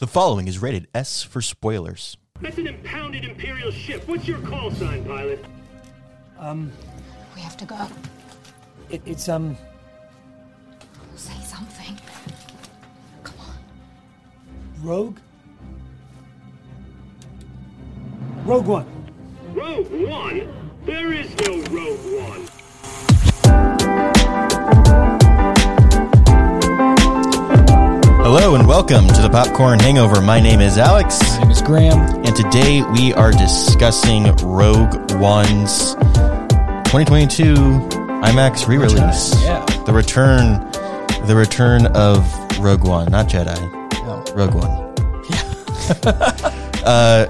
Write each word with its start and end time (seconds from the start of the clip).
The 0.00 0.08
following 0.08 0.48
is 0.48 0.58
rated 0.58 0.88
S 0.92 1.22
for 1.22 1.40
spoilers. 1.40 2.16
That's 2.40 2.58
an 2.58 2.66
impounded 2.66 3.24
Imperial 3.24 3.70
ship. 3.70 4.08
What's 4.08 4.26
your 4.26 4.40
call 4.40 4.72
sign, 4.72 5.04
pilot? 5.04 5.44
Um. 6.36 6.72
We 7.36 7.40
have 7.42 7.56
to 7.58 7.64
go. 7.64 7.78
It, 8.90 9.02
it's 9.06 9.28
um. 9.28 9.56
Say 11.14 11.40
something. 11.44 11.96
Come 13.22 13.36
on. 13.38 13.54
Rogue. 14.82 15.18
Rogue 18.44 18.66
One. 18.66 18.86
Rogue 19.52 19.92
One? 19.92 20.48
There 20.84 21.12
is 21.12 21.32
no 21.36 21.62
Rogue 21.70 22.00
One. 22.20 22.48
Hello 28.24 28.54
and 28.54 28.66
welcome 28.66 29.06
to 29.06 29.20
the 29.22 29.28
Popcorn 29.28 29.78
Hangover. 29.78 30.20
My 30.22 30.40
name 30.40 30.60
is 30.60 30.78
Alex, 30.78 31.20
My 31.32 31.40
name 31.40 31.50
is 31.50 31.60
Graham. 31.60 31.98
and 32.24 32.34
today 32.34 32.82
we 32.82 33.12
are 33.12 33.30
discussing 33.32 34.34
Rogue 34.36 34.94
One's 35.20 35.94
2022 36.90 37.54
IMAX 37.54 38.66
re-release. 38.66 39.34
Yeah. 39.42 39.64
The 39.84 39.92
return, 39.92 40.60
the 41.26 41.34
return 41.36 41.86
of 41.88 42.24
Rogue 42.58 42.84
One, 42.84 43.10
not 43.10 43.28
Jedi. 43.28 43.60
No. 44.04 44.24
Rogue 44.34 44.54
One. 44.54 44.70
uh, 46.84 47.26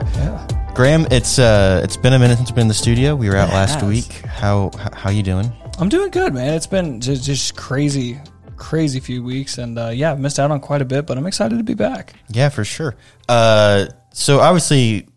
Graham, 0.74 1.06
it's 1.10 1.38
uh, 1.40 1.80
it's 1.82 1.96
been 1.96 2.12
a 2.12 2.18
minute 2.18 2.36
since 2.36 2.50
we've 2.50 2.54
been 2.56 2.62
in 2.62 2.68
the 2.68 2.74
studio. 2.74 3.14
We 3.16 3.28
were 3.28 3.36
out 3.36 3.48
It 3.48 3.54
last 3.54 3.80
has. 3.80 3.84
week. 3.84 4.12
How 4.26 4.70
how, 4.78 4.90
how 4.94 5.10
you 5.10 5.22
doing? 5.24 5.52
I'm 5.78 5.88
doing 5.88 6.10
good, 6.10 6.32
man. 6.34 6.54
It's 6.54 6.68
been 6.68 7.00
just, 7.00 7.24
just 7.24 7.56
crazy, 7.56 8.20
crazy 8.56 9.00
few 9.00 9.22
weeks, 9.22 9.58
and 9.58 9.78
uh, 9.78 9.88
yeah, 9.88 10.12
I've 10.12 10.20
missed 10.20 10.38
out 10.38 10.50
on 10.50 10.60
quite 10.60 10.82
a 10.82 10.84
bit, 10.84 11.06
but 11.06 11.16
I'm 11.18 11.26
excited 11.26 11.58
to 11.58 11.64
be 11.64 11.74
back. 11.74 12.14
Yeah, 12.28 12.48
for 12.48 12.64
sure. 12.64 12.94
Uh, 13.28 13.86
so 14.12 14.40
obviously, 14.40 15.08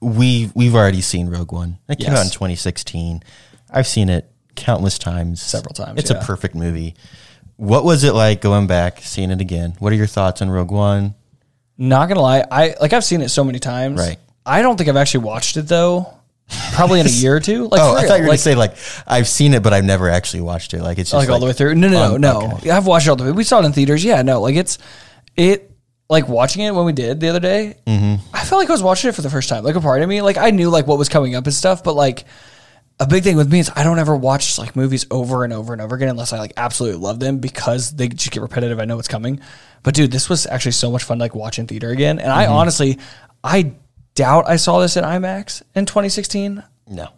we 0.00 0.50
we've 0.54 0.74
already 0.74 1.00
seen 1.00 1.28
Rogue 1.28 1.52
One. 1.52 1.78
It 1.88 1.98
came 1.98 2.10
Yes. 2.12 2.18
out 2.20 2.24
in 2.26 2.30
2016. 2.30 3.22
I've 3.70 3.86
seen 3.86 4.08
it 4.08 4.30
countless 4.54 4.98
times, 4.98 5.42
Several 5.42 5.72
times, 5.74 5.98
It's 5.98 6.10
yeah. 6.10 6.18
a 6.18 6.24
perfect 6.24 6.54
movie. 6.54 6.94
What 7.56 7.84
was 7.84 8.04
it 8.04 8.14
like 8.14 8.40
going 8.40 8.66
back, 8.66 9.00
seeing 9.00 9.30
it 9.30 9.40
again? 9.40 9.74
What 9.78 9.92
are 9.92 9.96
your 9.96 10.06
thoughts 10.06 10.42
on 10.42 10.50
Rogue 10.50 10.70
One? 10.70 11.14
Not 11.76 12.08
gonna 12.08 12.20
lie, 12.20 12.44
I 12.50 12.74
like 12.80 12.92
I've 12.92 13.04
seen 13.04 13.20
it 13.20 13.30
so 13.30 13.42
many 13.44 13.58
times. 13.58 13.98
Right. 14.00 14.18
I 14.46 14.62
don't 14.62 14.76
think 14.76 14.88
I've 14.88 14.96
actually 14.96 15.24
watched 15.24 15.56
it 15.56 15.62
though. 15.68 16.12
Probably 16.72 17.00
in 17.00 17.06
a 17.06 17.10
year 17.12 17.36
or 17.36 17.40
two. 17.40 17.64
Like, 17.68 17.80
Oh, 17.80 17.94
I 17.94 18.06
thought 18.06 18.16
you 18.16 18.22
were 18.24 18.28
like, 18.28 18.28
gonna 18.28 18.38
say 18.38 18.54
like 18.54 18.76
I've 19.06 19.28
seen 19.28 19.54
it, 19.54 19.62
but 19.62 19.72
I've 19.72 19.84
never 19.84 20.08
actually 20.08 20.42
watched 20.42 20.74
it. 20.74 20.82
Like 20.82 20.98
it's 20.98 21.10
just 21.10 21.18
like 21.20 21.32
all 21.32 21.40
the 21.40 21.46
way 21.46 21.52
through. 21.52 21.74
No, 21.74 21.88
no, 21.88 22.16
no, 22.16 22.40
no. 22.40 22.56
okay. 22.56 22.70
I've 22.70 22.86
watched 22.86 23.06
it 23.06 23.10
all 23.10 23.16
the 23.16 23.24
way. 23.24 23.32
We 23.32 23.44
saw 23.44 23.60
it 23.60 23.64
in 23.64 23.72
theaters. 23.72 24.04
Yeah, 24.04 24.22
no, 24.22 24.40
like 24.40 24.56
it's 24.56 24.78
it. 25.36 25.70
Like 26.10 26.28
watching 26.28 26.62
it 26.62 26.74
when 26.74 26.84
we 26.84 26.92
did 26.92 27.18
the 27.20 27.28
other 27.30 27.40
day, 27.40 27.76
Mm-hmm. 27.86 28.36
I 28.36 28.44
felt 28.44 28.60
like 28.60 28.68
I 28.68 28.72
was 28.72 28.82
watching 28.82 29.08
it 29.08 29.14
for 29.14 29.22
the 29.22 29.30
first 29.30 29.48
time. 29.48 29.64
Like 29.64 29.74
a 29.74 29.80
part 29.80 30.02
of 30.02 30.08
me, 30.08 30.20
like 30.20 30.36
I 30.36 30.50
knew 30.50 30.68
like 30.68 30.86
what 30.86 30.98
was 30.98 31.08
coming 31.08 31.34
up 31.34 31.44
and 31.46 31.54
stuff, 31.54 31.82
but 31.82 31.94
like 31.94 32.24
a 33.00 33.06
big 33.06 33.24
thing 33.24 33.36
with 33.38 33.50
me 33.50 33.58
is 33.58 33.70
I 33.74 33.82
don't 33.84 33.98
ever 33.98 34.14
watch 34.14 34.58
like 34.58 34.76
movies 34.76 35.06
over 35.10 35.44
and 35.44 35.52
over 35.52 35.72
and 35.72 35.80
over 35.80 35.96
again 35.96 36.10
unless 36.10 36.34
I 36.34 36.38
like 36.38 36.52
absolutely 36.58 37.00
love 37.00 37.20
them 37.20 37.38
because 37.38 37.90
they 37.96 38.08
just 38.08 38.30
get 38.32 38.42
repetitive. 38.42 38.78
I 38.80 38.84
know 38.84 38.96
what's 38.96 39.08
coming. 39.08 39.40
But 39.82 39.94
dude, 39.94 40.12
this 40.12 40.28
was 40.28 40.46
actually 40.46 40.72
so 40.72 40.90
much 40.90 41.04
fun 41.04 41.18
like 41.18 41.34
watching 41.34 41.66
theater 41.66 41.88
again. 41.88 42.18
And 42.18 42.28
Mm-hmm. 42.28 42.38
I 42.38 42.46
honestly, 42.48 42.98
I 43.42 43.72
doubt 44.14 44.48
I 44.48 44.56
saw 44.56 44.80
this 44.80 44.96
in 44.96 45.04
IMAX 45.04 45.62
in 45.74 45.86
2016 45.86 46.62
No, 46.88 47.08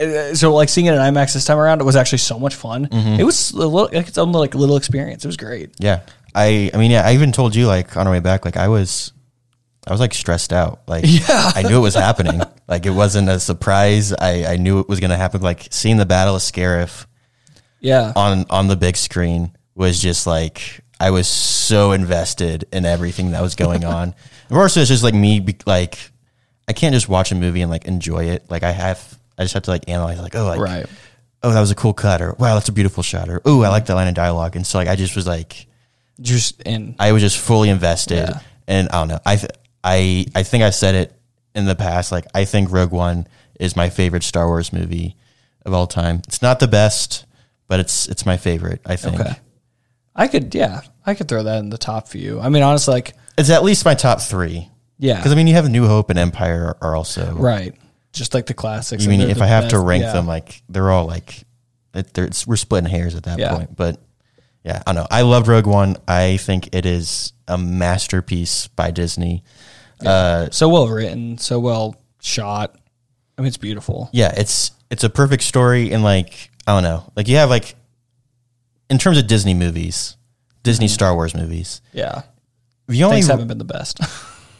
uh, 0.00 0.34
so 0.34 0.52
like 0.54 0.68
seeing 0.68 0.86
it 0.86 0.92
in 0.94 0.98
IMAX 0.98 1.34
this 1.34 1.44
time 1.44 1.58
around, 1.58 1.80
it 1.80 1.84
was 1.84 1.96
actually 1.96 2.18
so 2.18 2.38
much 2.38 2.54
fun. 2.54 2.86
Mm-hmm. 2.86 3.20
It 3.20 3.24
was 3.24 3.50
a 3.52 3.56
little, 3.56 3.88
like 3.96 4.08
its 4.08 4.18
own 4.18 4.32
like 4.32 4.54
little 4.54 4.76
experience. 4.76 5.24
It 5.24 5.28
was 5.28 5.36
great. 5.36 5.70
yeah. 5.78 6.00
I 6.34 6.70
I 6.72 6.76
mean 6.78 6.90
yeah. 6.92 7.06
I 7.06 7.14
even 7.14 7.32
told 7.32 7.56
you 7.56 7.66
like 7.66 7.96
on 7.96 8.06
our 8.06 8.12
way 8.12 8.20
back, 8.20 8.44
like 8.44 8.56
I 8.56 8.68
was. 8.68 9.12
I 9.88 9.92
was 9.92 9.98
like 10.00 10.12
stressed 10.12 10.52
out. 10.52 10.80
Like 10.86 11.04
Yeah. 11.06 11.52
I 11.54 11.62
knew 11.62 11.78
it 11.78 11.80
was 11.80 11.94
happening. 11.94 12.42
like 12.68 12.84
it 12.84 12.90
wasn't 12.90 13.28
a 13.30 13.40
surprise. 13.40 14.12
I, 14.12 14.44
I 14.44 14.56
knew 14.58 14.78
it 14.78 14.88
was 14.88 15.00
gonna 15.00 15.16
happen. 15.16 15.40
Like 15.40 15.68
seeing 15.70 15.96
the 15.96 16.04
Battle 16.06 16.36
of 16.36 16.42
Scarif 16.42 17.06
Yeah, 17.80 18.12
on 18.14 18.44
on 18.50 18.68
the 18.68 18.76
big 18.76 18.96
screen 18.96 19.56
was 19.74 20.00
just 20.00 20.26
like 20.26 20.82
I 21.00 21.10
was 21.10 21.26
so 21.26 21.92
invested 21.92 22.66
in 22.72 22.84
everything 22.84 23.30
that 23.30 23.40
was 23.40 23.54
going 23.54 23.84
on. 23.98 24.10
Of 24.10 24.50
course, 24.50 24.76
it's 24.76 24.90
just 24.90 25.02
like 25.02 25.14
me, 25.14 25.40
be, 25.40 25.56
like 25.66 26.09
I 26.70 26.72
can't 26.72 26.94
just 26.94 27.08
watch 27.08 27.32
a 27.32 27.34
movie 27.34 27.62
and 27.62 27.70
like 27.70 27.84
enjoy 27.84 28.26
it. 28.30 28.48
Like 28.48 28.62
I 28.62 28.70
have, 28.70 29.18
I 29.36 29.42
just 29.42 29.54
have 29.54 29.64
to 29.64 29.70
like 29.72 29.88
analyze, 29.88 30.20
like 30.20 30.36
oh, 30.36 30.44
like 30.44 30.60
right. 30.60 30.86
oh, 31.42 31.50
that 31.52 31.60
was 31.60 31.72
a 31.72 31.74
cool 31.74 31.92
cut, 31.92 32.22
or 32.22 32.34
wow, 32.38 32.54
that's 32.54 32.68
a 32.68 32.72
beautiful 32.72 33.02
shot, 33.02 33.28
or 33.28 33.42
oh, 33.44 33.62
I 33.62 33.68
like 33.68 33.86
that 33.86 33.94
line 33.94 34.06
of 34.08 34.14
dialogue, 34.14 34.54
and 34.54 34.64
so 34.64 34.78
like 34.78 34.86
I 34.88 34.94
just 34.94 35.16
was 35.16 35.26
like 35.26 35.66
Just 36.20 36.62
in. 36.62 36.94
I 37.00 37.10
was 37.12 37.22
just 37.22 37.38
fully 37.38 37.68
invested, 37.70 38.28
Yeah. 38.28 38.40
and 38.68 38.88
I 38.90 38.92
don't 39.00 39.08
know. 39.08 39.18
I 39.26 39.36
th- 39.36 39.50
I 39.82 40.26
I 40.34 40.42
think 40.44 40.62
I've 40.62 40.74
said 40.76 40.94
it 40.94 41.12
in 41.56 41.64
the 41.64 41.74
past. 41.74 42.12
Like 42.12 42.26
I 42.34 42.44
think 42.44 42.70
Rogue 42.70 42.92
One 42.92 43.26
is 43.58 43.74
my 43.74 43.90
favorite 43.90 44.22
Star 44.22 44.46
Wars 44.46 44.72
movie 44.72 45.16
of 45.66 45.74
all 45.74 45.86
time. 45.88 46.22
It's 46.28 46.40
not 46.40 46.60
the 46.60 46.68
best, 46.68 47.26
but 47.66 47.80
it's 47.80 48.06
it's 48.08 48.24
my 48.24 48.36
favorite. 48.36 48.80
I 48.86 48.94
think 48.96 49.18
Okay. 49.20 49.34
I 50.14 50.26
could, 50.28 50.54
yeah, 50.54 50.80
I 51.06 51.14
could 51.14 51.28
throw 51.28 51.42
that 51.44 51.58
in 51.60 51.70
the 51.70 51.78
top 51.78 52.08
few. 52.08 52.40
I 52.40 52.48
mean, 52.48 52.62
honestly, 52.62 52.92
like, 52.92 53.14
it's 53.38 53.48
at 53.48 53.62
least 53.62 53.84
my 53.84 53.94
top 53.94 54.20
three. 54.20 54.68
Yeah, 55.00 55.16
Because 55.16 55.32
I 55.32 55.34
mean, 55.34 55.46
you 55.48 55.54
have 55.54 55.68
New 55.68 55.86
Hope 55.88 56.10
and 56.10 56.18
Empire 56.18 56.76
are 56.80 56.94
also. 56.94 57.34
right. 57.34 57.74
Just 58.12 58.34
like 58.34 58.46
the 58.46 58.54
classics. 58.54 59.04
I 59.06 59.08
mean, 59.08 59.20
if 59.20 59.40
I 59.42 59.46
have 59.46 59.68
to 59.68 59.78
rank 59.78 60.02
Yeah. 60.02 60.12
them, 60.12 60.26
like 60.26 60.62
they're 60.68 60.90
all 60.90 61.06
like, 61.06 61.44
it, 61.94 62.12
they're, 62.14 62.24
it's, 62.26 62.46
we're 62.46 62.56
splitting 62.56 62.90
hairs 62.90 63.14
at 63.14 63.22
that 63.24 63.38
Yeah. 63.38 63.54
point. 63.56 63.74
But 63.76 64.00
yeah, 64.64 64.82
I 64.86 64.92
don't 64.92 65.02
know. 65.02 65.06
I 65.10 65.22
loved 65.22 65.46
Rogue 65.48 65.66
One. 65.66 65.96
I 66.08 66.36
think 66.36 66.74
it 66.74 66.84
is 66.86 67.32
a 67.48 67.56
masterpiece 67.56 68.66
by 68.68 68.90
Disney. 68.90 69.42
Uh, 70.04 70.48
so 70.50 70.68
well 70.68 70.88
written, 70.88 71.38
so 71.38 71.60
well 71.60 71.94
shot. 72.20 72.74
I 73.38 73.42
mean, 73.42 73.48
it's 73.48 73.56
beautiful. 73.56 74.10
yeah, 74.12 74.32
it's 74.36 74.72
it's 74.90 75.04
a 75.04 75.10
perfect 75.10 75.42
story, 75.44 75.92
and 75.92 76.02
like 76.02 76.50
I 76.66 76.72
don't 76.74 76.82
know, 76.82 77.10
like 77.16 77.28
you 77.28 77.36
have 77.36 77.48
like 77.48 77.74
in 78.90 78.98
terms 78.98 79.18
of 79.18 79.26
Disney 79.28 79.54
movies, 79.54 80.16
Disney 80.62 80.88
Star 80.88 81.14
Wars 81.14 81.34
movies. 81.34 81.80
Yeah, 81.92 82.22
The 82.88 83.04
only 83.04 83.16
things 83.18 83.28
haven't 83.28 83.48
been 83.48 83.58
the 83.58 83.64
best. 83.64 84.00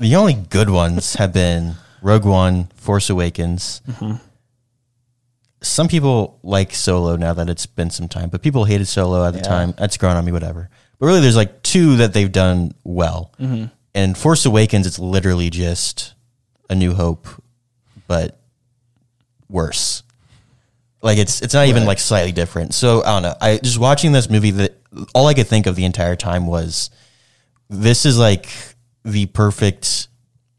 the 0.00 0.16
only 0.16 0.34
good 0.34 0.70
ones 0.70 1.14
have 1.14 1.32
been 1.32 1.74
Rogue 2.02 2.24
One, 2.24 2.66
Force 2.74 3.08
Awakens. 3.10 3.82
Mm-hmm. 3.88 4.16
Some 5.62 5.88
people 5.88 6.38
like 6.42 6.74
Solo 6.74 7.16
now 7.16 7.34
that 7.34 7.50
it's 7.50 7.66
been 7.66 7.90
some 7.90 8.08
time, 8.08 8.30
but 8.30 8.40
people 8.42 8.64
hated 8.64 8.86
Solo 8.86 9.24
at 9.26 9.32
the 9.32 9.40
Yeah. 9.40 9.44
time. 9.44 9.74
That's 9.76 9.96
grown 9.98 10.16
on 10.16 10.24
me, 10.24 10.32
whatever. 10.32 10.70
But 10.98 11.06
really, 11.06 11.20
there's 11.20 11.36
like 11.36 11.62
two 11.62 11.96
that 11.96 12.14
they've 12.14 12.32
done 12.32 12.72
well. 12.82 13.32
Mm-hmm. 13.38 13.66
And 13.94 14.16
Force 14.16 14.46
Awakens, 14.46 14.86
it's 14.86 14.98
literally 14.98 15.50
just 15.50 16.14
A 16.70 16.74
New 16.74 16.94
Hope, 16.94 17.28
but 18.06 18.38
worse. 19.50 20.02
Like 21.02 21.18
it's 21.18 21.42
it's 21.42 21.54
not 21.54 21.66
even 21.66 21.84
like 21.86 21.98
slightly 21.98 22.32
different. 22.32 22.72
So 22.74 23.02
I 23.02 23.06
don't 23.06 23.22
know. 23.22 23.34
I 23.40 23.58
just 23.58 23.78
watching 23.78 24.12
this 24.12 24.28
movie 24.30 24.50
that 24.52 24.76
all 25.14 25.26
I 25.26 25.34
could 25.34 25.46
think 25.46 25.66
of 25.66 25.76
the 25.76 25.84
entire 25.84 26.16
time 26.16 26.46
was 26.46 26.90
this 27.68 28.04
is 28.06 28.18
like 28.18 28.48
the 29.04 29.26
perfect 29.26 30.08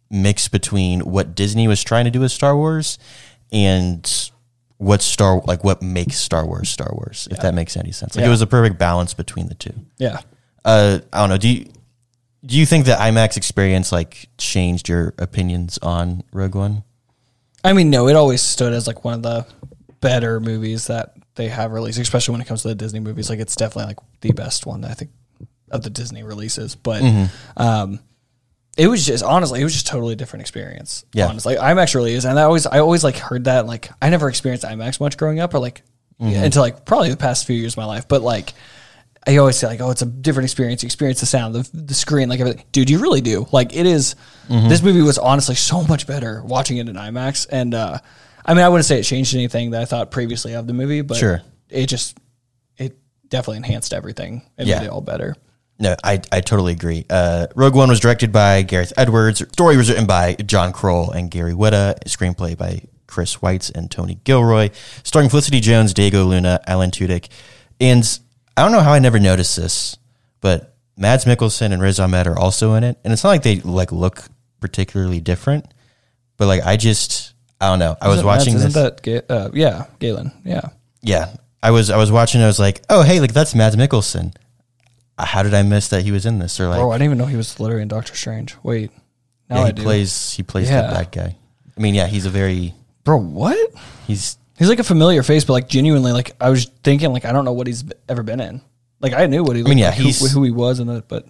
mix 0.10 0.48
between 0.48 1.02
what 1.02 1.36
Disney 1.36 1.68
was 1.68 1.84
trying 1.84 2.06
to 2.06 2.12
do 2.12 2.20
with 2.20 2.32
Star 2.32 2.56
Wars 2.56 2.98
and 3.52 4.30
what 4.78 5.02
Star 5.02 5.42
like 5.46 5.64
what 5.64 5.82
makes 5.82 6.18
Star 6.18 6.46
Wars 6.46 6.70
Star 6.70 6.90
Wars. 6.94 7.28
If 7.32 7.40
that 7.40 7.54
makes 7.54 7.78
any 7.78 7.92
sense, 7.92 8.16
like 8.16 8.26
it 8.26 8.30
was 8.30 8.42
a 8.42 8.48
perfect 8.48 8.78
balance 8.80 9.14
between 9.14 9.48
the 9.48 9.56
two. 9.56 9.74
yeah, 9.98 10.22
Uh, 10.66 11.00
I 11.14 11.20
don't 11.20 11.30
know. 11.30 11.38
Do 11.38 11.50
you 11.50 11.68
do 12.44 12.58
you 12.58 12.66
think 12.66 12.86
the 12.86 12.94
IMAX 12.94 13.38
experience 13.38 13.92
like 13.92 14.28
changed 14.38 14.90
your 14.90 15.14
opinions 15.20 15.78
on 15.84 16.24
Rogue 16.34 16.56
One? 16.56 16.84
I 17.64 17.74
mean, 17.74 17.92
no, 17.92 18.08
it 18.08 18.16
always 18.16 18.42
stood 18.42 18.74
as 18.74 18.88
like 18.88 19.04
one 19.06 19.14
of 19.14 19.22
the 19.22 19.46
better 20.00 20.40
movies 20.40 20.88
that 20.88 21.14
they 21.36 21.50
have 21.50 21.72
released, 21.72 22.00
especially 22.00 22.32
when 22.32 22.42
it 22.42 22.48
comes 22.48 22.64
to 22.64 22.70
the 22.70 22.76
Disney 22.76 23.00
movies. 23.00 23.30
Like 23.30 23.40
it's 23.40 23.56
definitely 23.56 23.90
like 23.92 24.00
the 24.22 24.32
best 24.32 24.66
one 24.66 24.84
I 24.84 24.94
think 24.96 25.12
of 25.70 25.84
the 25.84 25.92
Disney 25.92 26.24
releases. 26.24 26.74
But 26.74 27.04
um, 27.56 28.00
it 28.78 28.88
was 28.88 29.06
just 29.06 29.24
honestly, 29.24 29.62
it 29.62 29.64
was 29.64 29.74
just 29.74 29.88
totally 29.88 30.16
different 30.16 30.42
experience. 30.42 31.06
Yeah. 31.14 31.28
honestly, 31.28 31.56
like, 31.58 31.76
IMAX 31.78 31.94
really 31.96 32.14
is, 32.14 32.26
and 32.26 32.40
I 32.40 32.44
always, 32.44 32.66
I 32.66 32.80
always 32.80 33.04
like 33.04 33.18
heard 33.18 33.46
that. 33.46 33.66
Like 33.68 33.90
I 34.02 34.10
never 34.10 34.30
experienced 34.30 34.66
IMAX 34.66 35.00
much 35.00 35.18
growing 35.18 35.40
up, 35.40 35.54
or 35.54 35.60
like 35.60 35.82
until 36.20 36.62
like 36.62 36.86
probably 36.86 37.10
the 37.10 37.18
past 37.18 37.48
few 37.48 37.56
years 37.56 37.74
of 37.74 37.78
my 37.78 37.86
life. 37.86 38.08
But 38.08 38.22
like. 38.22 38.54
I 39.28 39.38
always 39.38 39.56
say 39.56 39.68
like, 39.68 39.80
oh, 39.82 39.92
it's 39.92 40.02
a 40.02 40.08
different 40.08 40.46
experience. 40.46 40.82
You 40.82 40.88
experience 40.88 41.20
the 41.20 41.28
sound, 41.28 41.54
the, 41.54 41.70
the 41.78 41.94
screen, 41.94 42.28
like 42.28 42.40
everything. 42.40 42.66
Dude, 42.72 42.90
you 42.90 42.98
really 42.98 43.22
do. 43.22 43.46
Like 43.52 43.76
it 43.76 43.86
is- 43.86 44.16
This 44.50 44.82
movie 44.82 45.04
was 45.04 45.20
honestly 45.20 45.54
so 45.54 45.84
much 45.84 46.08
better 46.08 46.42
watching 46.44 46.78
it 46.78 46.90
in 46.90 46.96
IMAX. 46.96 47.46
And 47.52 47.76
uh, 47.76 48.00
I 48.44 48.56
mean, 48.56 48.64
I 48.66 48.70
wouldn't 48.70 48.86
say 48.88 49.00
it 49.00 49.04
changed 49.04 49.36
anything 49.36 49.70
that 49.72 49.82
I 49.84 49.86
thought 49.86 50.10
previously 50.10 50.54
of 50.56 50.66
the 50.66 50.74
movie, 50.74 51.02
but 51.02 51.18
Sure. 51.18 51.44
it 51.70 51.86
just 51.86 52.18
it 52.80 52.98
definitely 53.30 53.58
enhanced 53.58 53.94
everything 53.94 54.42
and 54.58 54.68
Yeah. 54.68 54.80
made 54.80 54.86
it 54.88 54.90
all 54.92 55.02
better. 55.02 55.36
No, 55.82 55.96
I, 56.04 56.22
I 56.32 56.42
totally 56.42 56.74
agree. 56.74 57.06
Uh, 57.10 57.48
Rogue 57.56 57.74
One 57.74 57.90
was 57.90 58.00
directed 58.00 58.32
by 58.32 58.62
Gareth 58.62 58.94
Edwards. 58.98 59.40
Story 59.52 59.78
was 59.78 59.90
written 59.90 60.06
by 60.06 60.36
John 60.36 60.72
Knoll 60.72 61.10
and 61.10 61.32
Gary 61.32 61.54
Whitta. 61.54 61.98
Screenplay 62.06 62.56
by 62.56 62.84
Chris 63.08 63.38
Weitz 63.38 63.74
and 63.74 63.90
Tony 63.90 64.20
Gilroy. 64.24 64.70
Starring 65.04 65.30
Felicity 65.30 65.60
Jones, 65.60 65.94
Diego 65.96 66.24
Luna, 66.24 66.60
Alan 66.68 66.92
Tudyk. 66.92 67.30
And 67.80 68.20
I 68.56 68.62
don't 68.62 68.72
know 68.72 68.82
how 68.82 68.94
I 68.94 69.00
never 69.00 69.20
noticed 69.20 69.56
this, 69.58 69.98
but 70.40 70.76
Mads 70.98 71.26
Mikkelsen 71.26 71.74
and 71.74 71.82
Riz 71.82 72.00
Ahmed 72.00 72.28
are 72.28 72.38
also 72.38 72.76
in 72.76 72.84
it, 72.84 73.00
and 73.04 73.12
it's 73.12 73.24
not 73.24 73.32
like 73.32 73.42
they 73.42 73.60
like 73.62 73.92
look 73.92 74.26
particularly 74.60 75.20
different, 75.20 75.66
but 76.38 76.46
like 76.46 76.64
I 76.64 76.78
just 76.78 77.34
I 77.60 77.70
don't 77.70 77.80
know. 77.80 77.98
I 78.00 78.08
was 78.08 78.18
Isn't 78.18 78.28
watching 78.28 78.54
Mads- 78.54 78.74
this. 78.74 78.76
Isn't 78.76 79.28
that 79.28 79.32
uh, 79.32 79.50
yeah, 79.54 79.86
Galen? 79.98 80.32
Yeah. 80.46 80.70
yeah, 81.02 81.36
I 81.64 81.72
was 81.72 81.90
I 81.90 81.98
was 81.98 82.12
watching. 82.12 82.42
I 82.42 82.46
was 82.46 82.60
like, 82.60 82.84
oh 82.90 83.02
hey, 83.02 83.20
like 83.20 83.34
that's 83.34 83.56
Mads 83.56 83.76
Mikkelsen. 83.76 84.36
How 85.28 85.44
did 85.44 85.54
I 85.54 85.64
miss 85.64 85.88
that 85.90 86.04
he 86.04 86.12
was 86.12 86.26
in 86.26 86.40
this? 86.40 86.60
Or 86.60 86.68
like, 86.68 86.80
Bro, 86.80 86.92
I 86.92 86.96
didn't 86.96 87.06
even 87.06 87.18
know 87.18 87.26
he 87.26 87.38
was 87.38 87.60
literally 87.60 87.82
in 87.84 87.88
Doctor 87.88 88.16
Strange. 88.16 88.56
Wait, 88.64 88.92
now 89.50 89.58
yeah, 89.58 89.64
I 89.64 89.68
he 89.68 89.74
do. 89.74 89.84
plays 89.84 90.34
he 90.34 90.44
plays 90.44 90.70
Yeah. 90.70 90.84
the 90.88 90.94
bad 90.94 91.12
guy. 91.12 91.36
I 91.78 91.80
mean, 91.82 91.96
yeah, 91.96 92.08
he's 92.08 92.26
a 92.26 92.30
very 92.30 92.74
Bro, 93.04 93.18
what? 93.22 93.58
he's 94.08 94.38
He's 94.58 94.70
like 94.70 94.78
a 94.80 94.84
familiar 94.84 95.24
face, 95.24 95.44
but 95.44 95.54
like 95.54 95.68
genuinely, 95.68 96.12
like 96.12 96.36
I 96.40 96.50
was 96.52 96.66
thinking, 96.84 97.12
like 97.14 97.26
I 97.26 97.32
don't 97.32 97.46
know 97.46 97.54
what 97.54 97.66
he's 97.66 97.84
ever 98.08 98.22
been 98.22 98.40
in. 98.40 98.62
Like 99.00 99.14
I 99.14 99.26
knew 99.26 99.44
what 99.44 99.56
he. 99.56 99.64
Looked 99.64 99.70
mean, 99.70 99.80
yeah, 99.80 99.90
like, 99.90 99.98
who- 99.98 100.04
he's- 100.04 100.32
who, 100.34 100.44
he 100.44 100.52
was 100.52 100.80
in 100.80 100.88
it, 100.90 101.08
but 101.08 101.26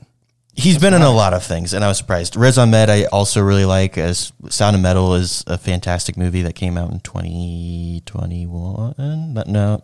He's 0.54 0.78
been 0.78 0.94
in 0.94 1.02
a 1.02 1.10
lot 1.10 1.34
of 1.34 1.44
things, 1.46 1.74
and 1.74 1.82
I 1.82 1.88
was 1.88 1.98
surprised. 1.98 2.36
Riz 2.36 2.58
Ahmed, 2.58 2.90
I 2.90 3.06
also 3.06 3.42
really 3.42 3.64
like. 3.64 3.98
As 3.98 4.34
Sound 4.50 4.76
of 4.76 4.82
Metal 4.82 5.14
is 5.16 5.46
a 5.48 5.58
fantastic 5.58 6.18
movie 6.18 6.42
that 6.42 6.56
came 6.56 6.78
out 6.78 6.92
in 6.92 7.00
twenty 7.00 8.04
twenty 8.06 8.46
one. 8.48 8.94
No, 9.48 9.82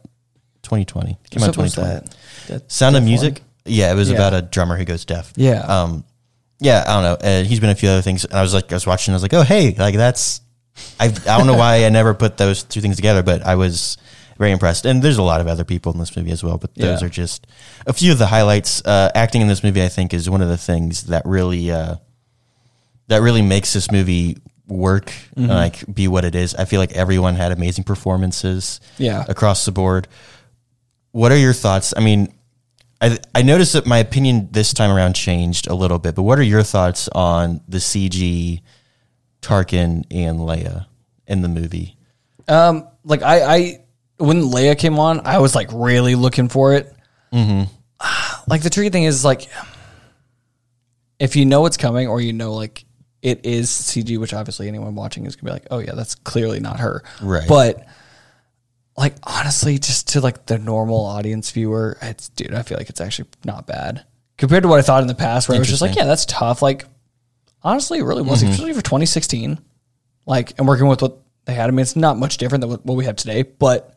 twenty 0.64 0.84
twenty 0.84 1.18
came 1.30 1.44
out 1.44 1.54
twenty 1.54 1.70
twenty. 1.70 1.90
that? 1.90 2.16
That 2.50 2.70
Sound 2.70 2.98
of 2.98 3.04
Music. 3.06 3.42
Yeah, 3.68 3.92
it 3.92 3.96
was 3.96 4.10
Yeah. 4.10 4.16
about 4.16 4.34
a 4.34 4.42
drummer 4.42 4.78
who 4.78 4.86
goes 4.86 5.06
deaf. 5.06 5.32
Yeah. 5.36 5.60
Um, 5.62 6.04
yeah, 6.60 6.84
I 6.88 6.94
don't 6.94 7.04
know. 7.04 7.30
Uh, 7.30 7.44
he's 7.44 7.60
been 7.60 7.70
a 7.70 7.76
few 7.76 7.90
other 7.90 8.02
things, 8.02 8.26
and 8.26 8.34
I 8.34 8.42
was 8.42 8.54
like, 8.54 8.72
I 8.72 8.76
was 8.76 8.88
watching. 8.88 9.14
I 9.14 9.16
was 9.16 9.22
like, 9.24 9.34
oh 9.34 9.44
hey, 9.44 9.76
like 9.78 9.96
that's. 9.96 10.42
I 11.00 11.06
I 11.06 11.10
don't 11.38 11.48
know 11.48 11.56
why 11.58 11.86
I 11.86 11.90
never 11.90 12.14
put 12.14 12.38
those 12.38 12.64
two 12.64 12.82
things 12.82 12.96
together, 12.96 13.24
but 13.24 13.44
I 13.46 13.56
was 13.56 13.98
very 14.38 14.52
impressed. 14.52 14.86
And 14.86 15.02
there's 15.02 15.18
a 15.18 15.24
lot 15.24 15.42
of 15.42 15.48
other 15.48 15.64
people 15.64 15.92
in 15.92 15.98
this 16.00 16.16
movie 16.16 16.32
as 16.32 16.44
well, 16.44 16.58
but 16.58 16.74
those 16.76 17.02
Yeah. 17.02 17.08
are 17.08 17.10
just 17.10 17.48
a 17.88 17.94
few 17.94 18.12
of 18.12 18.20
the 18.20 18.28
highlights. 18.28 18.82
Uh, 18.86 19.10
acting 19.16 19.42
in 19.42 19.48
this 19.48 19.64
movie, 19.64 19.84
I 19.84 19.88
think, 19.90 20.14
is 20.14 20.30
one 20.30 20.42
of 20.42 20.50
the 20.50 20.58
things 20.58 21.04
that 21.04 21.24
really 21.26 21.72
uh, 21.72 21.96
that 23.08 23.22
really 23.22 23.42
makes 23.42 23.74
this 23.74 23.92
movie 23.92 24.38
work 24.68 25.12
and 25.36 25.48
like 25.48 25.84
be 25.94 26.08
what 26.08 26.26
it 26.26 26.36
is. 26.36 26.54
I 26.56 26.66
feel 26.66 26.80
like 26.80 26.92
everyone 26.94 27.36
had 27.36 27.52
amazing 27.52 27.84
performances 27.86 28.80
Yeah. 28.98 29.24
across 29.30 29.64
the 29.66 29.72
board. 29.72 30.08
What 31.12 31.32
are 31.32 31.38
your 31.38 31.54
thoughts? 31.54 31.94
I 31.96 32.02
mean, 32.02 32.34
I 33.02 33.18
I 33.34 33.42
noticed 33.42 33.74
that 33.74 33.86
my 33.86 34.00
opinion 34.00 34.50
this 34.52 34.74
time 34.74 34.92
around 34.92 35.14
changed 35.14 35.68
a 35.68 35.76
little 35.76 36.00
bit, 36.00 36.16
but 36.16 36.24
what 36.24 36.40
are 36.40 36.44
your 36.44 36.64
thoughts 36.64 37.08
on 37.10 37.62
the 37.68 37.78
CG 37.78 38.62
Tarkin 39.42 40.04
and 40.12 40.40
Leia 40.40 40.88
in 41.28 41.42
the 41.42 41.48
movie? 41.48 41.98
Um, 42.48 42.88
like 43.04 43.22
I, 43.22 43.56
I 43.56 43.86
when 44.18 44.42
Leia 44.44 44.78
came 44.78 45.00
on, 45.00 45.22
I 45.26 45.40
was 45.40 45.56
like 45.56 45.70
really 45.72 46.16
looking 46.16 46.50
for 46.50 46.74
it. 46.74 46.94
Mm-hmm. 47.32 47.74
Like 48.50 48.62
the 48.62 48.70
tricky 48.70 48.90
thing 48.90 49.04
is 49.04 49.26
like, 49.26 49.50
if 51.20 51.36
you 51.36 51.46
know 51.46 51.66
it's 51.66 51.76
coming 51.76 52.08
or 52.08 52.22
you 52.22 52.32
know 52.32 52.54
like 52.54 52.86
it 53.22 53.46
is 53.46 53.70
CG, 53.70 54.18
which 54.18 54.34
obviously 54.34 54.70
anyone 54.70 54.96
watching 54.96 55.26
is 55.26 55.36
gonna 55.36 55.50
be 55.50 55.52
like, 55.52 55.68
oh 55.70 55.80
yeah, 55.80 55.92
that's 55.96 56.16
clearly 56.16 56.62
not 56.62 56.80
her. 56.80 57.04
Right. 57.22 57.46
But 57.46 57.86
like 58.98 59.16
honestly, 59.24 59.78
just 59.78 60.10
to 60.10 60.22
like 60.22 60.48
the 60.48 60.58
normal 60.58 61.06
audience 61.06 61.52
viewer, 61.52 61.98
it's 62.02 62.30
dude, 62.30 62.54
I 62.54 62.64
feel 62.64 62.78
like 62.78 62.90
it's 62.90 63.02
actually 63.02 63.30
not 63.46 63.68
bad 63.68 64.06
compared 64.38 64.64
to 64.64 64.70
what 64.70 64.80
I 64.80 64.82
thought 64.82 65.02
in 65.02 65.08
the 65.08 65.16
past, 65.16 65.48
where 65.48 65.56
I 65.56 65.60
was 65.60 65.68
just 65.68 65.82
like, 65.82 65.96
yeah, 65.96 66.06
that's 66.06 66.26
tough. 66.26 66.62
Like 66.62 66.86
honestly, 67.64 68.00
it 68.00 68.04
really 68.04 68.24
was, 68.24 68.42
mm-hmm. 68.42 68.52
especially 68.52 68.74
for 68.74 68.82
2016. 68.82 69.60
Like 70.26 70.58
and 70.58 70.68
working 70.68 70.88
with 70.88 71.02
what 71.02 71.20
they 71.46 71.54
had. 71.54 71.70
I 71.70 71.72
mean, 71.72 71.80
it's 71.80 71.96
not 71.96 72.18
much 72.18 72.38
different 72.38 72.62
than 72.62 72.70
what 72.70 72.86
what 72.86 72.96
we 72.96 73.06
have 73.06 73.16
today, 73.16 73.44
but 73.44 73.94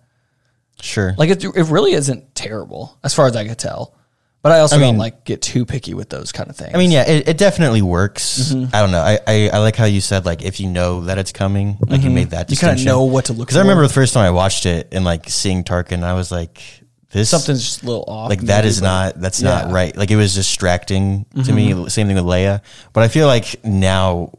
Sure. 0.80 1.14
like 1.18 1.28
it, 1.28 1.44
it 1.44 1.64
really 1.64 1.92
isn't 1.92 2.34
terrible 2.34 2.98
as 3.04 3.12
far 3.12 3.26
as 3.26 3.36
I 3.36 3.46
could 3.46 3.58
tell. 3.58 3.94
But 4.42 4.52
I 4.52 4.60
also 4.60 4.76
I 4.76 4.78
don't 4.78 4.96
like 4.96 5.24
get 5.24 5.42
too 5.42 5.66
picky 5.66 5.92
with 5.92 6.08
those 6.08 6.32
kind 6.32 6.48
of 6.48 6.56
things. 6.56 6.74
I 6.74 6.78
mean, 6.78 6.90
yeah, 6.90 7.06
it, 7.06 7.28
it 7.28 7.38
definitely 7.38 7.82
works. 7.82 8.52
I 8.52 8.80
don't 8.80 8.90
know. 8.90 9.02
I, 9.02 9.18
I, 9.26 9.50
I 9.52 9.58
like 9.58 9.76
how 9.76 9.84
you 9.84 10.00
said 10.00 10.24
like 10.24 10.42
if 10.42 10.60
you 10.60 10.68
know 10.68 11.02
that 11.02 11.18
it's 11.18 11.32
coming, 11.32 11.76
like 11.86 12.02
you 12.02 12.10
made 12.10 12.30
that 12.30 12.50
you 12.50 12.56
kind 12.56 12.78
of 12.78 12.84
know 12.84 13.04
what 13.04 13.26
to 13.26 13.32
look 13.34 13.40
for. 13.40 13.44
Because 13.46 13.56
I 13.58 13.60
remember 13.60 13.86
the 13.86 13.92
first 13.92 14.14
time 14.14 14.24
I 14.24 14.30
watched 14.30 14.64
it 14.64 14.88
and 14.92 15.04
like 15.04 15.28
seeing 15.28 15.62
Tarkin, 15.62 16.02
I 16.02 16.14
was 16.14 16.32
like, 16.32 16.62
this 17.10 17.28
something's 17.28 17.62
just 17.62 17.82
a 17.82 17.86
little 17.86 18.04
off. 18.08 18.30
like 18.30 18.40
that 18.42 18.60
maybe, 18.62 18.68
is 18.68 18.80
not 18.80 19.20
that's 19.20 19.42
Yeah. 19.42 19.50
Mm-hmm. 19.50 19.66
not 19.68 19.74
right. 19.74 19.96
Like 19.96 20.10
it 20.10 20.16
was 20.16 20.34
distracting 20.34 21.26
to 21.44 21.52
me. 21.52 21.88
Same 21.90 22.06
thing 22.06 22.16
with 22.16 22.24
Leia. 22.24 22.62
But 22.94 23.04
I 23.04 23.08
feel 23.08 23.26
like 23.26 23.62
now, 23.62 24.32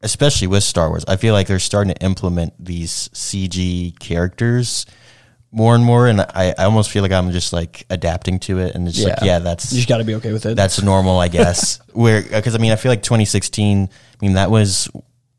especially 0.00 0.46
with 0.46 0.62
Star 0.62 0.88
Wars, 0.88 1.04
I 1.06 1.16
feel 1.16 1.34
like 1.34 1.48
they're 1.48 1.58
starting 1.58 1.92
to 1.92 2.02
implement 2.02 2.54
these 2.58 3.10
CG 3.10 3.98
characters 3.98 4.86
more 5.50 5.74
and 5.74 5.84
more, 5.84 6.06
and 6.06 6.20
I, 6.20 6.54
I 6.58 6.64
almost 6.64 6.90
feel 6.90 7.02
like 7.02 7.12
I'm 7.12 7.30
just 7.30 7.52
like 7.52 7.86
adapting 7.90 8.38
to 8.40 8.58
it, 8.58 8.74
and 8.74 8.86
it's 8.86 9.02
like 9.02 9.18
yeah, 9.22 9.38
that's 9.38 9.72
you 9.72 9.78
just 9.78 9.88
got 9.88 9.98
to 9.98 10.04
be 10.04 10.14
okay 10.16 10.32
with 10.32 10.46
it. 10.46 10.56
that's 10.56 10.82
normal, 10.82 11.18
I 11.18 11.28
guess. 11.28 11.80
Where 11.92 12.22
because 12.22 12.54
I 12.54 12.58
mean, 12.58 12.72
I 12.72 12.76
feel 12.76 12.92
like 12.92 13.02
2016. 13.02 13.88
I 13.88 14.24
mean, 14.24 14.34
that 14.34 14.50
was 14.50 14.88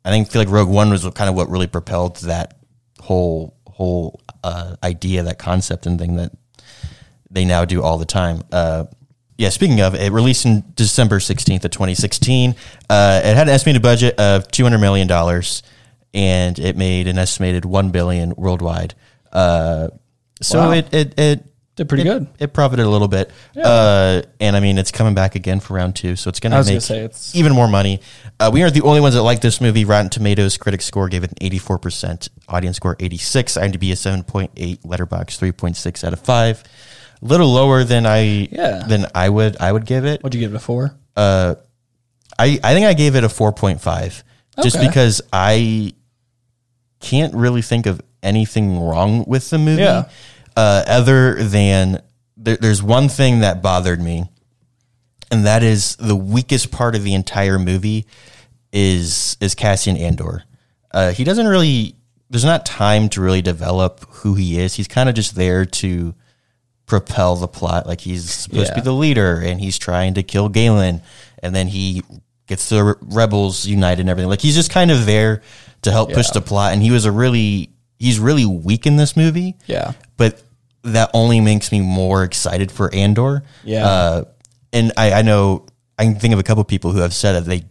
I 0.04 0.10
think 0.10 0.32
feel 0.32 0.42
like 0.42 0.50
Rogue 0.50 0.70
One 0.70 0.90
was 0.90 1.08
kind 1.14 1.30
of 1.30 1.36
what 1.36 1.50
really 1.50 1.68
propelled 1.68 2.18
that 2.18 2.58
whole 3.00 3.56
whole 3.68 4.20
uh, 4.44 4.76
idea, 4.84 5.24
that 5.24 5.40
concept, 5.40 5.86
and 5.86 6.00
thing 6.00 6.16
that 6.16 6.32
they 7.30 7.46
now 7.46 7.66
do 7.66 7.84
all 7.84 7.98
the 7.98 8.06
time. 8.06 8.42
Uh, 8.52 8.86
yeah, 9.38 9.50
speaking 9.50 9.80
of, 9.80 9.96
it 9.96 10.12
released 10.12 10.46
in 10.46 10.66
December 10.74 11.20
16th 11.20 11.64
of 11.64 11.72
2016. 11.72 12.56
Uh, 12.90 13.22
it 13.24 13.38
had 13.38 13.48
an 13.48 13.54
estimated 13.54 13.82
budget 13.82 14.20
of 14.20 14.50
$200 14.50 14.82
million 14.82 15.10
and 16.14 16.60
it 16.60 16.76
made 16.76 17.08
an 17.08 17.18
estimated 17.18 17.64
1 17.64 17.90
billion 17.92 18.34
worldwide. 18.36 18.96
Uh, 19.32 19.90
so 20.42 20.60
Wow. 20.60 20.72
it, 20.72 20.94
it, 20.94 21.20
it 21.20 21.46
Did 21.76 21.90
pretty 21.90 22.04
it- 22.04 22.06
good. 22.06 22.28
It 22.40 22.54
profited 22.54 22.86
a 22.86 22.90
little 22.90 23.08
bit. 23.08 23.32
Uh, 23.62 24.22
and 24.40 24.56
I 24.56 24.60
mean, 24.60 24.78
it's 24.78 24.92
coming 24.92 25.14
back 25.14 25.36
again 25.36 25.60
for 25.60 25.74
round 25.76 25.96
two. 25.96 26.16
So 26.16 26.30
it's 26.30 26.40
going 26.40 26.52
to 26.52 26.58
gonna 26.58 26.66
make 26.66 26.90
it's- 26.90 27.36
even 27.36 27.54
more 27.54 27.68
money. 27.68 28.02
Uh, 28.40 28.50
we 28.54 28.62
aren't 28.62 28.74
the 28.74 28.82
only 28.84 29.02
ones 29.02 29.16
that 29.16 29.24
like 29.24 29.42
this 29.42 29.60
movie. 29.60 29.84
Rotten 29.86 30.10
Tomatoes 30.10 30.58
critic 30.58 30.82
score 30.82 31.10
gave 31.10 31.24
it 31.24 31.32
an 31.32 31.38
84%, 31.50 32.30
audience 32.48 32.78
score 32.78 32.96
86, 33.00 33.58
IMDb 33.58 33.92
a 33.92 33.96
7.8, 33.96 34.80
Letterboxd 34.84 35.38
3.6 35.54 36.04
out 36.06 36.14
of 36.14 36.20
5. 36.22 36.64
A 37.22 37.26
little 37.26 37.52
lower 37.52 37.84
than 37.84 38.06
I 38.06 38.48
Yeah. 38.50 38.86
than 38.88 39.06
I 39.14 39.28
would 39.28 39.58
I 39.60 39.72
would 39.74 39.86
give 39.86 40.06
it. 40.06 40.24
What'd 40.24 40.34
you 40.36 40.40
give 40.40 40.54
it 40.54 40.56
a 40.58 40.60
four? 40.60 40.96
I 41.18 41.56
I 42.40 42.74
think 42.74 42.86
I 42.86 42.94
gave 42.94 43.16
it 43.18 43.26
a 43.26 43.28
4.5 43.28 44.24
just 44.64 44.78
Okay. 44.78 44.88
because 44.88 45.22
I 45.34 45.94
can't 47.02 47.34
really 47.34 47.62
think 47.62 47.86
of 47.88 48.02
anything 48.24 48.80
wrong 48.80 49.24
with 49.28 49.50
the 49.50 49.58
movie 49.58 49.82
Yeah. 49.82 50.10
uh, 50.56 50.84
other 50.88 51.36
than 51.44 52.02
there, 52.38 52.58
there's 52.58 52.82
one 52.84 53.10
thing 53.10 53.40
that 53.40 53.62
bothered 53.62 54.02
me 54.02 54.26
and 55.32 55.46
that 55.46 55.64
is 55.64 55.96
the 55.98 56.16
weakest 56.16 56.72
part 56.72 56.96
of 56.96 57.04
the 57.04 57.14
entire 57.14 57.60
movie 57.60 58.06
is 58.72 59.38
is 59.40 59.56
Cassian 59.56 59.98
Andor. 59.98 60.44
Uh, 60.92 61.12
he 61.12 61.24
doesn't 61.24 61.48
really 61.48 61.96
there's 62.30 62.46
not 62.46 62.66
time 62.66 63.10
to 63.10 63.22
really 63.22 63.42
develop 63.42 64.06
who 64.10 64.36
he 64.36 64.60
is. 64.60 64.76
He's 64.76 64.88
kind 64.88 65.10
of 65.10 65.16
just 65.16 65.36
there 65.36 65.66
to 65.66 66.14
propel 66.86 67.36
the 67.36 67.48
plot. 67.48 67.88
Like 67.88 68.02
he's 68.02 68.30
supposed 68.30 68.68
to 68.70 68.76
be 68.76 68.82
the 68.82 68.92
leader 68.94 69.40
and 69.40 69.60
he's 69.60 69.78
trying 69.78 70.14
to 70.16 70.24
kill 70.24 70.50
Galen 70.50 71.02
and 71.42 71.56
then 71.56 71.68
he 71.68 72.04
gets 72.48 72.70
the 72.70 72.96
rebels 73.02 73.66
united 73.66 74.02
and 74.02 74.10
everything. 74.10 74.30
Like 74.30 74.42
he's 74.42 74.56
just 74.56 74.72
kind 74.72 74.90
of 74.92 75.06
there 75.06 75.42
to 75.84 75.92
help 75.92 76.12
push 76.12 76.30
the 76.32 76.42
plot 76.42 76.74
and 76.74 76.82
he 76.84 76.92
was 76.92 77.06
a 77.06 77.12
really 77.12 77.72
he's 78.00 78.20
really 78.20 78.46
weak 78.46 78.88
in 78.88 78.96
this 78.96 79.16
movie. 79.16 79.56
Yeah. 79.68 79.92
But 80.18 80.42
that 80.84 81.12
only 81.14 81.42
makes 81.42 81.72
me 81.72 81.82
more 81.82 82.24
excited 82.24 82.72
for 82.72 82.92
Andor. 82.94 83.44
Yeah. 83.64 83.86
Uh, 83.86 84.24
and 84.74 84.92
I, 84.98 85.12
I 85.14 85.22
know 85.22 85.66
I 85.98 86.06
can 86.06 86.16
think 86.16 86.34
of 86.34 86.40
a 86.40 86.44
couple 86.44 86.64
people 86.64 86.92
who 86.92 87.00
have 87.00 87.14
said 87.14 87.34
that 87.34 87.46
they 87.46 87.64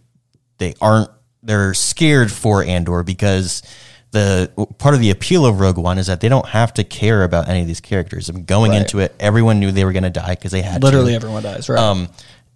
they 0.59 0.75
aren't 0.81 1.09
they're 1.41 1.73
scared 1.73 2.31
for 2.31 2.63
Andor 2.63 3.01
because 3.03 3.63
the 4.11 4.51
part 4.79 4.95
of 4.95 5.01
the 5.01 5.09
appeal 5.11 5.45
of 5.45 5.59
Rogue 5.59 5.77
One 5.77 5.97
is 5.97 6.07
that 6.07 6.19
they 6.19 6.29
don't 6.29 6.47
have 6.47 6.73
to 6.75 6.83
care 6.83 7.23
about 7.23 7.47
any 7.47 7.61
of 7.61 7.67
these 7.67 7.79
characters. 7.81 8.29
I 8.29 8.33
mean, 8.33 8.45
going 8.45 8.71
Right. 8.71 8.81
into 8.81 8.99
it, 8.99 9.15
everyone 9.19 9.59
knew 9.59 9.71
they 9.71 9.85
were 9.85 9.93
going 9.93 10.03
to 10.03 10.09
die 10.09 10.31
because 10.35 10.51
they 10.51 10.61
had 10.61 10.83
Literally 10.83 11.11
to. 11.11 11.15
everyone 11.15 11.43
dies, 11.43 11.69
right? 11.69 11.79
Um, 11.79 12.09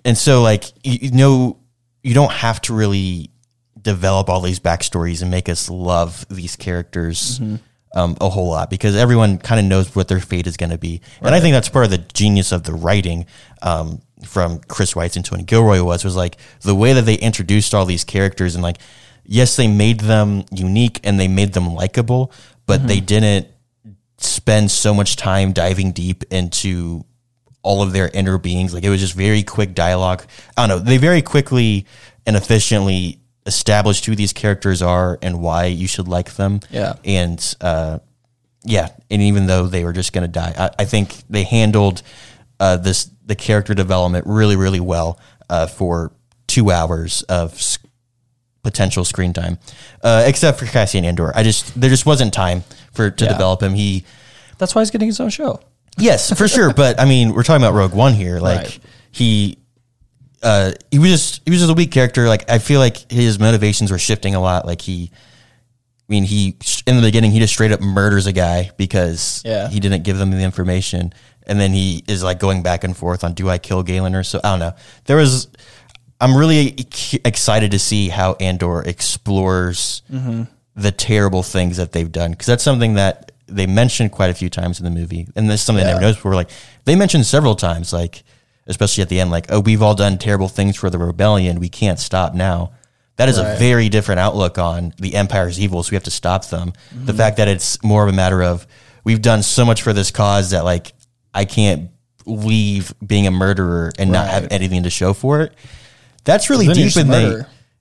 and 0.04 0.18
so 0.18 0.42
like 0.42 0.66
you, 0.84 0.98
you 1.04 1.12
know, 1.12 1.58
you 2.04 2.14
don't 2.14 2.32
have 2.32 2.60
to 2.62 2.74
really 2.74 3.30
develop 3.84 4.30
all 4.30 4.42
these 4.42 4.60
backstories 4.60 5.22
and 5.22 5.30
make 5.30 5.50
us 5.50 5.70
love 5.70 6.26
these 6.30 6.56
characters 6.56 7.40
um, 7.96 8.18
a 8.20 8.30
whole 8.30 8.50
lot 8.50 8.70
because 8.70 8.96
everyone 8.96 9.38
kind 9.38 9.60
of 9.60 9.66
knows 9.66 9.96
what 9.96 10.08
their 10.08 10.20
fate 10.20 10.48
is 10.48 10.58
going 10.58 10.72
to 10.72 10.78
be. 10.78 11.02
And 11.22 11.36
I 11.36 11.40
think 11.40 11.54
that's 11.54 11.70
part 11.70 11.86
of 11.86 11.92
the 11.92 12.00
genius 12.00 12.52
of 12.52 12.64
the 12.64 12.74
writing 12.74 13.26
um, 13.62 14.02
from 14.26 14.60
Chris 14.60 14.94
Weitz 14.94 15.16
and 15.16 15.24
Tony 15.24 15.44
Gilroy 15.44 15.84
was 15.84 16.04
was 16.04 16.16
like 16.16 16.38
the 16.62 16.76
way 16.76 16.94
that 16.94 17.04
they 17.04 17.16
introduced 17.16 17.74
all 17.74 17.86
these 17.86 18.04
characters 18.04 18.56
and 18.56 18.64
like 18.64 18.78
yes 19.26 19.56
they 19.56 19.68
made 19.68 20.00
them 20.00 20.44
unique 20.52 21.00
and 21.04 21.20
they 21.20 21.28
made 21.28 21.54
them 21.54 21.74
likable, 21.74 22.32
but 22.66 22.88
they 22.88 23.00
didn't 23.00 23.48
spend 24.18 24.72
so 24.72 24.94
much 24.94 25.16
time 25.16 25.52
diving 25.52 25.92
deep 25.92 26.24
into 26.32 27.04
all 27.62 27.82
of 27.82 27.94
their 27.94 28.10
inner 28.14 28.38
beings. 28.38 28.74
Like 28.74 28.84
it 28.84 28.90
was 28.90 29.02
just 29.02 29.14
very 29.14 29.44
quick 29.44 29.74
dialogue. 29.76 30.24
I 30.58 30.68
don't 30.68 30.78
know. 30.78 30.84
They 30.84 30.98
very 30.98 31.22
quickly 31.22 31.86
and 32.26 32.36
efficiently 32.36 33.20
established 33.46 34.06
who 34.06 34.16
these 34.16 34.34
characters 34.34 34.82
are 34.82 35.20
and 35.22 35.42
why 35.42 35.66
you 35.66 35.88
should 35.88 36.08
like 36.08 36.36
them. 36.36 36.60
Yeah. 36.70 36.94
And 37.04 37.56
uh, 37.62 38.00
yeah, 38.64 38.90
and 39.12 39.22
even 39.22 39.48
though 39.48 39.68
they 39.68 39.84
were 39.84 39.94
just 39.94 40.14
going 40.14 40.22
to 40.24 40.28
die, 40.30 40.54
I, 40.58 40.70
I 40.84 40.86
think 40.86 41.16
they 41.30 41.44
handled 41.44 42.02
uh, 42.60 42.78
this 42.78 43.10
the 43.26 43.36
character 43.36 43.74
development 43.74 44.26
really 44.28 44.56
really 44.56 44.80
well 44.80 45.20
uh, 45.50 45.68
for 45.68 46.12
two 46.48 46.72
hours 46.72 47.24
of 47.24 47.54
s- 47.54 47.80
potential 48.64 49.04
screen 49.04 49.34
time, 49.34 49.58
uh, 50.04 50.24
except 50.26 50.60
for 50.60 50.66
Cassian 50.66 51.04
Andor. 51.04 51.36
I 51.36 51.44
just 51.44 51.80
there 51.80 51.90
just 51.90 52.06
wasn't 52.06 52.34
time 52.34 52.64
for 52.94 53.10
to 53.12 53.26
Yeah. 53.26 53.32
develop 53.32 53.62
him. 53.62 53.74
He 53.74 54.06
That's 54.58 54.74
why 54.76 54.82
he's 54.82 54.92
getting 54.92 55.08
his 55.08 55.20
own 55.20 55.30
show. 55.30 55.60
Yes, 55.98 56.32
for 56.38 56.48
sure. 56.48 56.74
But 56.74 57.00
I 57.00 57.06
mean, 57.06 57.34
we're 57.34 57.44
talking 57.44 57.64
about 57.64 57.76
Rogue 57.76 57.94
One 57.94 58.14
here. 58.14 58.40
Like 58.40 58.60
Right. 58.62 58.80
he, 59.12 59.58
uh, 60.44 60.72
he 60.92 61.00
was 61.00 61.10
just 61.10 61.42
he 61.46 61.52
was 61.52 61.60
just 61.62 61.72
a 61.72 61.74
weak 61.74 61.92
character. 61.92 62.28
Like 62.28 62.50
I 62.50 62.60
feel 62.60 62.80
like 62.80 63.12
his 63.12 63.40
motivations 63.40 63.92
were 63.92 63.98
shifting 64.00 64.36
a 64.36 64.40
lot. 64.42 64.66
Like 64.66 64.82
he, 64.82 65.12
I 65.14 65.18
mean, 66.08 66.24
he 66.24 66.56
in 66.86 66.96
the 66.98 67.02
beginning 67.02 67.32
he 67.32 67.40
just 67.40 67.54
straight 67.54 67.72
up 67.72 67.82
murders 67.82 68.28
a 68.28 68.32
guy 68.34 68.72
because 68.78 69.42
Yeah. 69.46 69.70
he 69.70 69.80
didn't 69.80 70.04
give 70.04 70.18
them 70.18 70.32
the 70.32 70.44
information, 70.44 71.14
and 71.48 71.60
then 71.60 71.72
he 71.74 72.04
is 72.08 72.24
like 72.24 72.40
going 72.40 72.62
back 72.64 72.84
and 72.84 72.96
forth 72.96 73.24
on 73.24 73.34
do 73.34 73.50
I 73.50 73.58
kill 73.58 73.84
Galen 73.84 74.16
or 74.16 74.24
so. 74.24 74.40
I 74.44 74.50
don't 74.52 74.60
know. 74.60 74.74
There 75.06 75.18
was. 75.18 75.48
I'm 76.22 76.38
really 76.38 76.76
excited 77.26 77.72
to 77.72 77.80
see 77.80 78.08
how 78.08 78.34
Andor 78.40 78.82
explores 78.82 80.04
the 80.76 80.92
terrible 80.92 81.44
things 81.44 81.78
that 81.78 81.92
they've 81.92 82.12
done 82.12 82.32
because 82.32 82.48
that's 82.48 82.64
something 82.64 82.94
that 82.96 83.32
they 83.48 83.68
mentioned 83.68 84.12
quite 84.12 84.30
a 84.30 84.34
few 84.34 84.50
times 84.50 84.80
in 84.80 84.86
the 84.86 84.92
movie, 84.92 85.28
and 85.36 85.50
this 85.50 85.60
is 85.60 85.66
something 85.66 85.84
I 85.84 85.90
never 85.90 86.02
noticed 86.02 86.20
before. 86.20 86.34
Like 86.36 86.50
they 86.86 86.96
mentioned 86.96 87.26
several 87.26 87.56
times, 87.56 87.92
like 87.92 88.24
especially 88.68 89.02
at 89.02 89.10
the 89.10 89.20
end, 89.20 89.32
like 89.32 89.48
oh, 89.50 89.60
we've 89.60 89.82
all 89.82 89.96
done 89.96 90.18
terrible 90.18 90.48
things 90.48 90.76
for 90.76 90.90
the 90.90 90.98
rebellion. 90.98 91.60
We 91.60 91.70
can't 91.70 92.00
stop 92.00 92.34
now. 92.34 92.72
That 93.18 93.30
is 93.30 93.38
a 93.38 93.56
very 93.60 93.90
different 93.90 94.20
outlook 94.20 94.58
on 94.58 94.94
the 94.98 95.14
empire's 95.14 95.60
evil, 95.60 95.84
so 95.84 95.92
we 95.92 95.96
have 95.96 96.04
to 96.06 96.12
stop 96.12 96.48
them. 96.48 96.74
The 96.92 97.12
mm-hmm. 97.12 97.18
fact 97.18 97.38
that 97.38 97.48
it's 97.48 97.82
more 97.84 98.02
of 98.02 98.10
a 98.10 98.16
matter 98.16 98.42
of 98.42 98.66
we've 99.04 99.22
done 99.22 99.44
so 99.44 99.66
much 99.66 99.84
for 99.84 99.94
this 99.94 100.10
cause 100.10 100.50
that 100.50 100.64
like 100.64 100.94
I 101.34 101.46
can't 101.46 101.92
leave 102.26 102.94
being 103.06 103.28
a 103.28 103.32
murderer 103.32 103.92
and 104.00 104.12
not 104.12 104.28
have 104.30 104.48
anything 104.52 104.84
to 104.84 104.90
show 104.90 105.14
for 105.14 105.42
it. 105.42 105.54
That's 106.24 106.50
really 106.50 106.68
deep, 106.68 106.96
and 106.96 107.12
they 107.12 107.26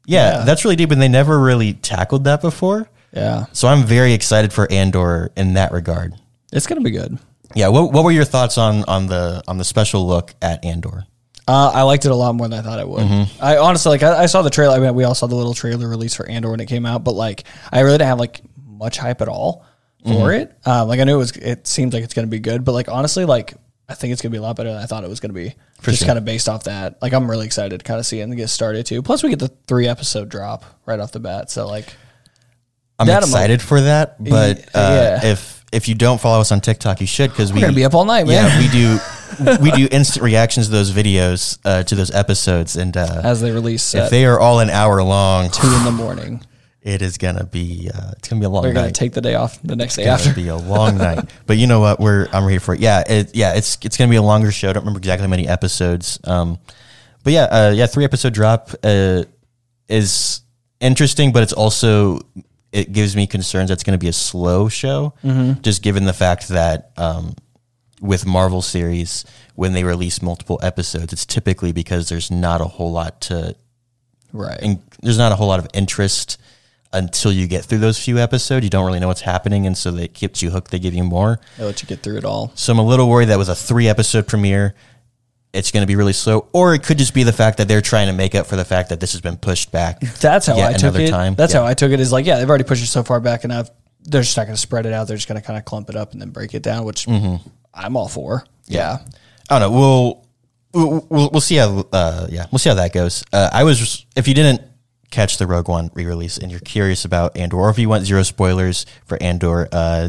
yeah, 0.06 0.38
Yeah. 0.38 0.44
that's 0.44 0.64
really 0.64 0.76
deep, 0.76 0.90
and 0.90 1.00
they 1.00 1.08
never 1.08 1.38
really 1.38 1.74
tackled 1.74 2.24
that 2.24 2.40
before. 2.40 2.88
Yeah, 3.14 3.44
So 3.52 3.68
I'm 3.68 3.84
very 3.84 4.14
excited 4.14 4.52
for 4.52 4.70
Andor 4.72 5.30
in 5.36 5.54
that 5.54 5.72
regard. 5.72 6.14
it's 6.52 6.66
gonna 6.66 6.80
be 6.80 6.90
good. 6.90 7.18
Yeah, 7.54 7.68
what, 7.68 7.92
what 7.92 8.04
were 8.04 8.10
your 8.10 8.24
thoughts 8.24 8.58
on 8.58 8.84
on 8.84 9.06
the 9.06 9.42
on 9.48 9.58
the 9.58 9.64
special 9.64 10.06
look 10.06 10.34
at 10.42 10.64
Andor? 10.64 11.04
Uh, 11.48 11.72
I 11.74 11.82
liked 11.82 12.04
it 12.04 12.10
a 12.12 12.14
lot 12.14 12.34
more 12.36 12.48
than 12.48 12.58
I 12.58 12.62
thought 12.62 12.78
I 12.78 12.84
would. 12.84 13.02
Mm-hmm. 13.02 13.44
I 13.44 13.56
honestly 13.58 13.90
like. 13.90 14.02
I, 14.02 14.22
I 14.22 14.26
saw 14.26 14.42
the 14.42 14.50
trailer. 14.50 14.76
I 14.76 14.78
mean, 14.78 14.94
we 14.94 15.04
all 15.04 15.14
saw 15.14 15.26
the 15.26 15.34
little 15.34 15.54
trailer 15.54 15.88
release 15.88 16.14
for 16.14 16.26
Andor 16.28 16.50
when 16.50 16.60
it 16.60 16.66
came 16.66 16.86
out, 16.86 17.02
but 17.04 17.12
like, 17.12 17.44
I 17.72 17.80
really 17.80 17.98
didn't 17.98 18.08
have 18.08 18.20
like 18.20 18.40
much 18.64 18.96
hype 18.98 19.20
at 19.20 19.28
all 19.28 19.66
for 20.04 20.10
Mm-hmm. 20.10 20.42
it. 20.42 20.56
Um, 20.66 20.88
like, 20.88 21.00
I 21.00 21.04
knew 21.04 21.14
it 21.14 21.18
was. 21.18 21.32
It 21.32 21.66
seems 21.66 21.94
like 21.94 22.04
it's 22.04 22.14
going 22.14 22.26
to 22.26 22.30
be 22.30 22.38
good, 22.38 22.64
but 22.64 22.72
like, 22.72 22.88
honestly, 22.88 23.24
like, 23.24 23.54
I 23.88 23.94
think 23.94 24.12
it's 24.12 24.22
going 24.22 24.30
to 24.30 24.34
be 24.34 24.38
a 24.38 24.42
lot 24.42 24.56
better 24.56 24.72
than 24.72 24.80
I 24.80 24.86
thought 24.86 25.02
it 25.04 25.10
was 25.10 25.18
going 25.20 25.30
to 25.30 25.34
be. 25.34 25.54
just 25.82 25.98
sure. 25.98 26.06
kind 26.06 26.16
of 26.18 26.24
based 26.24 26.48
off 26.48 26.64
that. 26.64 27.02
Like, 27.02 27.12
I'm 27.12 27.28
really 27.28 27.46
excited 27.46 27.76
to 27.78 27.84
kind 27.84 27.98
of 27.98 28.06
see 28.06 28.20
it 28.20 28.22
and 28.22 28.36
get 28.36 28.48
started 28.48 28.86
too. 28.86 29.02
Plus, 29.02 29.22
we 29.24 29.30
get 29.30 29.40
the 29.40 29.48
three 29.66 29.88
episode 29.88 30.28
drop 30.28 30.64
right 30.86 30.98
off 31.00 31.10
the 31.12 31.20
bat. 31.20 31.50
So 31.50 31.66
like, 31.66 31.92
I'm 32.98 33.08
That 33.08 33.24
I'm 33.24 33.28
excited 33.28 33.60
for 33.60 33.80
that, 33.80 34.22
but 34.22 34.60
uh, 34.74 35.18
yeah. 35.22 35.26
if 35.26 35.61
if 35.72 35.88
you 35.88 35.94
don't 35.94 36.20
follow 36.20 36.40
us 36.40 36.52
on 36.52 36.60
TikTok, 36.60 37.00
you 37.00 37.06
should 37.06 37.30
because 37.30 37.52
we're 37.52 37.60
gonna 37.60 37.72
be 37.72 37.84
up 37.84 37.94
all 37.94 38.04
night, 38.04 38.26
man. 38.26 38.44
Yeah, 38.44 38.58
we 38.58 38.68
do 38.68 38.98
we 39.62 39.70
do 39.70 39.88
instant 39.90 40.22
reactions 40.22 40.66
to 40.66 40.72
those 40.72 40.90
videos 40.92 41.58
uh, 41.64 41.82
to 41.84 41.94
those 41.94 42.10
episodes, 42.10 42.76
and 42.76 42.96
uh, 42.96 43.20
as 43.24 43.40
they 43.40 43.50
release 43.50 43.94
if 43.94 44.10
they 44.10 44.24
are 44.26 44.38
all 44.38 44.60
an 44.60 44.70
hour 44.70 45.02
long, 45.02 45.50
two 45.50 45.66
in 45.66 45.84
the 45.84 45.90
morning, 45.90 46.44
it 46.82 47.00
is 47.00 47.16
gonna 47.18 47.44
be 47.44 47.90
uh, 47.92 48.12
it's 48.16 48.28
gonna 48.28 48.40
be 48.40 48.46
a 48.46 48.50
long 48.50 48.62
they're 48.64 48.72
gonna 48.74 48.92
take 48.92 49.12
the 49.12 49.20
day 49.20 49.34
off 49.34 49.60
the 49.62 49.76
next 49.76 49.96
day 49.96 50.04
after. 50.04 50.34
be 50.34 50.48
a 50.48 50.56
long 50.56 50.98
night. 50.98 51.24
But 51.46 51.56
you 51.56 51.66
know 51.66 51.80
what? 51.80 52.00
We're 52.00 52.28
I'm 52.32 52.44
ready 52.44 52.58
for 52.58 52.74
it. 52.74 52.80
Yeah, 52.80 53.02
it, 53.06 53.34
yeah. 53.34 53.54
It's 53.54 53.78
it's 53.82 53.96
gonna 53.96 54.10
be 54.10 54.16
a 54.16 54.22
longer 54.22 54.52
show. 54.52 54.70
I 54.70 54.72
don't 54.72 54.82
remember 54.82 54.98
exactly 54.98 55.26
how 55.26 55.30
many 55.30 55.48
episodes. 55.48 56.18
Um, 56.24 56.58
but 57.24 57.32
yeah, 57.32 57.44
uh, 57.44 57.72
yeah, 57.74 57.86
three 57.86 58.04
episode 58.04 58.34
drop 58.34 58.70
uh, 58.82 59.22
is 59.88 60.40
interesting, 60.80 61.32
but 61.32 61.42
it's 61.42 61.52
also 61.52 62.20
it 62.72 62.92
gives 62.92 63.14
me 63.14 63.26
concerns 63.26 63.68
that 63.68 63.74
it's 63.74 63.84
going 63.84 63.98
to 63.98 64.02
be 64.02 64.08
a 64.08 64.12
slow 64.12 64.68
show, 64.68 65.14
just 65.60 65.82
given 65.82 66.04
the 66.04 66.12
fact 66.12 66.48
that 66.48 66.90
um, 66.96 67.36
with 68.00 68.26
Marvel 68.26 68.62
series 68.62 69.24
when 69.54 69.74
they 69.74 69.84
release 69.84 70.22
multiple 70.22 70.58
episodes, 70.62 71.12
it's 71.12 71.26
typically 71.26 71.72
because 71.72 72.08
there's 72.08 72.30
not 72.30 72.60
a 72.60 72.64
whole 72.64 72.90
lot 72.90 73.20
to 73.22 73.54
right. 74.32 74.58
and 74.62 74.82
there's 75.02 75.18
not 75.18 75.32
a 75.32 75.36
whole 75.36 75.48
lot 75.48 75.58
of 75.58 75.68
interest 75.74 76.40
until 76.94 77.32
you 77.32 77.46
get 77.46 77.64
through 77.64 77.78
those 77.78 78.02
few 78.02 78.18
episodes. 78.18 78.64
You 78.64 78.70
don't 78.70 78.86
really 78.86 79.00
know 79.00 79.08
what's 79.08 79.22
happening, 79.22 79.66
and 79.66 79.76
so 79.76 79.90
they 79.90 80.08
keeps 80.08 80.42
you 80.42 80.50
hooked. 80.50 80.70
They 80.70 80.78
give 80.78 80.94
you 80.94 81.04
more. 81.04 81.40
They 81.58 81.64
let 81.64 81.82
you 81.82 81.88
get 81.88 82.02
through 82.02 82.18
it 82.18 82.24
all. 82.24 82.52
So 82.54 82.72
I'm 82.72 82.78
a 82.78 82.84
little 82.84 83.08
worried 83.08 83.28
that 83.28 83.38
with 83.38 83.48
a 83.48 83.54
three 83.54 83.88
episode 83.88 84.26
premiere, 84.26 84.74
it's 85.52 85.70
going 85.70 85.82
to 85.82 85.86
be 85.86 85.96
really 85.96 86.12
slow, 86.14 86.48
or 86.52 86.74
it 86.74 86.82
could 86.82 86.98
just 86.98 87.12
be 87.14 87.22
the 87.24 87.32
fact 87.32 87.58
that 87.58 87.68
they're 87.68 87.80
trying 87.82 88.06
to 88.06 88.12
make 88.12 88.34
up 88.34 88.46
for 88.46 88.56
the 88.56 88.64
fact 88.64 88.88
that 88.88 89.00
this 89.00 89.12
has 89.12 89.20
been 89.20 89.36
pushed 89.36 89.70
back. 89.70 90.00
That's 90.00 90.46
how 90.46 90.54
I 90.58 90.72
took 90.72 90.82
another 90.82 91.00
it. 91.00 91.10
time. 91.10 91.34
That's 91.34 91.52
Yeah. 91.52 91.60
how 91.60 91.66
I 91.66 91.74
took 91.74 91.92
it. 91.92 92.00
Is 92.00 92.10
like, 92.12 92.24
yeah, 92.26 92.38
they've 92.38 92.48
already 92.48 92.64
pushed 92.64 92.82
it 92.82 92.86
so 92.88 93.02
far 93.02 93.20
back 93.20 93.44
enough. 93.44 93.70
They're 94.04 94.22
just 94.22 94.36
not 94.36 94.44
going 94.44 94.54
to 94.56 94.60
spread 94.60 94.86
it 94.86 94.92
out. 94.92 95.08
They're 95.08 95.16
just 95.16 95.28
going 95.28 95.40
to 95.40 95.46
kind 95.46 95.58
of 95.58 95.64
clump 95.64 95.88
it 95.90 95.96
up 95.96 96.12
and 96.12 96.20
then 96.20 96.30
break 96.30 96.54
it 96.54 96.62
down, 96.62 96.84
which 96.84 97.06
I'm 97.06 97.96
all 97.96 98.08
for. 98.08 98.44
Yeah. 98.66 98.98
I 99.50 99.58
don't 99.58 99.70
know. 99.72 99.78
We'll 99.78 100.26
we'll, 100.72 101.06
we'll, 101.10 101.30
we'll 101.32 101.40
see 101.40 101.56
how 101.56 101.86
uh, 101.92 102.26
yeah 102.30 102.46
we'll 102.50 102.58
see 102.58 102.70
how 102.70 102.76
that 102.76 102.92
goes. 102.94 103.22
Uh, 103.32 103.50
I 103.52 103.64
was 103.64 104.06
if 104.16 104.26
you 104.26 104.34
didn't 104.34 104.62
catch 105.10 105.36
the 105.36 105.46
Rogue 105.46 105.68
One 105.68 105.90
re-release 105.92 106.38
and 106.38 106.50
you're 106.50 106.60
curious 106.60 107.04
about 107.04 107.36
Andor, 107.36 107.58
or 107.58 107.68
if 107.70 107.78
you 107.78 107.88
want 107.90 108.04
zero 108.06 108.22
spoilers 108.22 108.86
for 109.04 109.22
Andor, 109.22 109.68
uh, 109.70 110.08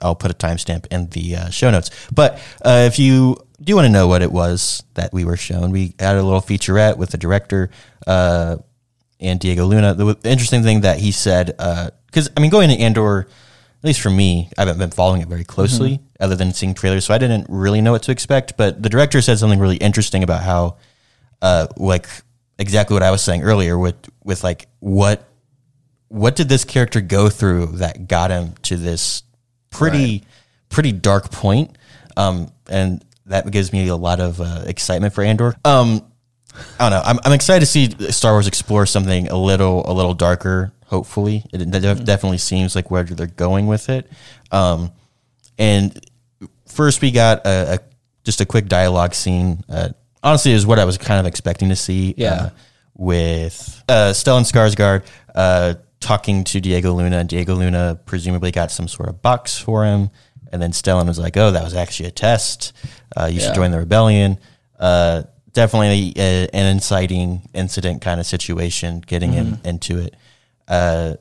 I'll 0.00 0.14
put 0.14 0.30
a 0.30 0.34
timestamp 0.34 0.86
in 0.92 1.08
the 1.08 1.36
uh, 1.36 1.50
show 1.50 1.70
notes. 1.70 1.90
But 2.14 2.34
uh, 2.64 2.84
if 2.86 2.98
you 2.98 3.36
do 3.60 3.70
you 3.70 3.76
want 3.76 3.86
to 3.86 3.92
know 3.92 4.08
what 4.08 4.22
it 4.22 4.32
was 4.32 4.82
that 4.94 5.12
we 5.12 5.24
were 5.24 5.36
shown, 5.36 5.70
we 5.70 5.94
had 5.98 6.16
a 6.16 6.22
little 6.22 6.40
featurette 6.40 6.96
with 6.96 7.10
the 7.10 7.18
director 7.18 7.70
uh, 8.06 8.56
and 9.20 9.38
Diego 9.40 9.64
Luna. 9.66 9.94
The, 9.94 10.14
the 10.14 10.30
interesting 10.30 10.62
thing 10.62 10.82
that 10.82 10.98
he 10.98 11.12
said, 11.12 11.56
because 12.06 12.30
I 12.36 12.40
mean, 12.40 12.50
going 12.50 12.68
to 12.70 12.76
Andor, 12.76 13.20
at 13.20 13.84
least 13.84 14.00
for 14.00 14.10
me, 14.10 14.50
I 14.58 14.62
haven't 14.62 14.78
been 14.78 14.90
following 14.90 15.20
it 15.20 15.28
very 15.28 15.44
closely, 15.44 16.00
other 16.18 16.34
than 16.36 16.52
seeing 16.52 16.74
trailers, 16.74 17.04
so 17.04 17.14
I 17.14 17.18
didn't 17.18 17.46
really 17.48 17.80
know 17.80 17.92
what 17.92 18.02
to 18.04 18.12
expect. 18.12 18.56
But 18.56 18.82
the 18.82 18.88
director 18.88 19.20
said 19.20 19.38
something 19.38 19.58
really 19.58 19.76
interesting 19.76 20.22
about 20.22 20.42
how, 20.42 20.76
uh, 21.42 21.66
like 21.76 22.08
exactly 22.58 22.94
what 22.94 23.02
I 23.02 23.10
was 23.10 23.22
saying 23.22 23.42
earlier, 23.42 23.78
with 23.78 23.96
with 24.24 24.42
like 24.42 24.68
what 24.80 25.28
what 26.08 26.36
did 26.36 26.48
this 26.48 26.64
character 26.64 27.00
go 27.00 27.28
through 27.28 27.66
that 27.78 28.08
got 28.08 28.30
him 28.30 28.54
to 28.62 28.76
this 28.76 29.22
pretty 29.70 30.22
pretty 30.68 30.92
dark 30.92 31.32
point 31.32 31.76
um 32.16 32.48
and 32.68 33.04
that 33.26 33.50
gives 33.50 33.72
me 33.72 33.88
a 33.88 33.96
lot 33.96 34.20
of 34.20 34.40
uh, 34.40 34.64
excitement 34.66 35.14
for 35.14 35.22
andor. 35.24 35.54
Um 35.64 36.04
i 36.78 36.88
don't 36.88 36.90
know. 36.90 37.02
I'm, 37.04 37.18
I'm 37.24 37.32
excited 37.32 37.60
to 37.60 37.66
see 37.66 37.90
star 38.12 38.32
wars 38.32 38.46
explore 38.46 38.86
something 38.86 39.28
a 39.28 39.36
little 39.36 39.90
a 39.90 39.92
little 39.92 40.14
darker 40.14 40.72
hopefully. 40.86 41.44
It, 41.52 41.70
def- 41.70 42.04
definitely 42.04 42.38
seems 42.38 42.76
like 42.76 42.90
where 42.90 43.02
they're 43.04 43.26
going 43.26 43.66
with 43.66 43.88
it. 43.88 44.08
Um 44.52 44.92
and 45.58 45.98
first 46.68 47.00
we 47.02 47.10
got 47.10 47.44
a, 47.46 47.74
a 47.74 47.78
just 48.24 48.40
a 48.40 48.46
quick 48.46 48.66
dialogue 48.66 49.14
scene 49.14 49.62
uh, 49.68 49.88
honestly 50.22 50.50
is 50.52 50.66
what 50.66 50.78
i 50.78 50.84
was 50.84 50.96
kind 50.98 51.20
of 51.20 51.26
expecting 51.26 51.68
to 51.68 51.76
see 51.76 52.14
Yeah. 52.16 52.32
uh, 52.34 52.50
with 52.96 53.82
uh, 53.88 54.12
Stellan 54.12 54.42
Skarsgård 54.42 55.04
uh, 55.34 55.74
talking 56.00 56.44
to 56.44 56.60
Diego 56.60 56.92
Luna. 56.92 57.24
Diego 57.24 57.54
Luna 57.54 57.98
presumably 58.06 58.50
got 58.52 58.70
some 58.70 58.86
sort 58.88 59.08
of 59.08 59.20
box 59.20 59.58
for 59.58 59.84
him, 59.84 60.10
and 60.54 60.62
then 60.62 60.70
Stellan 60.72 61.06
was 61.06 61.18
like, 61.18 61.36
"Oh, 61.36 61.50
that 61.50 61.62
was 61.64 61.74
actually 61.74 62.08
a 62.08 62.12
test. 62.12 62.72
Uh, 63.16 63.26
you 63.26 63.38
Yeah. 63.40 63.46
should 63.46 63.54
join 63.56 63.70
the 63.72 63.78
rebellion." 63.78 64.38
Uh, 64.78 65.24
definitely 65.52 66.12
a, 66.16 66.48
an 66.52 66.66
inciting 66.66 67.48
incident 67.52 68.00
kind 68.00 68.18
of 68.20 68.26
situation, 68.26 69.00
getting 69.06 69.32
him 69.32 69.58
into 69.64 69.98
it. 69.98 70.16
Uh, 70.66 71.14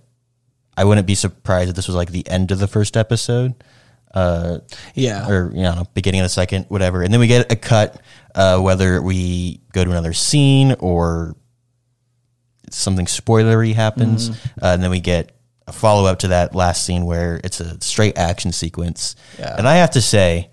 I 0.78 0.86
wouldn't 0.86 1.06
be 1.06 1.16
surprised 1.16 1.70
if 1.70 1.76
this 1.76 1.88
was 1.88 1.96
like 1.96 2.12
the 2.12 2.28
end 2.28 2.52
of 2.52 2.60
the 2.60 2.68
first 2.68 2.96
episode 2.98 3.54
Yeah. 4.96 5.28
or 5.30 5.52
you 5.54 5.62
know 5.64 5.86
beginning 5.94 6.22
of 6.22 6.26
the 6.26 6.30
second 6.30 6.66
whatever 6.70 7.02
and 7.04 7.12
then 7.14 7.20
we 7.20 7.28
get 7.28 7.52
a 7.52 7.56
cut 7.56 8.02
uh, 8.36 8.60
whether 8.60 9.02
we 9.02 9.60
go 9.72 9.84
to 9.84 9.90
another 9.92 10.14
scene 10.14 10.76
or 10.80 11.36
something 12.70 13.06
spoilery 13.06 13.74
happens 13.74 14.30
uh, 14.62 14.74
and 14.74 14.82
then 14.82 14.90
we 14.90 15.00
get 15.00 15.36
a 15.68 15.72
follow-up 15.72 16.20
to 16.20 16.28
that 16.30 16.54
last 16.56 16.86
scene 16.86 17.06
where 17.06 17.40
it's 17.44 17.60
a 17.60 17.80
straight 17.82 18.18
action 18.18 18.52
sequence 18.52 19.16
Yeah. 19.40 19.56
and 19.58 19.68
i 19.68 19.76
have 19.76 19.92
to 19.92 20.02
say 20.02 20.50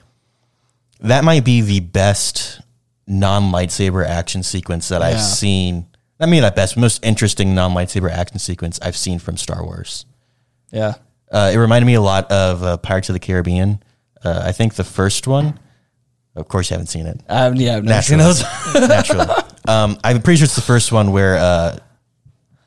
that 1.01 1.25
might 1.25 1.45
be 1.45 1.61
the 1.63 1.81
best 1.81 2.61
non-lightsaber 3.07 4.07
action 4.07 4.43
sequence 4.43 4.89
that 4.89 5.03
i've 5.03 5.17
Yeah. 5.17 5.23
seen 5.23 5.87
i 6.21 6.27
mean 6.27 6.43
not 6.43 6.55
best 6.55 6.77
most 6.77 7.05
interesting 7.05 7.55
non-lightsaber 7.55 8.11
action 8.11 8.39
sequence 8.39 8.79
i've 8.83 8.97
seen 8.97 9.19
from 9.19 9.37
star 9.37 9.65
wars 9.65 10.07
yeah. 10.71 10.95
uh, 11.33 11.51
it 11.53 11.57
reminded 11.57 11.87
me 11.87 11.95
a 11.95 12.01
lot 12.01 12.31
of 12.31 12.63
uh, 12.63 12.77
Pirates 12.77 13.09
of 13.09 13.15
the 13.15 13.19
Caribbean. 13.19 13.83
Uh, 14.25 14.41
I 14.45 14.53
think 14.53 14.75
the 14.75 14.85
first 14.85 15.27
one. 15.27 15.59
Of 16.37 16.47
course, 16.47 16.71
you 16.71 16.75
haven't 16.75 16.87
seen 16.87 17.07
it. 17.07 17.21
Um, 17.29 17.57
yeah. 17.57 17.77
I've 17.77 17.83
never 17.85 18.03
seen 18.03 18.19
Naturally, 18.19 18.43
those. 18.75 18.89
naturally. 18.89 19.27
Um, 19.67 19.99
I'm 20.05 20.23
pretty 20.23 20.37
sure 20.39 20.45
it's 20.45 20.55
the 20.55 20.61
first 20.63 20.93
one 20.93 21.11
where 21.11 21.37
uh, 21.39 21.79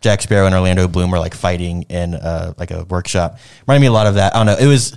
Jack 0.03 0.21
Sparrow 0.21 0.45
and 0.45 0.53
Orlando 0.53 0.87
Bloom 0.87 1.09
were 1.09 1.17
like 1.17 1.33
fighting 1.33 1.83
in 1.83 2.13
uh, 2.13 2.53
like 2.57 2.71
a 2.71 2.83
workshop. 2.83 3.39
Reminded 3.65 3.81
me 3.81 3.87
a 3.87 3.91
lot 3.91 4.05
of 4.05 4.15
that. 4.15 4.35
I 4.35 4.39
don't 4.39 4.45
know. 4.45 4.57
It 4.57 4.67
was 4.67 4.95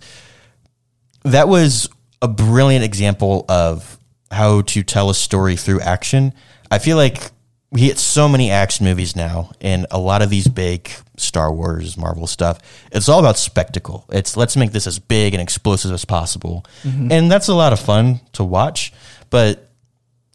that 1.24 1.48
was 1.48 1.88
a 2.20 2.28
brilliant 2.28 2.84
example 2.84 3.44
of 3.48 3.98
how 4.30 4.62
to 4.62 4.82
tell 4.82 5.08
a 5.08 5.14
story 5.14 5.56
through 5.56 5.80
action. 5.80 6.32
I 6.70 6.78
feel 6.78 6.96
like 6.96 7.30
we 7.70 7.82
get 7.82 7.98
so 7.98 8.28
many 8.28 8.50
action 8.50 8.84
movies 8.84 9.14
now, 9.14 9.52
and 9.60 9.86
a 9.90 9.98
lot 9.98 10.22
of 10.22 10.30
these 10.30 10.48
big 10.48 10.90
Star 11.16 11.52
Wars, 11.52 11.96
Marvel 11.96 12.26
stuff. 12.26 12.58
It's 12.90 13.08
all 13.08 13.20
about 13.20 13.38
spectacle. 13.38 14.06
It's 14.10 14.36
let's 14.36 14.56
make 14.56 14.72
this 14.72 14.86
as 14.86 14.98
big 14.98 15.34
and 15.34 15.42
explosive 15.42 15.92
as 15.92 16.04
possible, 16.04 16.64
and 17.12 17.30
that's 17.30 17.48
a 17.48 17.54
lot 17.54 17.72
of 17.72 17.78
fun 17.78 18.20
to 18.32 18.42
watch. 18.42 18.92
But 19.30 19.68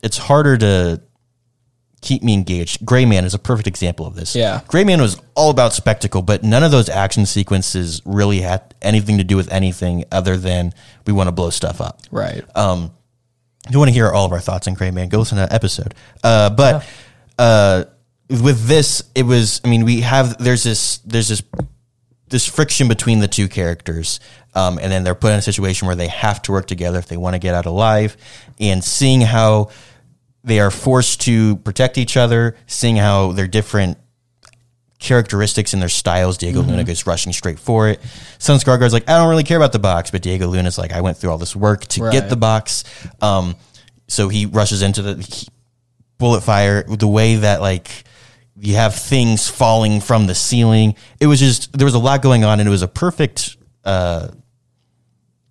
it's 0.01 0.17
harder 0.17 0.57
to 0.57 1.01
keep 2.01 2.24
me 2.24 2.34
engaged. 2.34 2.86
Gray 2.86 3.05
Man 3.05 3.25
is 3.25 3.34
a 3.34 3.39
perfect 3.39 3.67
example 3.67 4.05
of 4.05 4.15
this. 4.15 4.36
Yeah. 4.36 4.62
Gray 4.67 4.84
Man 4.84 5.00
was 5.00 5.22
all 5.36 5.51
about 5.51 5.74
spectacle, 5.74 6.22
but 6.22 6.43
none 6.43 6.63
of 6.63 6.72
those 6.72 6.89
action 6.89 7.25
sequences 7.25 8.01
really 8.05 8.41
had 8.41 8.74
anything 8.81 9.20
to 9.20 9.24
do 9.24 9.38
with 9.38 9.51
anything 9.51 10.03
other 10.12 10.36
than 10.36 10.74
we 11.05 11.13
want 11.13 11.27
to 11.27 11.31
blow 11.31 11.51
stuff 11.51 11.79
up. 11.79 12.01
Right. 12.12 12.43
Um, 12.55 12.91
if 13.67 13.74
you 13.74 13.79
want 13.79 13.89
to 13.89 13.93
hear 13.93 14.10
all 14.10 14.25
of 14.25 14.31
our 14.31 14.39
thoughts 14.39 14.67
on 14.67 14.74
Gray 14.74 14.91
Man, 14.91 15.10
go 15.10 15.20
listen 15.20 15.38
to 15.38 15.41
that 15.41 15.53
episode. 15.53 15.93
Uh, 16.24 16.50
but 16.50 16.86
uh, 17.38 17.86
with 18.29 18.65
this, 18.65 19.03
it 19.13 19.24
was. 19.24 19.62
I 19.63 19.70
mean, 19.70 19.86
we 19.86 20.01
have 20.01 20.38
there's 20.43 20.63
this 20.63 20.98
there's 21.00 21.27
this 21.27 21.43
this 22.29 22.48
friction 22.48 22.88
between 22.88 23.20
the 23.20 23.27
two 23.27 23.48
characters, 23.48 24.20
um, 24.55 24.79
and 24.79 24.91
then 24.91 25.03
they're 25.03 25.13
put 25.13 25.34
in 25.34 25.39
a 25.39 25.41
situation 25.41 25.86
where 25.86 25.96
they 25.96 26.08
have 26.08 26.41
to 26.43 26.51
work 26.51 26.65
together 26.65 26.98
if 26.98 27.08
they 27.08 27.17
want 27.17 27.36
to 27.36 27.39
get 27.39 27.53
out 27.53 27.67
alive. 27.67 28.17
And 28.60 28.84
seeing 28.84 29.22
how 29.22 29.70
they 30.43 30.60
are 30.60 30.71
forced 30.71 31.21
to 31.21 31.57
protect 31.57 31.98
each 31.98 32.17
other, 32.17 32.55
seeing 32.67 32.95
how 32.98 33.31
they're 33.31 33.48
different 33.48 33.98
characteristics 35.00 35.74
and 35.74 35.81
their 35.81 35.89
styles. 35.89 36.38
Diego 36.38 36.62
Luna 36.62 36.83
goes 36.83 37.07
rushing 37.07 37.33
straight 37.33 37.60
for 37.60 37.89
it. 37.89 38.00
Sun 38.38 38.60
Skarsgård's 38.60 38.93
like, 38.93 39.10
I 39.10 39.17
don't 39.17 39.29
really 39.29 39.43
care 39.43 39.57
about 39.57 39.71
the 39.71 39.79
box, 39.79 40.12
but 40.12 40.21
Diego 40.21 40.48
Luna's 40.48 40.77
like, 40.77 40.91
I 40.91 41.01
went 41.01 41.17
through 41.17 41.31
all 41.31 41.38
this 41.39 41.55
work 41.55 41.86
to 41.88 42.03
Right. 42.03 42.13
get 42.13 42.29
the 42.29 42.36
box. 42.36 42.83
Um, 43.21 43.55
so 44.07 44.29
he 44.29 44.45
rushes 44.45 44.81
into 44.83 45.01
the 45.01 45.15
he- 45.24 45.48
bullet 46.19 46.41
fire. 46.41 46.83
The 46.83 47.07
way 47.07 47.36
that 47.38 47.62
like 47.62 48.03
you 48.60 48.75
have 48.75 48.93
things 48.93 49.48
falling 49.50 50.01
from 50.01 50.27
the 50.27 50.36
ceiling. 50.36 50.93
It 51.19 51.25
was 51.25 51.39
just 51.39 51.75
there 51.75 51.86
was 51.86 51.95
a 51.95 52.00
lot 52.00 52.21
going 52.21 52.43
on, 52.43 52.60
and 52.60 52.67
it 52.67 52.71
was 52.71 52.83
a 52.83 52.88
perfect. 52.88 53.57
Uh, 53.83 54.27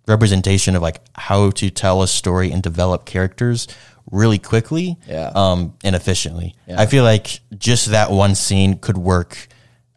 representation 0.07 0.75
of 0.75 0.81
like 0.81 0.99
how 1.15 1.51
to 1.51 1.69
tell 1.69 2.01
a 2.01 2.07
story 2.07 2.51
and 2.51 2.61
develop 2.63 3.05
characters 3.05 3.67
really 4.11 4.37
quickly 4.37 4.97
Yeah. 5.07 5.31
um 5.33 5.73
and 5.83 5.95
efficiently 5.95 6.53
Yeah. 6.67 6.81
i 6.81 6.85
feel 6.85 7.03
like 7.03 7.39
just 7.57 7.87
that 7.91 8.11
one 8.11 8.35
scene 8.35 8.77
could 8.77 8.97
work 8.97 9.47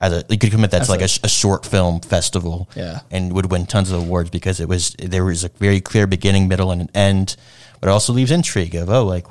as 0.01 0.13
a 0.13 0.25
you 0.29 0.39
could 0.39 0.51
commit 0.53 0.71
that 0.71 0.85
to 0.85 0.91
like 0.91 1.01
a, 1.01 1.11
a 1.25 1.29
short 1.29 1.67
film 1.67 2.01
festival 2.01 2.69
Yeah. 2.77 3.01
and 3.11 3.33
would 3.33 3.51
win 3.51 3.67
tons 3.67 3.91
of 3.91 4.01
awards 4.01 4.31
because 4.31 4.61
it 4.61 4.69
was 4.69 4.95
there 4.99 5.25
was 5.25 5.43
a 5.45 5.49
very 5.59 5.81
clear 5.81 6.07
beginning 6.07 6.47
middle 6.49 6.71
and 6.71 6.81
an 6.81 6.91
end 6.95 7.37
but 7.81 7.89
it 7.89 7.93
also 7.93 8.13
leaves 8.13 8.31
intrigue 8.31 8.75
of 8.77 8.89
oh 8.89 9.05
like 9.05 9.27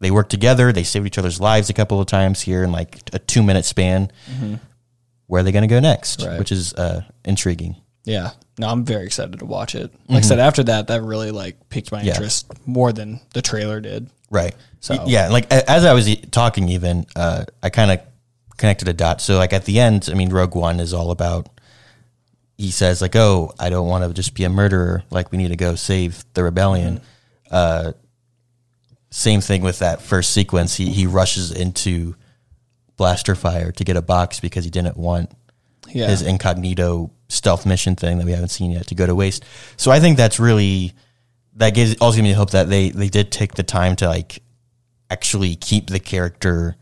they 0.00 0.10
work 0.10 0.28
together 0.28 0.72
they 0.72 0.82
saved 0.84 1.06
each 1.06 1.18
other's 1.18 1.40
lives 1.40 1.70
a 1.70 1.72
couple 1.72 2.00
of 2.00 2.06
times 2.06 2.40
here 2.42 2.62
in 2.64 2.72
like 2.72 3.00
a 3.14 3.18
two 3.18 3.42
minute 3.42 3.64
span 3.64 4.10
where 5.26 5.40
are 5.40 5.42
they 5.44 5.52
going 5.52 5.62
to 5.62 5.68
go 5.74 5.80
next 5.80 6.20
Mm-hmm. 6.20 6.30
Right. 6.30 6.38
which 6.38 6.52
is 6.52 6.74
uh 6.74 7.02
intriguing 7.24 7.76
Yeah. 8.04 8.30
No, 8.58 8.68
I'm 8.68 8.84
very 8.84 9.06
excited 9.06 9.38
to 9.38 9.46
watch 9.46 9.74
it. 9.74 9.90
Like 10.08 10.18
I 10.18 10.26
said, 10.26 10.38
after 10.38 10.62
that, 10.64 10.88
that 10.88 11.02
really 11.02 11.30
like 11.30 11.68
piqued 11.70 11.90
my 11.90 11.98
Mm-hmm. 11.98 12.06
Yeah. 12.08 12.14
interest 12.14 12.46
more 12.66 12.92
than 12.92 13.20
the 13.32 13.40
trailer 13.42 13.80
did. 13.80 14.10
Right. 14.30 14.54
So- 14.80 14.96
So 14.96 15.04
yeah, 15.06 15.28
like 15.28 15.46
a- 15.52 15.68
as 15.70 15.84
I 15.84 15.94
was 15.94 16.08
e- 16.08 16.16
talking, 16.16 16.68
even 16.68 17.06
uh, 17.16 17.44
I 17.62 17.70
kind 17.70 17.90
of 17.90 18.00
connected 18.58 18.88
a 18.88 18.92
dot. 18.92 19.20
So 19.22 19.36
like 19.38 19.52
at 19.52 19.64
the 19.64 19.80
end, 19.80 20.08
I 20.10 20.14
mean, 20.14 20.28
Rogue 20.30 20.54
One 20.54 20.80
is 20.80 20.92
all 20.92 21.10
about. 21.10 21.48
He 22.58 22.70
says 22.70 23.00
like, 23.00 23.16
"Oh, 23.16 23.52
I 23.58 23.70
don't 23.70 23.88
want 23.88 24.04
to 24.04 24.12
just 24.12 24.34
be 24.34 24.44
a 24.44 24.48
murderer. 24.50 25.02
Like 25.10 25.32
we 25.32 25.38
need 25.38 25.48
to 25.48 25.56
go 25.56 25.74
save 25.74 26.24
the 26.34 26.44
rebellion." 26.44 27.00
Uh, 27.50 27.92
same 29.10 29.40
thing 29.40 29.62
with 29.62 29.78
that 29.80 30.00
first 30.02 30.30
sequence. 30.32 30.76
He 30.76 30.90
he 30.90 31.06
rushes 31.06 31.50
into 31.50 32.14
blaster 32.96 33.34
fire 33.34 33.72
to 33.72 33.84
get 33.84 33.96
a 33.96 34.02
box 34.02 34.38
because 34.40 34.64
he 34.64 34.70
didn't 34.70 34.96
want 34.96 35.30
Yeah. 35.88 36.08
his 36.08 36.22
incognito 36.22 37.10
stealth 37.32 37.64
mission 37.66 37.96
thing 37.96 38.18
that 38.18 38.26
we 38.26 38.32
haven't 38.32 38.50
seen 38.50 38.70
yet 38.70 38.86
to 38.88 38.94
go 38.94 39.06
to 39.06 39.14
waste. 39.14 39.44
So 39.76 39.90
I 39.90 40.00
think 40.00 40.16
that's 40.16 40.38
really 40.38 40.92
that 41.56 41.74
gives 41.74 41.96
also 41.96 42.16
gives 42.16 42.24
me 42.24 42.32
hope 42.32 42.50
that 42.50 42.68
they 42.68 42.90
they 42.90 43.08
did 43.08 43.32
take 43.32 43.54
the 43.54 43.62
time 43.62 43.96
to 43.96 44.08
like 44.08 44.42
actually 45.10 45.56
keep 45.56 45.88
the 45.88 46.00
character 46.00 46.76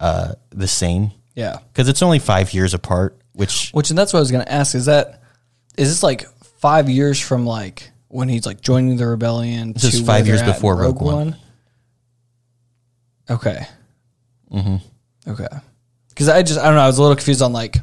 uh 0.00 0.34
the 0.50 0.68
same 0.68 1.12
yeah. 1.34 1.58
because 1.72 1.88
it's 1.88 2.02
only 2.02 2.18
five 2.18 2.52
years 2.52 2.74
apart. 2.74 3.16
Which 3.32 3.70
Which 3.70 3.90
and 3.90 3.98
that's 3.98 4.12
what 4.12 4.18
I 4.18 4.20
was 4.20 4.30
gonna 4.30 4.44
ask. 4.46 4.74
Is 4.74 4.86
that 4.86 5.22
is 5.78 5.88
this 5.88 6.02
like 6.02 6.26
five 6.58 6.88
years 6.88 7.20
from 7.20 7.46
like 7.46 7.90
when 8.08 8.28
he's 8.28 8.44
like 8.44 8.60
joining 8.60 8.96
the 8.96 9.06
rebellion? 9.06 9.72
This 9.72 9.94
is 9.94 10.06
five 10.06 10.26
years 10.26 10.42
before 10.42 10.74
in 10.74 10.80
Rogue 10.80 11.00
One. 11.00 11.36
Okay. 13.30 13.66
Mm-hmm. 14.52 15.30
Okay. 15.30 15.48
Because 16.10 16.28
I 16.28 16.42
just 16.42 16.58
I 16.58 16.64
don't 16.64 16.74
know. 16.74 16.82
I 16.82 16.86
was 16.86 16.98
a 16.98 17.02
little 17.02 17.16
confused 17.16 17.40
on 17.40 17.52
like, 17.52 17.76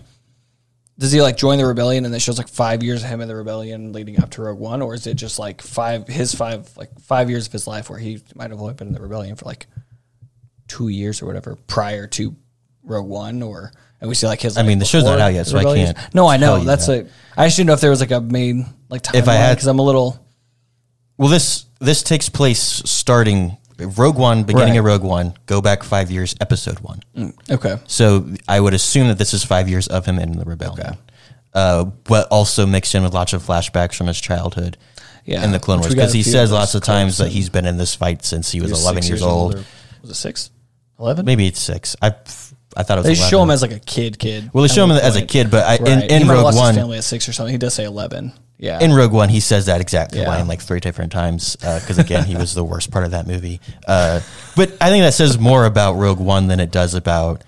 does 0.99 1.11
he 1.13 1.21
like 1.21 1.37
join 1.37 1.57
the 1.57 1.65
rebellion 1.65 2.03
and 2.05 2.13
it 2.13 2.19
shows 2.19 2.37
like 2.37 2.49
five 2.49 2.83
years 2.83 3.03
of 3.03 3.09
him 3.09 3.21
in 3.21 3.27
the 3.29 3.35
rebellion 3.35 3.93
leading 3.93 4.21
up 4.21 4.29
to 4.31 4.41
Rogue 4.41 4.59
One, 4.59 4.81
or 4.81 4.93
is 4.93 5.07
it 5.07 5.15
just 5.15 5.39
like 5.39 5.61
five 5.61 6.07
his 6.07 6.35
five 6.35 6.69
like 6.77 6.91
five 6.99 7.29
years 7.29 7.47
of 7.47 7.53
his 7.53 7.65
life 7.65 7.89
where 7.89 7.97
he 7.97 8.21
might 8.35 8.51
have 8.51 8.59
only 8.59 8.73
been 8.73 8.87
in 8.89 8.93
the 8.93 9.01
rebellion 9.01 9.35
for 9.37 9.45
like 9.45 9.65
two 10.67 10.89
years 10.89 11.21
or 11.21 11.25
whatever 11.25 11.55
prior 11.67 12.05
to 12.07 12.35
Rogue 12.83 13.07
One, 13.07 13.41
or 13.41 13.71
and 14.01 14.09
we 14.09 14.15
see 14.15 14.27
like 14.27 14.41
his. 14.41 14.57
I 14.57 14.61
like, 14.61 14.67
mean, 14.67 14.79
the 14.79 14.85
show's 14.85 15.03
not 15.05 15.19
out 15.19 15.33
yet, 15.33 15.47
so 15.47 15.57
I 15.57 15.63
can't 15.63 15.97
No, 16.13 16.27
I 16.27 16.37
know 16.37 16.59
that's 16.63 16.87
that. 16.87 17.05
a. 17.05 17.09
I 17.37 17.47
just 17.47 17.57
didn't 17.57 17.67
know 17.67 17.73
if 17.73 17.81
there 17.81 17.89
was 17.89 18.01
like 18.01 18.11
a 18.11 18.21
main 18.21 18.65
like 18.89 19.01
timeline 19.03 19.19
If 19.19 19.27
I 19.29 19.33
had- 19.35 19.55
because 19.55 19.67
I'm 19.67 19.79
a 19.79 19.83
little 19.83 20.25
well, 21.17 21.29
this 21.29 21.65
this 21.79 22.03
takes 22.03 22.27
place 22.29 22.59
starting 22.61 23.57
Rogue 23.79 24.17
One, 24.17 24.43
beginning 24.43 24.77
of 24.77 24.85
Rogue 24.85 25.03
One. 25.03 25.33
Go 25.45 25.61
back 25.61 25.83
five 25.83 26.11
years, 26.11 26.35
Episode 26.41 26.79
One. 26.79 27.01
okay. 27.49 27.77
So 27.87 28.25
I 28.47 28.59
would 28.59 28.73
assume 28.73 29.07
that 29.07 29.17
this 29.17 29.33
is 29.33 29.43
five 29.43 29.69
years 29.69 29.87
of 29.87 30.05
him 30.05 30.19
in 30.19 30.37
the 30.37 30.45
rebellion. 30.45 30.97
Uh, 31.53 31.85
but 31.85 32.27
also 32.29 32.65
mixed 32.65 32.93
in 32.93 33.03
with 33.03 33.13
lots 33.13 33.33
of 33.33 33.41
flashbacks 33.43 33.95
from 33.95 34.05
his 34.07 34.21
childhood 34.21 34.77
Yeah, 35.25 35.43
in 35.43 35.51
the 35.51 35.59
Clone 35.59 35.79
which 35.79 35.85
Wars 35.85 35.89
we 35.93 35.95
got 35.95 36.01
because 36.03 36.13
a 36.13 36.17
he 36.17 36.23
few 36.23 36.31
says 36.31 36.51
of 36.51 36.55
lots 36.59 36.75
of 36.75 36.83
times 36.83 37.13
clips 37.13 37.17
that 37.17 37.23
and- 37.25 37.33
he's 37.33 37.49
been 37.49 37.65
in 37.65 37.77
this 37.77 37.95
fight 37.95 38.23
since 38.23 38.51
he 38.51 38.61
was, 38.61 38.69
He 38.69 38.73
was 38.73 38.81
11 38.83 39.01
six 39.01 39.09
years, 39.09 39.21
old. 39.23 39.55
or- 39.55 39.63
was 40.01 40.11
it 40.11 40.15
six? 40.15 40.51
Eleven? 40.99 41.25
Maybe 41.25 41.47
it's 41.47 41.59
six. 41.59 41.95
I 42.01 42.13
I 42.77 42.83
thought 42.83 42.99
it 42.99 43.01
was. 43.01 43.05
They 43.05 43.13
11. 43.13 43.29
show 43.31 43.41
him 43.41 43.49
as 43.49 43.61
like 43.63 43.71
a 43.71 43.79
kid, 43.79 44.19
kid. 44.19 44.51
well, 44.53 44.61
they 44.61 44.69
at 44.69 44.75
show 44.75 44.83
him 44.83 44.89
one 44.91 44.99
as 44.99 45.15
a 45.15 45.19
point. 45.21 45.29
kid, 45.31 45.49
but 45.49 45.63
I, 45.65 45.69
Right. 45.77 45.81
in, 45.87 45.99
he 46.01 46.05
in 46.15 46.27
might 46.27 46.35
have 46.35 46.35
Rogue 46.35 46.43
lost 46.43 46.57
One, 46.57 46.67
his 46.75 46.77
family 46.83 46.97
at 46.99 47.03
six 47.03 47.27
or 47.27 47.33
something. 47.33 47.51
He 47.53 47.57
does 47.57 47.73
say 47.73 47.85
eleven. 47.85 48.31
Yeah. 48.61 48.79
in 48.79 48.91
Rogue 48.93 49.13
One, 49.13 49.29
he 49.29 49.39
says 49.39 49.67
that 49.67 49.79
exact 49.81 50.13
Yeah. 50.13 50.27
line 50.27 50.47
like 50.47 50.61
three 50.61 50.81
different 50.81 51.11
times 51.13 51.55
because 51.55 51.97
again, 51.97 52.25
he 52.25 52.35
was 52.35 52.53
the 52.53 52.63
worst 52.63 52.91
part 52.91 53.05
of 53.05 53.11
that 53.11 53.25
movie. 53.25 53.61
Uh, 53.87 54.19
but 54.55 54.75
I 54.81 54.89
think 54.89 55.03
that 55.03 55.13
says 55.13 55.39
more 55.39 55.65
about 55.65 55.93
Rogue 55.93 56.19
One 56.19 56.47
than 56.47 56.59
it 56.59 56.69
does 56.71 56.93
about 56.93 57.43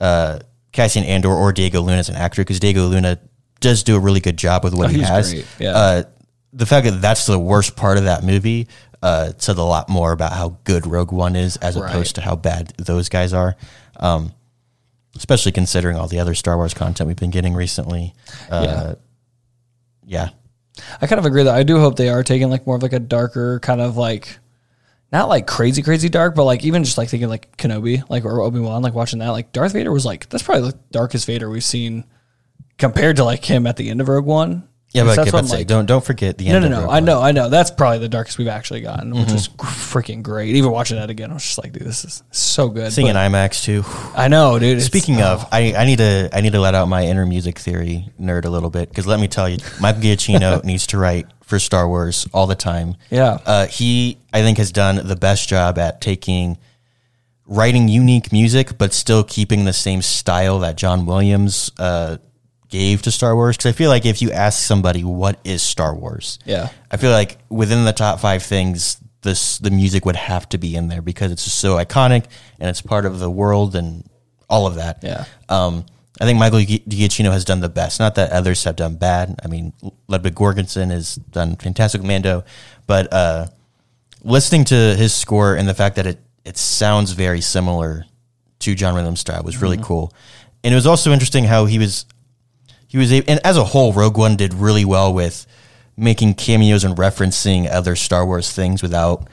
uh, 0.00 0.38
Cassian 0.72 1.04
Andor 1.04 1.32
or 1.34 1.52
Diego 1.52 1.80
Luna 1.82 1.98
as 1.98 2.08
an 2.08 2.16
actor 2.16 2.40
because 2.42 2.58
Diego 2.60 2.86
Luna 2.86 3.18
does 3.60 3.82
do 3.82 3.94
a 3.94 4.00
really 4.00 4.20
good 4.20 4.36
job 4.38 4.64
with 4.64 4.74
what 4.74 4.86
Oh, 4.86 4.88
he 4.88 4.98
he's 4.98 5.08
has. 5.08 5.34
yeah. 5.58 5.70
Uh, 5.70 6.02
the 6.52 6.66
fact 6.66 6.86
that 6.86 7.00
that's 7.02 7.26
the 7.26 7.38
worst 7.38 7.76
part 7.76 7.98
of 7.98 8.04
that 8.04 8.24
movie 8.24 8.68
uh, 9.02 9.32
said 9.38 9.58
a 9.58 9.62
lot 9.62 9.88
more 9.90 10.12
about 10.12 10.32
how 10.32 10.56
good 10.64 10.86
Rogue 10.86 11.12
One 11.12 11.36
is 11.36 11.56
as 11.58 11.76
Right. 11.76 11.90
opposed 11.90 12.14
to 12.14 12.22
how 12.22 12.36
bad 12.36 12.72
those 12.78 13.08
guys 13.10 13.32
are. 13.34 13.54
Um, 14.00 14.32
especially 15.16 15.52
considering 15.52 15.96
all 15.98 16.08
the 16.08 16.18
other 16.20 16.34
Star 16.34 16.56
Wars 16.56 16.72
content 16.74 17.06
we've 17.06 17.16
been 17.16 17.30
getting 17.30 17.54
recently. 17.54 18.14
Uh, 18.50 18.94
yeah. 20.06 20.30
I 21.00 21.06
kind 21.06 21.18
of 21.18 21.26
agree 21.26 21.44
that 21.44 21.54
I 21.54 21.62
do 21.62 21.78
hope 21.78 21.96
they 21.96 22.08
are 22.08 22.22
taking 22.22 22.50
like 22.50 22.66
more 22.66 22.76
of 22.76 22.82
like 22.82 22.92
a 22.92 22.98
darker 22.98 23.60
kind 23.60 23.80
of 23.80 23.96
like 23.96 24.38
not 25.12 25.28
like 25.28 25.46
crazy 25.46 25.82
crazy 25.82 26.08
dark, 26.08 26.34
but 26.34 26.44
like 26.44 26.64
even 26.64 26.82
just 26.82 26.98
like 26.98 27.08
thinking 27.08 27.28
like 27.28 27.56
Kenobi, 27.56 28.02
like 28.10 28.24
or 28.24 28.40
Obi 28.40 28.58
Wan, 28.58 28.82
like 28.82 28.94
watching 28.94 29.20
that, 29.20 29.30
like 29.30 29.52
Darth 29.52 29.72
Vader 29.72 29.92
was 29.92 30.04
like 30.04 30.28
that's 30.28 30.42
probably 30.42 30.70
the 30.70 30.78
darkest 30.90 31.26
Vader 31.26 31.48
we've 31.48 31.64
seen 31.64 32.04
compared 32.78 33.16
to 33.16 33.24
like 33.24 33.44
him 33.44 33.66
at 33.66 33.76
the 33.76 33.90
end 33.90 34.00
of 34.00 34.08
Rogue 34.08 34.26
One. 34.26 34.68
Yeah, 34.94 35.02
but, 35.02 35.16
That's 35.16 35.18
okay, 35.22 35.30
but 35.32 35.46
say, 35.46 35.56
like- 35.58 35.66
don't 35.66 35.86
don't 35.86 36.04
forget 36.04 36.38
the 36.38 36.48
No, 36.48 36.54
end. 36.56 36.70
no, 36.70 36.78
of 36.78 36.84
no. 36.84 36.90
I 36.90 36.96
Mm-hmm. 36.98 37.04
know, 37.06 37.20
I 37.20 37.32
know. 37.32 37.48
That's 37.48 37.70
probably 37.72 37.98
the 37.98 38.08
darkest 38.08 38.38
we've 38.38 38.46
actually 38.46 38.80
gotten, 38.80 39.10
which 39.12 39.32
is 39.32 39.48
freaking 39.48 40.22
great. 40.22 40.54
Even 40.54 40.70
watching 40.70 40.96
that 40.98 41.10
again, 41.10 41.30
I 41.32 41.34
was 41.34 41.42
just 41.42 41.58
like, 41.58 41.72
dude, 41.72 41.82
this 41.82 42.04
is 42.04 42.22
so 42.30 42.68
good. 42.68 42.92
Seeing 42.92 43.08
in 43.08 43.16
IMAX 43.16 43.64
too. 43.64 43.82
I 44.16 44.28
know, 44.28 44.56
dude. 44.60 44.80
Speaking 44.82 45.20
of, 45.20 45.46
I, 45.50 45.74
I 45.74 45.84
need 45.84 45.98
to 45.98 46.28
I 46.32 46.40
need 46.42 46.52
to 46.52 46.60
let 46.60 46.74
out 46.76 46.86
my 46.88 47.04
inner 47.06 47.26
music 47.26 47.58
theory 47.58 48.08
nerd 48.20 48.44
a 48.44 48.50
little 48.50 48.70
bit 48.70 48.88
because 48.88 49.04
let 49.06 49.18
me 49.18 49.26
tell 49.26 49.48
you, 49.48 49.58
Mike 49.80 49.96
Giacchino 49.96 50.62
needs 50.70 50.86
to 50.88 50.98
write 50.98 51.26
for 51.42 51.58
Star 51.58 51.88
Wars 51.88 52.28
all 52.32 52.46
the 52.46 52.54
time. 52.54 52.94
Yeah. 53.10 53.38
uh, 53.44 53.66
he 53.66 54.18
I 54.32 54.42
think 54.42 54.58
has 54.58 54.70
done 54.70 55.00
the 55.06 55.16
best 55.16 55.48
job 55.48 55.76
at 55.76 56.00
taking 56.00 56.56
writing 57.46 57.88
unique 57.88 58.32
music, 58.32 58.78
but 58.78 58.92
still 58.94 59.24
keeping 59.24 59.64
the 59.64 59.72
same 59.72 60.02
style 60.02 60.60
that 60.60 60.76
John 60.76 61.04
Williams 61.04 61.70
uh, 61.78 62.18
gave 62.74 63.02
to 63.02 63.10
Star 63.12 63.34
Wars. 63.36 63.56
Because 63.56 63.70
I 63.72 63.76
feel 63.76 63.88
like 63.88 64.04
if 64.04 64.20
you 64.20 64.32
ask 64.32 64.60
somebody 64.60 65.04
what 65.04 65.38
is 65.44 65.62
Star 65.62 65.94
Wars, 65.94 66.38
Yeah. 66.44 66.68
I 66.90 66.96
feel 66.96 67.12
like 67.12 67.38
within 67.48 67.84
the 67.84 67.92
top 67.92 68.18
five 68.20 68.42
things, 68.42 68.98
this 69.22 69.58
the 69.58 69.70
music 69.70 70.04
would 70.04 70.16
have 70.16 70.48
to 70.50 70.58
be 70.58 70.74
in 70.76 70.88
there 70.88 71.00
because 71.00 71.30
it's 71.32 71.44
just 71.44 71.58
so 71.58 71.76
iconic 71.76 72.24
and 72.60 72.68
it's 72.68 72.82
part 72.82 73.06
of 73.06 73.18
the 73.20 73.30
world 73.30 73.74
and 73.76 74.04
all 74.50 74.66
of 74.66 74.74
that. 74.74 74.98
Yeah. 75.02 75.24
Um, 75.48 75.86
I 76.20 76.24
think 76.26 76.38
Michael 76.38 76.60
Gi- 76.60 76.84
Giacchino 76.88 77.30
has 77.32 77.44
done 77.44 77.60
the 77.60 77.68
best. 77.68 77.98
Not 78.00 78.14
that 78.16 78.30
others 78.32 78.64
have 78.64 78.76
done 78.76 78.96
bad. 78.96 79.38
I 79.44 79.48
mean, 79.48 79.72
Ludwig 80.08 80.34
Göransson 80.34 80.90
has 80.90 81.14
done 81.16 81.56
fantastic 81.56 82.02
Mando, 82.02 82.44
but 82.86 83.12
uh, 83.12 83.46
listening 84.22 84.64
to 84.66 84.74
his 84.96 85.12
score 85.14 85.54
and 85.56 85.66
the 85.68 85.74
fact 85.74 85.96
that 85.96 86.06
it 86.06 86.18
it 86.44 86.56
sounds 86.58 87.12
very 87.12 87.40
similar 87.40 88.04
to 88.60 88.74
John 88.74 88.94
Williams' 88.94 89.20
style 89.20 89.42
was 89.42 89.62
really 89.62 89.78
cool. 89.78 90.12
And 90.62 90.72
it 90.72 90.76
was 90.76 90.86
also 90.86 91.12
interesting 91.12 91.44
how 91.44 91.64
he 91.66 91.78
was 91.78 92.04
he 92.94 92.98
was 92.98 93.12
a, 93.12 93.28
and 93.28 93.40
as 93.42 93.56
a 93.56 93.64
whole, 93.64 93.92
Rogue 93.92 94.16
One 94.16 94.36
did 94.36 94.54
really 94.54 94.84
well 94.84 95.12
with 95.12 95.46
making 95.96 96.34
cameos 96.34 96.84
and 96.84 96.94
referencing 96.96 97.68
other 97.68 97.96
Star 97.96 98.24
Wars 98.24 98.52
things 98.52 98.82
without 98.82 99.26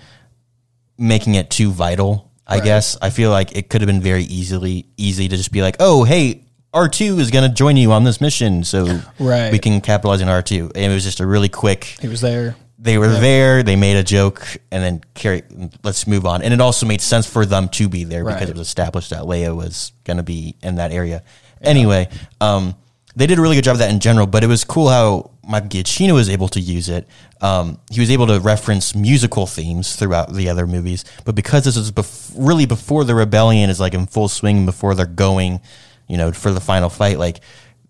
making 0.97 1.35
it 1.35 1.51
too 1.51 1.69
vital. 1.71 2.31
I 2.47 2.59
guess 2.59 2.97
I 3.03 3.11
feel 3.11 3.29
like 3.29 3.55
it 3.55 3.69
could 3.69 3.81
have 3.81 3.87
been 3.87 4.01
very 4.01 4.23
easily 4.23 4.87
easy 4.97 5.27
to 5.27 5.37
just 5.37 5.51
be 5.51 5.61
like, 5.61 5.75
oh, 5.79 6.03
hey, 6.05 6.43
R 6.73 6.89
two 6.89 7.19
is 7.19 7.29
going 7.29 7.47
to 7.47 7.53
join 7.55 7.77
you 7.77 7.91
on 7.91 8.03
this 8.03 8.19
mission, 8.19 8.63
so 8.63 8.99
Right. 9.19 9.51
we 9.51 9.59
can 9.59 9.79
capitalize 9.79 10.23
on 10.23 10.27
R 10.27 10.41
two. 10.41 10.71
And 10.73 10.91
it 10.91 10.95
was 10.95 11.03
just 11.03 11.19
a 11.19 11.27
really 11.27 11.49
quick 11.49 11.83
He 12.01 12.07
was 12.07 12.21
there. 12.21 12.55
they 12.79 12.97
were 12.97 13.09
there, 13.09 13.61
they 13.61 13.75
made 13.75 13.95
a 13.97 14.03
joke, 14.03 14.43
and 14.71 14.83
then 14.83 15.01
carry. 15.13 15.43
Let's 15.83 16.07
move 16.07 16.25
on. 16.25 16.41
And 16.41 16.51
it 16.51 16.61
also 16.61 16.87
made 16.87 17.01
sense 17.01 17.27
for 17.27 17.45
them 17.45 17.69
to 17.69 17.87
be 17.87 18.05
there 18.05 18.25
because 18.25 18.49
it 18.49 18.57
was 18.57 18.67
established 18.67 19.11
that 19.11 19.21
Leia 19.21 19.55
was 19.55 19.91
going 20.03 20.17
to 20.17 20.23
be 20.23 20.55
in 20.63 20.77
that 20.77 20.91
area. 20.91 21.21
Anyway, 21.61 22.09
um, 22.41 22.73
they 23.15 23.27
did 23.27 23.37
a 23.37 23.41
really 23.41 23.55
good 23.55 23.63
job 23.63 23.73
of 23.73 23.79
that 23.79 23.91
in 23.91 23.99
general. 23.99 24.27
But 24.27 24.43
it 24.43 24.47
was 24.47 24.63
cool 24.63 24.89
how 24.89 25.31
Mike 25.47 25.69
Giacchino 25.69 26.13
was 26.13 26.29
able 26.29 26.47
to 26.49 26.59
use 26.59 26.89
it. 26.89 27.07
Um, 27.41 27.79
he 27.91 27.99
was 27.99 28.11
able 28.11 28.27
to 28.27 28.39
reference 28.39 28.95
musical 28.95 29.45
themes 29.45 29.95
throughout 29.95 30.33
the 30.33 30.49
other 30.49 30.67
movies. 30.67 31.03
But 31.25 31.35
because 31.35 31.65
this 31.65 31.77
was 31.77 31.91
bef- 31.91 32.33
really 32.37 32.65
before 32.65 33.03
the 33.03 33.15
rebellion 33.15 33.69
is 33.69 33.79
like 33.79 33.93
in 33.93 34.05
full 34.07 34.27
swing, 34.27 34.65
before 34.65 34.95
they're 34.95 35.05
going, 35.05 35.59
you 36.07 36.17
know, 36.17 36.31
for 36.31 36.51
the 36.51 36.61
final 36.61 36.89
fight, 36.89 37.19
like 37.19 37.41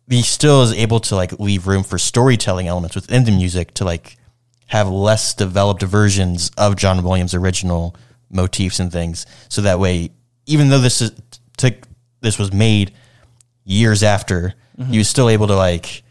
he 0.10 0.22
still 0.22 0.64
is 0.64 0.74
able 0.74 1.00
to 1.02 1.16
like 1.16 1.40
leave 1.40 1.68
room 1.68 1.84
for 1.84 1.98
storytelling 1.98 2.68
elements 2.68 2.96
within 2.96 3.24
the 3.24 3.32
music 3.32 3.74
to 3.76 3.86
like 3.86 4.18
have 4.68 4.88
less 4.90 5.34
developed 5.34 5.84
versions 5.84 6.50
of 6.58 6.76
John 6.78 7.04
Williams' 7.04 7.34
original 7.34 7.96
motifs 8.30 8.80
and 8.80 8.92
things. 8.92 9.26
So 9.50 9.62
that 9.62 9.80
way, 9.80 10.12
even 10.46 10.70
though 10.70 10.80
this 10.80 11.02
is 11.02 11.12
took 11.58 11.76
this 12.22 12.40
was 12.40 12.54
made 12.54 12.94
years 13.66 14.04
after, 14.04 14.54
you 14.90 15.00
was 15.00 15.10
still 15.10 15.30
able 15.30 15.48
to 15.48 15.56
like, 15.56 16.04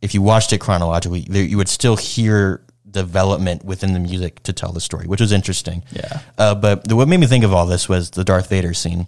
if 0.00 0.14
you 0.14 0.22
watched 0.22 0.52
it 0.52 0.58
chronologically, 0.58 1.26
there, 1.28 1.42
you 1.42 1.56
would 1.56 1.68
still 1.68 1.96
hear 1.96 2.64
development 2.90 3.64
within 3.64 3.94
the 3.94 3.98
music 3.98 4.42
to 4.42 4.52
tell 4.52 4.72
the 4.72 4.80
story, 4.80 5.06
which 5.06 5.20
was 5.20 5.32
interesting. 5.32 5.82
Yeah. 5.90 6.20
Uh, 6.36 6.54
but 6.54 6.86
the, 6.86 6.94
what 6.94 7.08
made 7.08 7.20
me 7.20 7.26
think 7.26 7.44
of 7.44 7.52
all 7.52 7.66
this 7.66 7.88
was 7.88 8.10
the 8.10 8.24
Darth 8.24 8.48
Vader 8.48 8.74
scene. 8.74 9.06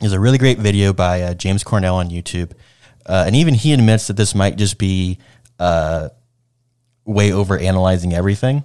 There's 0.00 0.12
a 0.12 0.20
really 0.20 0.38
great 0.38 0.58
video 0.58 0.92
by 0.92 1.22
uh, 1.22 1.34
James 1.34 1.64
Cornell 1.64 1.96
on 1.96 2.10
YouTube, 2.10 2.52
uh, 3.06 3.24
and 3.26 3.34
even 3.34 3.54
he 3.54 3.72
admits 3.72 4.06
that 4.08 4.16
this 4.16 4.34
might 4.34 4.56
just 4.56 4.78
be 4.78 5.18
uh, 5.58 6.10
way 7.04 7.32
over 7.32 7.58
analyzing 7.58 8.12
everything. 8.14 8.62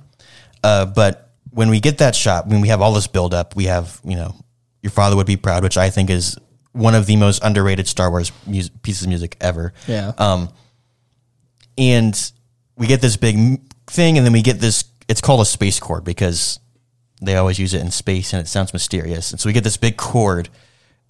Uh, 0.63 0.85
but 0.85 1.31
when 1.51 1.69
we 1.69 1.79
get 1.79 1.99
that 1.99 2.15
shot, 2.15 2.47
when 2.47 2.61
we 2.61 2.67
have 2.67 2.81
all 2.81 2.93
this 2.93 3.07
build 3.07 3.33
up, 3.33 3.55
we 3.55 3.65
have 3.65 3.99
you 4.03 4.15
know, 4.15 4.35
your 4.81 4.91
father 4.91 5.15
would 5.15 5.27
be 5.27 5.37
proud, 5.37 5.63
which 5.63 5.77
I 5.77 5.89
think 5.89 6.09
is 6.09 6.37
one 6.73 6.95
of 6.95 7.05
the 7.05 7.15
most 7.15 7.43
underrated 7.43 7.87
Star 7.87 8.09
Wars 8.09 8.31
mus- 8.45 8.69
pieces 8.81 9.03
of 9.03 9.09
music 9.09 9.37
ever. 9.39 9.73
Yeah. 9.87 10.11
Um, 10.17 10.49
and 11.77 12.31
we 12.75 12.87
get 12.87 13.01
this 13.01 13.17
big 13.17 13.61
thing, 13.87 14.17
and 14.17 14.25
then 14.25 14.33
we 14.33 14.41
get 14.41 14.59
this. 14.59 14.85
It's 15.07 15.21
called 15.21 15.41
a 15.41 15.45
space 15.45 15.79
chord 15.79 16.03
because 16.03 16.59
they 17.21 17.35
always 17.35 17.59
use 17.59 17.73
it 17.73 17.81
in 17.81 17.91
space, 17.91 18.33
and 18.33 18.41
it 18.41 18.47
sounds 18.47 18.73
mysterious. 18.73 19.31
And 19.31 19.39
so 19.39 19.47
we 19.47 19.53
get 19.53 19.63
this 19.63 19.77
big 19.77 19.97
chord, 19.97 20.49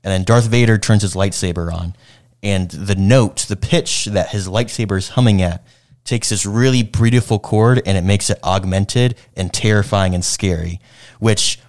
and 0.04 0.12
then 0.12 0.24
Darth 0.24 0.46
Vader 0.46 0.78
turns 0.78 1.02
his 1.02 1.16
lightsaber 1.16 1.74
on, 1.74 1.96
and 2.42 2.70
the 2.70 2.96
note, 2.96 3.46
the 3.48 3.56
pitch 3.56 4.06
that 4.06 4.30
his 4.30 4.48
lightsaber 4.48 4.98
is 4.98 5.10
humming 5.10 5.42
at, 5.42 5.66
takes 6.04 6.30
this 6.30 6.46
really 6.46 6.84
beautiful 6.84 7.40
chord, 7.40 7.82
and 7.86 7.98
it 7.98 8.04
makes 8.04 8.30
it 8.30 8.40
augmented 8.44 9.16
and 9.36 9.54
terrifying 9.54 10.14
and 10.14 10.24
scary. 10.24 10.80
Which, 11.20 11.60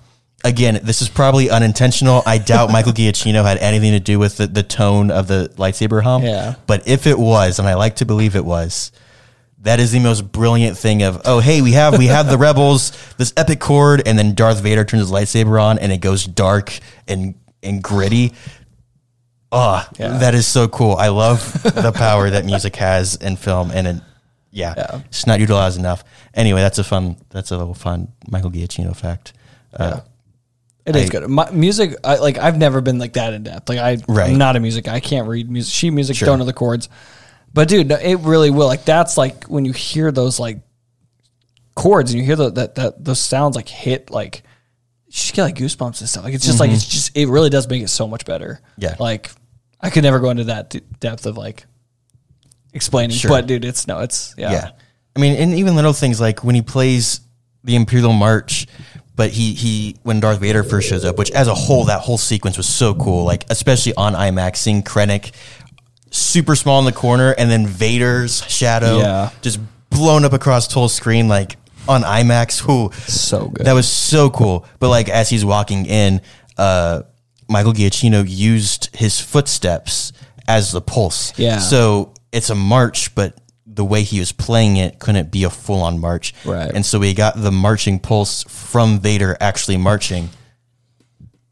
again, 0.45 0.79
this 0.83 1.03
is 1.03 1.09
probably 1.09 1.51
unintentional. 1.51 2.23
I 2.27 2.39
doubt 2.39 2.71
Michael 2.71 2.93
Giacchino 3.01 3.43
had 3.45 3.59
anything 3.59 3.93
to 3.93 4.01
do 4.01 4.19
with 4.19 4.37
the, 4.37 4.47
the 4.47 4.63
tone 4.63 5.11
of 5.11 5.27
the 5.27 5.51
lightsaber 5.57 6.03
hum. 6.03 6.23
Yeah. 6.23 6.55
But 6.67 6.87
if 6.87 7.07
it 7.07 7.19
was, 7.19 7.59
and 7.59 7.67
I 7.67 7.75
like 7.75 7.97
to 7.97 8.05
believe 8.07 8.37
it 8.37 8.45
was, 8.45 8.93
that 9.61 9.81
is 9.81 9.93
the 9.93 9.99
most 10.01 10.31
brilliant 10.31 10.77
thing 10.77 11.03
of 11.03 11.23
oh 11.25 11.41
hey 11.41 11.63
we 11.63 11.73
have 11.73 11.97
we 11.97 12.09
have 12.09 12.29
the 12.29 12.37
rebels 12.49 12.93
this 13.17 13.33
epic 13.35 13.61
chord 13.61 14.03
and 14.07 14.19
then 14.19 14.35
Darth 14.35 14.61
Vader 14.61 14.85
turns 14.85 15.01
his 15.05 15.11
lightsaber 15.11 15.59
on 15.59 15.79
and 15.79 15.91
it 15.91 16.03
goes 16.03 16.27
dark 16.27 16.79
and 17.09 17.35
and 17.63 17.83
gritty. 17.83 18.35
Oh, 19.51 19.87
Yeah. 19.99 20.19
that 20.19 20.35
is 20.35 20.47
so 20.47 20.69
cool. 20.69 20.97
I 20.97 21.09
love 21.09 21.63
the 21.63 21.93
power 21.93 22.29
that 22.29 22.45
music 22.45 22.77
has 22.77 23.15
in 23.17 23.37
film 23.37 23.71
and 23.71 23.87
it, 23.87 23.97
yeah, 24.51 24.75
Yeah. 24.77 25.01
it's 25.07 25.27
not 25.27 25.41
utilized 25.41 25.79
enough. 25.79 26.05
Anyway, 26.35 26.61
that's 26.61 26.79
a 26.79 26.85
fun 26.85 27.17
that's 27.31 27.51
a 27.51 27.57
little 27.57 27.73
fun 27.75 28.09
Michael 28.29 28.51
Giacchino 28.51 28.95
fact. 28.95 29.33
Uh, 29.73 30.01
It 30.87 30.97
is 30.97 31.07
I- 31.07 31.09
good. 31.13 31.29
My, 31.29 31.51
music, 31.51 31.97
I, 32.05 32.17
like 32.17 32.37
I've 32.39 32.59
never 32.59 32.81
been 32.81 32.99
like 32.99 33.15
that 33.15 33.33
in 33.35 33.43
depth. 33.45 33.69
Like 33.69 33.79
I, 33.79 33.99
Right. 34.07 34.31
I'm 34.31 34.39
not 34.39 34.57
a 34.57 34.61
music. 34.61 34.87
I 34.89 35.01
can't 35.01 35.29
read 35.29 35.51
music, 35.51 35.73
sheet 35.73 35.91
music. 35.91 36.17
Sure. 36.17 36.27
Don't 36.27 36.39
know 36.39 36.45
the 36.45 36.53
chords. 36.53 36.89
But 37.53 37.69
dude, 37.69 37.89
no, 37.89 37.97
it 37.97 38.17
really 38.21 38.51
will. 38.51 38.67
Like 38.67 38.85
that's 38.85 39.17
like 39.17 39.45
when 39.45 39.65
you 39.65 39.73
hear 39.73 40.11
those 40.13 40.39
like 40.41 40.59
chords 41.75 42.13
and 42.13 42.21
you 42.21 42.27
hear 42.27 42.37
the, 42.37 42.51
that 42.51 42.75
that 42.77 43.05
those 43.05 43.21
sounds 43.21 43.57
like 43.57 43.69
hit 43.69 44.11
like 44.11 44.43
you 45.07 45.13
just 45.13 45.35
get 45.35 45.43
like 45.45 45.55
goosebumps 45.57 46.01
and 46.01 46.09
stuff. 46.09 46.25
Like 46.25 46.35
it's 46.35 46.45
just 46.45 46.61
like 46.61 46.71
it's 46.71 46.85
just 46.87 47.17
it 47.17 47.27
really 47.29 47.51
does 47.51 47.69
make 47.69 47.83
it 47.83 47.89
so 47.89 48.07
much 48.09 48.25
better. 48.25 48.61
Mm-hmm. 48.73 48.83
Yeah. 48.83 48.97
Like 48.99 49.31
I 49.81 49.91
could 49.91 50.03
never 50.03 50.19
go 50.19 50.31
into 50.31 50.45
that 50.45 50.71
d- 50.71 50.83
depth 51.01 51.27
of 51.27 51.37
like 51.37 51.65
explaining. 52.73 53.17
Sure. 53.17 53.31
But 53.31 53.47
dude, 53.47 53.65
it's 53.65 53.87
no, 53.87 54.01
it's 54.01 54.35
yeah. 54.37 54.53
Yeah. 54.53 54.71
I 55.17 55.21
mean, 55.21 55.37
and 55.37 55.55
even 55.55 55.77
little 55.77 55.93
things 55.93 56.21
like 56.21 56.43
when 56.43 56.57
he 56.57 56.63
plays 56.63 57.21
the 57.63 57.77
Imperial 57.77 58.13
March, 58.13 58.67
but 59.17 59.31
he 59.31 59.55
he 59.55 59.97
when 60.03 60.21
Darth 60.21 60.41
Vader 60.41 60.63
first 60.65 60.89
shows 60.89 61.05
up, 61.05 61.17
which 61.19 61.31
as 61.31 61.49
a 61.49 61.55
whole 61.55 61.85
that 61.85 62.01
whole 62.01 62.19
sequence 62.19 62.57
was 62.57 62.67
so 62.69 62.95
cool. 62.95 63.25
Like 63.25 63.45
especially 63.51 63.95
on 63.95 64.15
IMAX, 64.15 64.57
seeing 64.57 64.83
Krennic 64.83 65.33
super 66.11 66.55
small 66.57 66.79
in 66.79 66.85
the 66.85 66.93
corner, 66.93 67.33
and 67.33 67.51
then 67.51 67.67
Vader's 67.67 68.43
shadow 68.49 68.99
Yeah. 68.99 69.31
just 69.43 69.59
blown 69.91 70.25
up 70.25 70.33
across 70.33 70.67
the 70.69 70.75
whole 70.75 70.89
screen, 70.89 71.29
like 71.29 71.57
on 71.89 72.03
IMAX. 72.03 72.61
Who 72.61 72.91
So 73.07 73.49
good. 73.49 73.67
That 73.67 73.73
was 73.75 73.89
so 73.89 74.31
cool. 74.31 74.67
But 74.79 74.89
like 74.89 75.09
as 75.09 75.29
he's 75.31 75.45
walking 75.45 75.87
in, 75.87 76.21
uh, 76.57 77.03
Michael 77.49 77.73
Giacchino 77.73 78.25
used 78.27 78.95
his 78.97 79.21
footsteps 79.21 80.13
as 80.49 80.73
the 80.73 80.81
pulse. 80.81 81.33
Yeah. 81.39 81.59
So 81.59 82.15
it's 82.33 82.51
a 82.51 82.55
march, 82.55 83.15
but 83.15 83.35
the 83.75 83.85
way 83.85 84.03
he 84.03 84.19
was 84.19 84.33
playing 84.33 84.77
it 84.77 84.99
couldn't 84.99 85.31
be 85.31 85.45
a 85.45 85.51
full 85.51 85.83
on 85.83 85.99
march. 85.99 86.35
Right. 86.45 86.71
And 86.73 86.85
so 86.85 86.99
we 86.99 87.15
got 87.15 87.41
the 87.41 87.53
marching 87.53 87.99
pulse 87.99 88.45
from 88.45 89.01
Vader 89.01 89.37
actually 89.41 89.77
marching. 89.77 90.31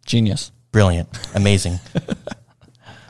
Genius. 0.07 0.53
Brilliant. 0.73 1.09
Amazing. 1.35 1.81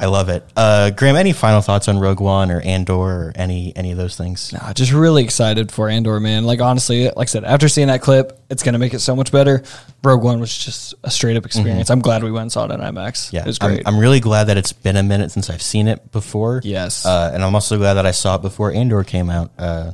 I 0.02 0.06
love 0.06 0.28
it. 0.28 0.44
Uh, 0.56 0.90
Graham, 0.90 1.14
any 1.14 1.32
final 1.32 1.60
thoughts 1.60 1.86
on 1.86 1.96
Rogue 1.96 2.20
One 2.20 2.50
or 2.50 2.60
Andor 2.60 2.92
or 2.92 3.32
any 3.36 3.72
any 3.76 3.92
of 3.92 3.98
those 3.98 4.16
things? 4.16 4.52
Nah, 4.52 4.72
just 4.72 4.92
really 4.92 5.22
excited 5.22 5.70
for 5.70 5.88
Andor, 5.88 6.18
man. 6.18 6.44
Like 6.44 6.60
honestly, 6.60 7.04
like 7.04 7.16
I 7.18 7.24
said, 7.26 7.44
after 7.44 7.68
seeing 7.68 7.86
that 7.86 8.02
clip, 8.02 8.36
it's 8.50 8.64
gonna 8.64 8.80
make 8.80 8.94
it 8.94 8.98
so 8.98 9.14
much 9.14 9.30
better. 9.30 9.62
Rogue 10.02 10.24
One 10.24 10.40
was 10.40 10.58
just 10.58 10.94
a 11.04 11.10
straight 11.10 11.36
up 11.36 11.46
experience. 11.46 11.88
I'm 11.88 12.00
glad 12.00 12.24
we 12.24 12.32
went 12.32 12.42
and 12.42 12.52
saw 12.52 12.64
it 12.64 12.72
in 12.72 12.80
IMAX. 12.80 13.28
Mm-hmm. 13.28 13.36
Yeah, 13.36 13.42
it 13.42 13.46
was 13.46 13.58
I'm, 13.60 13.74
great. 13.74 13.86
I'm 13.86 13.98
really 13.98 14.18
glad 14.18 14.44
that 14.44 14.56
it's 14.56 14.72
been 14.72 14.96
a 14.96 15.04
minute 15.04 15.30
since 15.30 15.48
I've 15.48 15.62
seen 15.62 15.86
it 15.86 16.10
before. 16.10 16.60
Yes. 16.64 17.06
uh, 17.06 17.30
and 17.32 17.44
I'm 17.44 17.54
also 17.54 17.78
glad 17.78 17.94
that 17.94 18.06
I 18.06 18.10
saw 18.10 18.34
it 18.34 18.42
before 18.42 18.72
Andor 18.72 19.04
came 19.04 19.30
out. 19.30 19.52
Uh, 19.56 19.92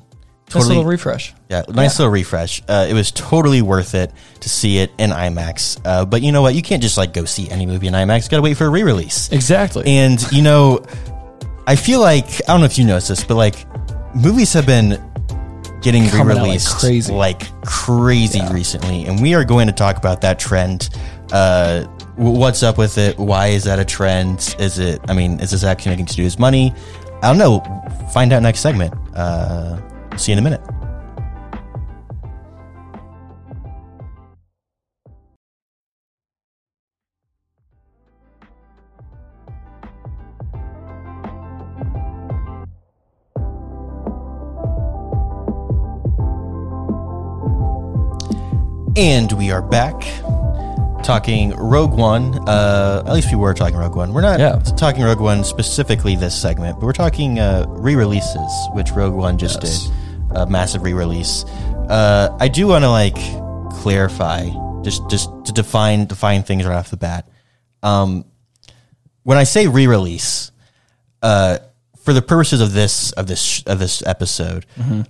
Nice 0.55 0.67
little 0.67 0.85
refresh. 0.85 1.35
yeah, 1.49 1.63
nice 1.69 1.99
little 1.99 2.13
refresh. 2.13 2.63
Uh, 2.69 2.87
it 2.89 2.95
was 2.95 3.11
totally 3.13 3.61
worth 3.63 3.95
it 3.95 4.13
to 4.41 4.49
see 4.49 4.79
it 4.79 4.91
in 4.99 5.11
IMAX. 5.11 5.81
Uh, 5.85 6.05
but 6.05 6.23
you 6.23 6.33
know 6.33 6.43
what? 6.43 6.55
You 6.55 6.63
can't 6.63 6.83
just 6.83 6.97
like 6.97 7.13
go 7.13 7.25
see 7.25 7.51
any 7.51 7.67
movie 7.67 7.87
in 7.87 7.95
IMAX. 7.95 8.25
You 8.25 8.31
got 8.31 8.37
to 8.39 8.43
wait 8.43 8.57
for 8.57 8.67
a 8.67 8.71
re-release. 8.71 9.31
Exactly. 9.31 9.85
And 9.87 10.21
you 10.33 10.43
know, 10.43 10.85
I 11.67 11.77
feel 11.77 12.01
like 12.01 12.27
I 12.49 12.53
don't 12.53 12.61
know 12.61 12.67
if 12.67 12.79
you 12.79 12.85
noticed 12.87 13.09
this, 13.09 13.25
but 13.25 13.35
like 13.37 13.67
movies 14.15 14.53
have 14.55 14.67
been 14.67 15.03
getting 15.83 16.09
Coming 16.09 16.37
re-released 16.37 16.79
crazy. 16.79 17.13
like 17.13 17.43
crazy 17.65 18.41
recently, 18.51 19.05
and 19.05 19.21
we 19.21 19.35
are 19.35 19.45
going 19.45 19.67
to 19.67 19.73
talk 19.73 19.97
about 19.97 20.23
that 20.23 20.39
trend. 20.39 20.89
Uh, 21.31 21.85
what's 22.17 22.63
up 22.63 22.79
with 22.79 22.97
it? 22.99 23.19
Why 23.19 23.49
is 23.49 23.65
that 23.65 23.79
a 23.79 23.85
trend? 23.85 24.57
Is 24.59 24.79
it? 24.79 25.01
I 25.09 25.15
mean, 25.15 25.41
is 25.41 25.51
this 25.51 25.63
actually 25.63 25.91
making 25.93 26.07
studios 26.09 26.39
money? 26.39 26.73
I 27.23 27.29
don't 27.29 27.39
know. 27.39 27.61
Find 28.13 28.33
out 28.33 28.43
next 28.43 28.61
segment. 28.61 28.95
Uh, 29.15 29.81
see 30.19 30.33
you 30.33 30.39
in 30.39 30.45
a 30.45 30.51
minute. 30.51 30.61
And 48.97 49.31
we 49.33 49.53
are 49.53 49.63
back 49.63 49.95
talking 51.05 51.51
Rogue 51.57 51.93
One. 51.95 52.35
Uh, 52.49 53.05
at 53.07 53.13
least 53.13 53.31
we 53.31 53.37
were 53.37 53.55
talking 53.55 53.77
Rogue 53.77 53.95
One. 53.95 54.13
We're 54.13 54.23
not 54.23 54.41
Yeah. 54.41 54.57
talking 54.77 55.05
Rogue 55.05 55.21
One 55.21 55.45
specifically 55.45 56.17
this 56.17 56.35
segment, 56.35 56.81
but 56.81 56.87
we're 56.87 56.93
talking 56.93 57.39
uh, 57.39 57.67
re-releases, 57.69 58.69
which 58.73 58.91
Rogue 58.93 59.15
One 59.15 59.39
just 59.39 59.63
Yes. 59.63 59.85
did. 59.85 59.93
A 60.35 60.47
massive 60.47 60.83
re-release. 60.83 61.45
Uh, 61.89 62.37
I 62.39 62.49
do 62.49 62.67
want 62.67 62.85
to 62.85 62.91
like 62.91 63.17
clarify, 63.83 64.49
just 64.83 65.09
just 65.09 65.31
to 65.47 65.53
define 65.53 66.07
define 66.07 66.43
things 66.43 66.67
right 66.67 66.77
off 66.77 66.91
the 66.91 66.97
bat. 66.97 67.29
Um, 67.83 68.25
when 69.23 69.39
I 69.39 69.45
say 69.45 69.67
re-release, 69.67 70.53
uh, 71.23 71.59
for 72.03 72.13
the 72.13 72.23
purposes 72.23 72.61
of 72.61 72.73
this 72.73 73.13
of 73.13 73.27
this 73.27 73.63
of 73.65 73.79
this 73.79 74.03
episode, 74.07 74.67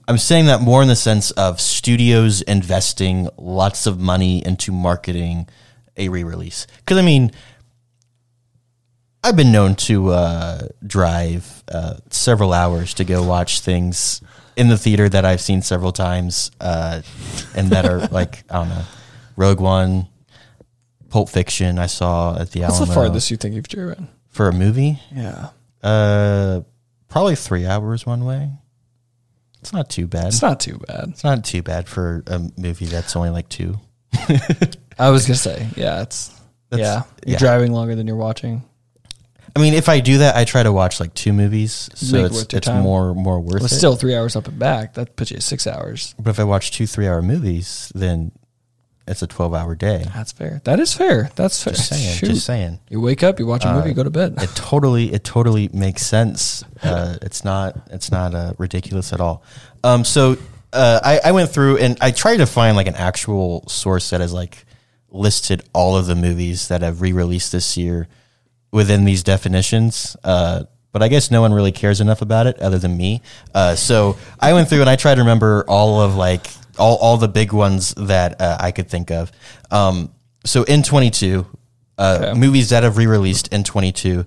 I'm 0.07 0.19
saying 0.19 0.47
that 0.47 0.61
more 0.61 0.83
in 0.83 0.89
the 0.89 0.97
sense 0.97 1.31
of 1.33 1.61
studios 1.61 2.43
investing 2.43 3.29
lots 3.37 3.87
of 3.87 3.99
money 3.99 4.45
into 4.45 4.73
marketing 4.73 5.49
a 5.97 6.09
re-release. 6.09 6.67
Because 6.79 6.97
I 6.97 7.03
mean, 7.03 7.33
I've 9.23 9.37
been 9.37 9.53
known 9.53 9.75
to 9.77 10.11
uh, 10.11 10.69
drive 10.87 11.65
uh, 11.71 11.95
several 12.11 12.53
hours 12.53 12.95
to 12.95 13.05
go 13.05 13.23
watch 13.25 13.61
things 13.61 14.21
in 14.59 14.69
the 14.69 14.77
theater 14.77 15.09
that 15.09 15.25
I've 15.25 15.41
seen 15.41 15.63
several 15.63 15.93
times, 15.93 16.51
uh, 16.61 17.01
and 17.55 17.71
that 17.71 17.87
are 17.87 18.01
like 18.09 18.45
I 18.51 18.55
don't 18.55 18.69
know, 18.69 18.83
Rogue 19.37 19.61
One, 19.61 20.09
Pulp 21.09 21.29
Fiction. 21.31 21.79
I 21.79 21.87
saw 21.87 22.39
at 22.39 22.51
the 22.51 22.61
What's 22.63 22.81
the 22.81 22.87
farthest 22.87 23.31
you 23.31 23.37
think 23.37 23.55
you've 23.55 23.69
driven? 23.69 24.09
for 24.29 24.49
a 24.49 24.53
movie. 24.53 25.01
Yeah. 25.15 25.49
Uh, 25.83 26.61
probably 27.09 27.35
three 27.37 27.67
hours 27.67 28.05
one 28.05 28.25
way. 28.25 28.51
It's 29.61 29.73
not 29.73 29.89
too 29.91 30.07
bad. 30.07 30.27
It's 30.29 30.43
not 30.43 30.61
too 30.61 30.79
bad. 30.87 31.09
It's 31.09 31.25
not 31.25 31.45
too 31.45 31.63
bad 31.63 31.89
for 31.89 32.23
a 32.27 32.41
movie 32.57 32.87
that's 32.87 33.17
only 33.17 33.31
like 33.31 33.49
two. 33.49 33.77
I 34.99 35.11
was 35.11 35.27
gonna 35.27 35.37
say, 35.37 35.69
yeah, 35.77 36.03
it's 36.03 36.29
That's- 36.71 36.87
yeah. 36.87 37.03
You're 37.27 37.33
yeah. 37.35 37.39
driving 37.39 37.73
longer 37.73 37.95
than 37.97 38.07
you're 38.07 38.17
watching. 38.17 38.63
I 39.59 39.61
mean, 39.61 39.75
if 39.75 39.89
I 39.89 40.01
do 40.01 40.19
that, 40.19 40.37
I 40.37 40.45
try 40.45 40.63
to 40.63 40.73
watch 40.73 41.01
like 41.01 41.15
two 41.15 41.33
movies, 41.33 41.91
so 41.95 42.17
Make 42.17 42.23
it 42.23 42.27
it's 42.27 42.35
worth 42.37 42.53
your 42.53 42.59
it's 42.59 42.67
time. 42.69 42.83
more 42.83 43.15
more 43.15 43.41
worth 43.41 43.63
But 43.63 43.73
it. 43.73 43.75
still, 43.75 43.97
three 43.97 44.15
hours 44.15 44.37
up 44.37 44.47
and 44.47 44.59
back. 44.59 44.95
That 44.95 45.17
puts 45.17 45.31
you 45.31 45.37
at 45.37 45.43
six 45.43 45.67
hours. 45.67 46.15
But 46.19 46.31
if 46.31 46.39
I 46.41 46.45
watch 46.45 46.71
two 46.71 46.87
three 46.87 47.09
hour 47.09 47.21
movies, 47.23 47.91
then 47.95 48.31
it's 49.07 49.23
a 49.23 49.27
twelve 49.27 49.55
hour 49.55 49.75
day. 49.75 50.05
That's 50.15 50.33
fair. 50.33 50.61
That 50.65 50.79
is 50.81 50.95
fair. 50.95 51.31
That's 51.35 51.63
fair. 51.63 51.73
Just 51.75 51.89
saying. 51.89 52.17
Shoot. 52.19 52.27
Just 52.27 52.47
saying. 52.47 52.79
You 52.89 53.01
wake 53.01 53.23
up, 53.23 53.39
you 53.41 53.47
watch 53.47 53.65
a 53.65 53.73
movie, 53.73 53.89
you 53.89 53.95
go 53.95 54.05
to 54.05 54.11
bed. 54.11 54.35
It 54.41 54.51
totally 54.55 55.13
it 55.13 55.25
totally 55.25 55.69
makes 55.73 56.07
sense. 56.07 56.63
Uh, 56.83 57.17
it's 57.23 57.45
not 57.45 57.77
it's 57.91 58.13
not 58.13 58.35
uh, 58.35 58.53
ridiculous 58.59 59.13
at 59.13 59.21
all. 59.21 59.43
Um, 59.83 60.05
so 60.05 60.37
uh, 60.73 61.01
I, 61.03 61.21
I 61.25 61.33
went 61.33 61.51
through 61.51 61.79
and 61.79 61.97
I 62.01 62.11
tried 62.13 62.37
to 62.37 62.47
find 62.47 62.77
like 62.77 62.87
an 62.87 62.95
actual 62.97 63.67
source 63.69 64.11
that 64.11 64.21
has 64.21 64.33
like 64.33 64.67
listed 65.11 65.63
all 65.73 65.97
of 65.97 66.07
the 66.07 66.15
movies 66.15 66.69
that 66.69 66.83
have 66.83 67.01
re 67.01 67.13
released 67.13 67.51
this 67.53 67.77
year 67.77 68.07
within 68.71 69.05
these 69.05 69.23
definitions. 69.23 70.17
Uh, 70.25 70.65
but 70.93 71.03
I 71.03 71.09
guess 71.09 71.31
no 71.31 71.41
one 71.43 71.53
really 71.53 71.73
cares 71.73 72.01
enough 72.01 72.23
about 72.23 72.47
it 72.47 72.59
other 72.61 72.79
than 72.79 72.97
me. 72.97 73.23
Uh, 73.55 73.75
so 73.75 74.17
I 74.41 74.53
went 74.55 74.69
through 74.69 74.81
and 74.81 74.91
I 74.91 74.97
tried 74.97 75.17
to 75.17 75.21
remember 75.21 75.65
all 75.69 76.01
of 76.01 76.15
like 76.17 76.49
all, 76.79 76.97
all 76.97 77.17
the 77.19 77.29
big 77.29 77.53
ones 77.53 77.93
that 77.97 78.41
uh, 78.41 78.57
I 78.61 78.71
could 78.73 78.89
think 78.89 79.11
of. 79.11 79.31
Um, 79.71 80.13
so 80.45 80.63
in 80.65 80.83
22, 80.83 81.47
uh, 81.99 82.19
Okay. 82.31 82.39
movies 82.39 82.71
that 82.71 82.85
have 82.85 82.97
re-released 82.97 83.49
in 83.53 83.65
22 83.65 84.25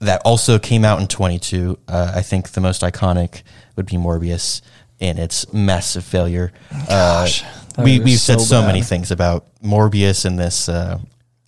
that 0.00 0.22
also 0.24 0.58
came 0.58 0.84
out 0.84 1.00
in 1.00 1.06
22. 1.06 1.78
Uh, 1.86 2.12
I 2.14 2.22
think 2.22 2.50
the 2.50 2.60
most 2.60 2.80
iconic 2.82 3.42
would 3.76 3.86
be 3.86 3.96
Morbius 3.96 4.62
and 5.00 5.18
its 5.18 5.52
massive 5.52 6.04
failure. 6.04 6.52
Gosh, 6.88 7.44
uh, 7.44 7.82
we, 7.84 8.00
we've 8.00 8.18
said 8.18 8.40
so 8.40 8.44
so 8.46 8.60
bad. 8.62 8.66
many 8.68 8.82
things 8.82 9.10
about 9.10 9.46
Morbius 9.62 10.24
in 10.24 10.36
this 10.36 10.68
uh, 10.70 10.98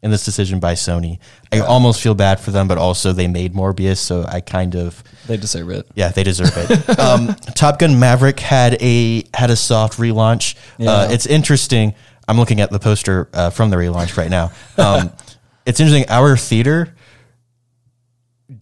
in 0.02 0.10
this 0.10 0.24
decision 0.24 0.58
by 0.58 0.74
Sony. 0.74 1.18
I 1.52 1.60
almost 1.60 2.02
feel 2.02 2.14
bad 2.14 2.40
for 2.40 2.50
them, 2.50 2.66
but 2.66 2.76
also 2.76 3.12
they 3.12 3.28
made 3.28 3.54
Morbius, 3.54 3.98
so 3.98 4.24
I 4.26 4.40
kind 4.40 4.74
of 4.74 5.02
They 5.28 5.36
deserve 5.36 5.70
it. 5.70 5.86
yeah, 5.94 6.08
they 6.08 6.24
deserve 6.24 6.52
it. 6.56 6.98
um, 6.98 7.34
Top 7.54 7.78
Gun 7.78 7.98
Maverick 8.00 8.40
had 8.40 8.82
a 8.82 9.24
had 9.32 9.50
a 9.50 9.56
soft 9.56 9.98
relaunch. 9.98 10.56
Uh, 10.84 11.08
it's 11.10 11.26
interesting. 11.26 11.94
I'm 12.26 12.36
looking 12.36 12.60
at 12.60 12.70
the 12.70 12.78
poster 12.80 13.28
uh, 13.32 13.50
from 13.50 13.70
the 13.70 13.76
relaunch 13.76 14.16
right 14.16 14.30
now. 14.30 14.50
Um, 14.76 15.12
it's 15.66 15.78
interesting. 15.78 16.04
Our 16.08 16.36
theater 16.36 16.94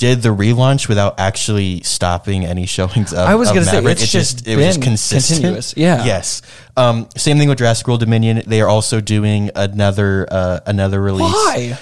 did 0.01 0.23
the 0.23 0.31
relaunch 0.31 0.89
without 0.89 1.21
actually 1.21 1.83
stopping 1.83 2.45
any 2.45 2.67
showings 2.67 3.13
of. 3.13 3.19
I 3.29 3.37
was 3.37 3.51
of 3.51 3.55
gonna 3.55 3.67
say, 3.67 3.77
Maverick. 3.77 3.93
it's 4.01 4.03
It 4.03 4.07
just 4.19 4.49
it 4.49 4.57
was 4.57 4.65
just 4.67 4.81
been 4.81 4.85
consistent. 4.89 5.41
continuous. 5.43 5.75
Yeah. 5.77 6.05
Yes. 6.05 6.43
Um, 6.77 7.07
same 7.17 7.37
thing 7.39 7.49
with 7.49 7.59
Jurassic 7.59 7.87
World 7.87 8.01
Dominion. 8.01 8.43
They 8.47 8.61
are 8.63 8.69
also 8.69 9.01
doing 9.01 9.51
another 9.55 10.27
uh, 10.29 10.61
another 10.67 11.01
release. 11.01 11.31
Why? 11.33 11.79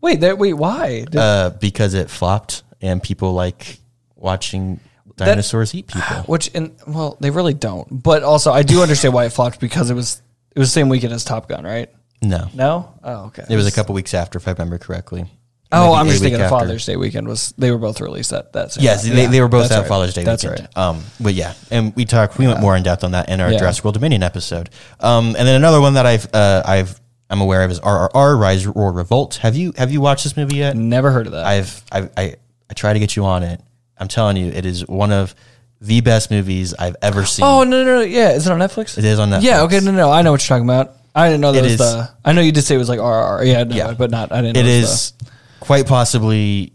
Wait, 0.00 0.20
that 0.20 0.36
wait, 0.38 0.52
why? 0.54 1.04
Did- 1.04 1.16
Uh, 1.16 1.50
because 1.60 1.94
it 1.94 2.10
flopped 2.10 2.62
and 2.82 3.02
people 3.02 3.32
like 3.32 3.78
watching 4.16 4.80
dinosaurs 5.16 5.74
eat 5.74 5.86
people. 5.86 6.16
Which 6.26 6.50
and 6.54 6.74
well, 6.86 7.16
they 7.20 7.30
really 7.30 7.54
don't. 7.54 8.02
But 8.02 8.22
also, 8.24 8.52
I 8.52 8.62
do 8.64 8.82
understand 8.82 9.14
why 9.14 9.24
it 9.26 9.32
flopped 9.32 9.60
because 9.60 9.90
it 9.90 9.94
was 9.94 10.20
it 10.54 10.58
was 10.58 10.68
the 10.68 10.72
same 10.72 10.88
weekend 10.88 11.12
as 11.12 11.24
Top 11.24 11.48
Gun, 11.48 11.64
right? 11.64 11.88
No. 12.20 12.48
No. 12.52 12.94
Oh, 13.04 13.26
okay. 13.26 13.44
It 13.48 13.54
was 13.54 13.66
a 13.68 13.72
couple 13.72 13.94
weeks 13.94 14.12
after, 14.12 14.38
if 14.38 14.48
I 14.48 14.50
remember 14.50 14.76
correctly. 14.78 15.26
Oh, 15.70 15.92
I'm 15.94 16.06
just 16.08 16.22
thinking 16.22 16.40
after. 16.40 16.56
Father's 16.56 16.86
Day 16.86 16.96
weekend 16.96 17.28
was 17.28 17.52
they 17.58 17.70
were 17.70 17.78
both 17.78 18.00
released 18.00 18.30
that 18.30 18.52
that 18.54 18.72
same 18.72 18.84
Yes, 18.84 19.04
night. 19.04 19.14
they, 19.14 19.22
Yeah, 19.24 19.28
they 19.28 19.40
were 19.42 19.48
both 19.48 19.64
that's 19.68 19.72
at 19.74 19.78
right. 19.80 19.88
Father's 19.88 20.14
Day 20.14 20.24
That's 20.24 20.42
weekend. 20.44 20.68
right. 20.74 20.82
Um, 20.82 21.04
but 21.20 21.34
yeah, 21.34 21.52
and 21.70 21.94
we 21.94 22.04
talked, 22.06 22.38
we 22.38 22.46
went 22.46 22.60
more 22.60 22.74
in 22.76 22.82
depth 22.82 23.04
on 23.04 23.10
that 23.12 23.28
in 23.28 23.40
our 23.40 23.52
Yeah. 23.52 23.58
Jurassic 23.58 23.84
World 23.84 23.94
Dominion 23.94 24.22
episode. 24.22 24.70
Um, 25.00 25.26
and 25.36 25.46
then 25.46 25.56
another 25.56 25.80
one 25.80 25.94
that 25.94 26.06
I've, 26.06 26.26
uh, 26.34 26.62
I've, 26.64 26.98
I'm 27.28 27.42
aware 27.42 27.62
of 27.64 27.70
is 27.70 27.80
RRR 27.80 28.40
Rise 28.40 28.66
Roar 28.66 28.92
Revolt. 28.92 29.36
Have 29.36 29.56
you, 29.56 29.74
have 29.76 29.92
you 29.92 30.00
watched 30.00 30.24
this 30.24 30.36
movie 30.38 30.56
yet? 30.56 30.74
Never 30.74 31.10
heard 31.10 31.26
of 31.26 31.32
that. 31.32 31.44
I've, 31.44 31.82
I've, 31.92 32.10
I, 32.16 32.34
I 32.70 32.74
try 32.74 32.94
to 32.94 32.98
get 32.98 33.14
you 33.16 33.26
on 33.26 33.42
it. 33.42 33.60
I'm 33.98 34.08
telling 34.08 34.38
you, 34.38 34.46
it 34.46 34.64
is 34.64 34.86
one 34.88 35.12
of 35.12 35.34
the 35.82 36.00
best 36.00 36.30
movies 36.30 36.72
I've 36.72 36.96
ever 37.02 37.24
seen. 37.26 37.44
oh 37.44 37.62
no, 37.62 37.84
no 37.84 37.96
no 37.96 38.00
yeah 38.00 38.30
is 38.32 38.46
it 38.48 38.52
on 38.52 38.58
Netflix? 38.58 38.96
It 38.98 39.04
is 39.04 39.18
on 39.20 39.28
Netflix. 39.30 39.42
Yeah. 39.42 39.62
Okay. 39.62 39.78
No 39.80 39.90
no 39.92 40.10
I 40.10 40.22
know 40.22 40.32
what 40.32 40.40
you're 40.42 40.56
talking 40.56 40.68
about. 40.68 40.94
I 41.14 41.28
didn't 41.28 41.40
know 41.40 41.52
that 41.52 41.60
It 41.60 41.62
was 41.62 41.72
is- 41.72 41.78
the. 41.78 42.10
I 42.24 42.32
know 42.32 42.40
you 42.40 42.50
did 42.52 42.62
say 42.62 42.74
it 42.74 42.78
was 42.78 42.88
like 42.88 42.98
RR. 42.98 43.44
Yeah. 43.44 43.62
No, 43.64 43.76
Yeah. 43.76 43.92
But 43.92 44.10
not. 44.10 44.32
I 44.32 44.40
didn't. 44.42 44.56
It 44.56 44.62
know 44.64 44.68
is 44.68 45.12
quite 45.60 45.86
possibly. 45.86 46.72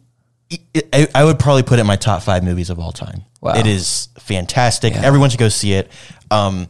I, 0.94 1.08
I 1.16 1.24
would 1.24 1.40
probably 1.40 1.64
put 1.64 1.80
it 1.80 1.82
in 1.82 1.88
my 1.88 1.96
top 1.96 2.22
five 2.22 2.44
movies 2.44 2.70
of 2.70 2.80
all 2.80 2.92
time. 2.92 3.24
Wow. 3.42 3.56
It 3.56 3.66
is 3.66 4.10
fantastic. 4.20 4.94
Yeah. 4.94 5.02
Everyone 5.02 5.30
should 5.32 5.40
go 5.40 5.50
see 5.50 5.74
it. 5.74 5.90
Um, 6.30 6.68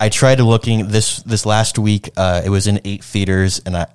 I 0.00 0.08
tried 0.08 0.40
looking 0.40 0.88
this 0.88 1.18
this 1.24 1.44
last 1.44 1.78
week. 1.78 2.10
Uh, 2.16 2.40
it 2.44 2.48
was 2.48 2.66
in 2.66 2.80
eight 2.84 3.04
theaters, 3.04 3.60
and 3.66 3.76
I 3.76 3.86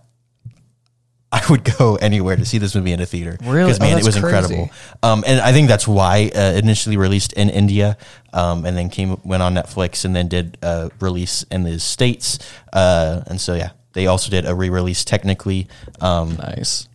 I 1.32 1.41
would 1.49 1.63
go 1.80 1.95
anywhere 1.95 2.36
to 2.36 2.45
see 2.45 2.60
this 2.60 2.76
movie 2.76 2.91
in 2.91 2.99
a 2.99 3.06
theater. 3.08 3.38
Really? 3.41 3.71
Because 3.71 3.80
Oh, 3.80 3.84
man, 3.84 3.97
it 3.97 4.06
was 4.06 4.19
crazy. 4.19 4.28
incredible. 4.28 4.69
Um, 5.02 5.23
and 5.26 5.39
I 5.41 5.52
think 5.52 5.67
that's 5.67 5.88
why 5.88 6.30
uh, 6.36 6.39
initially 6.56 6.97
released 6.97 7.34
in 7.34 7.49
India, 7.49 7.97
um, 8.34 8.65
and 8.65 8.78
then 8.78 8.89
came 8.89 9.17
went 9.23 9.41
on 9.41 9.56
Netflix, 9.56 10.06
and 10.06 10.15
then 10.15 10.28
did 10.28 10.58
uh, 10.62 10.89
release 10.99 11.43
in 11.49 11.63
the 11.63 11.80
states. 11.80 12.38
Uh, 12.71 13.21
and 13.28 13.41
so 13.41 13.56
yeah, 13.56 13.71
they 13.93 14.06
also 14.06 14.30
did 14.30 14.45
a 14.45 14.54
re-release 14.54 15.04
technically. 15.04 15.67
Um, 16.02 16.36
Nice. 16.36 16.88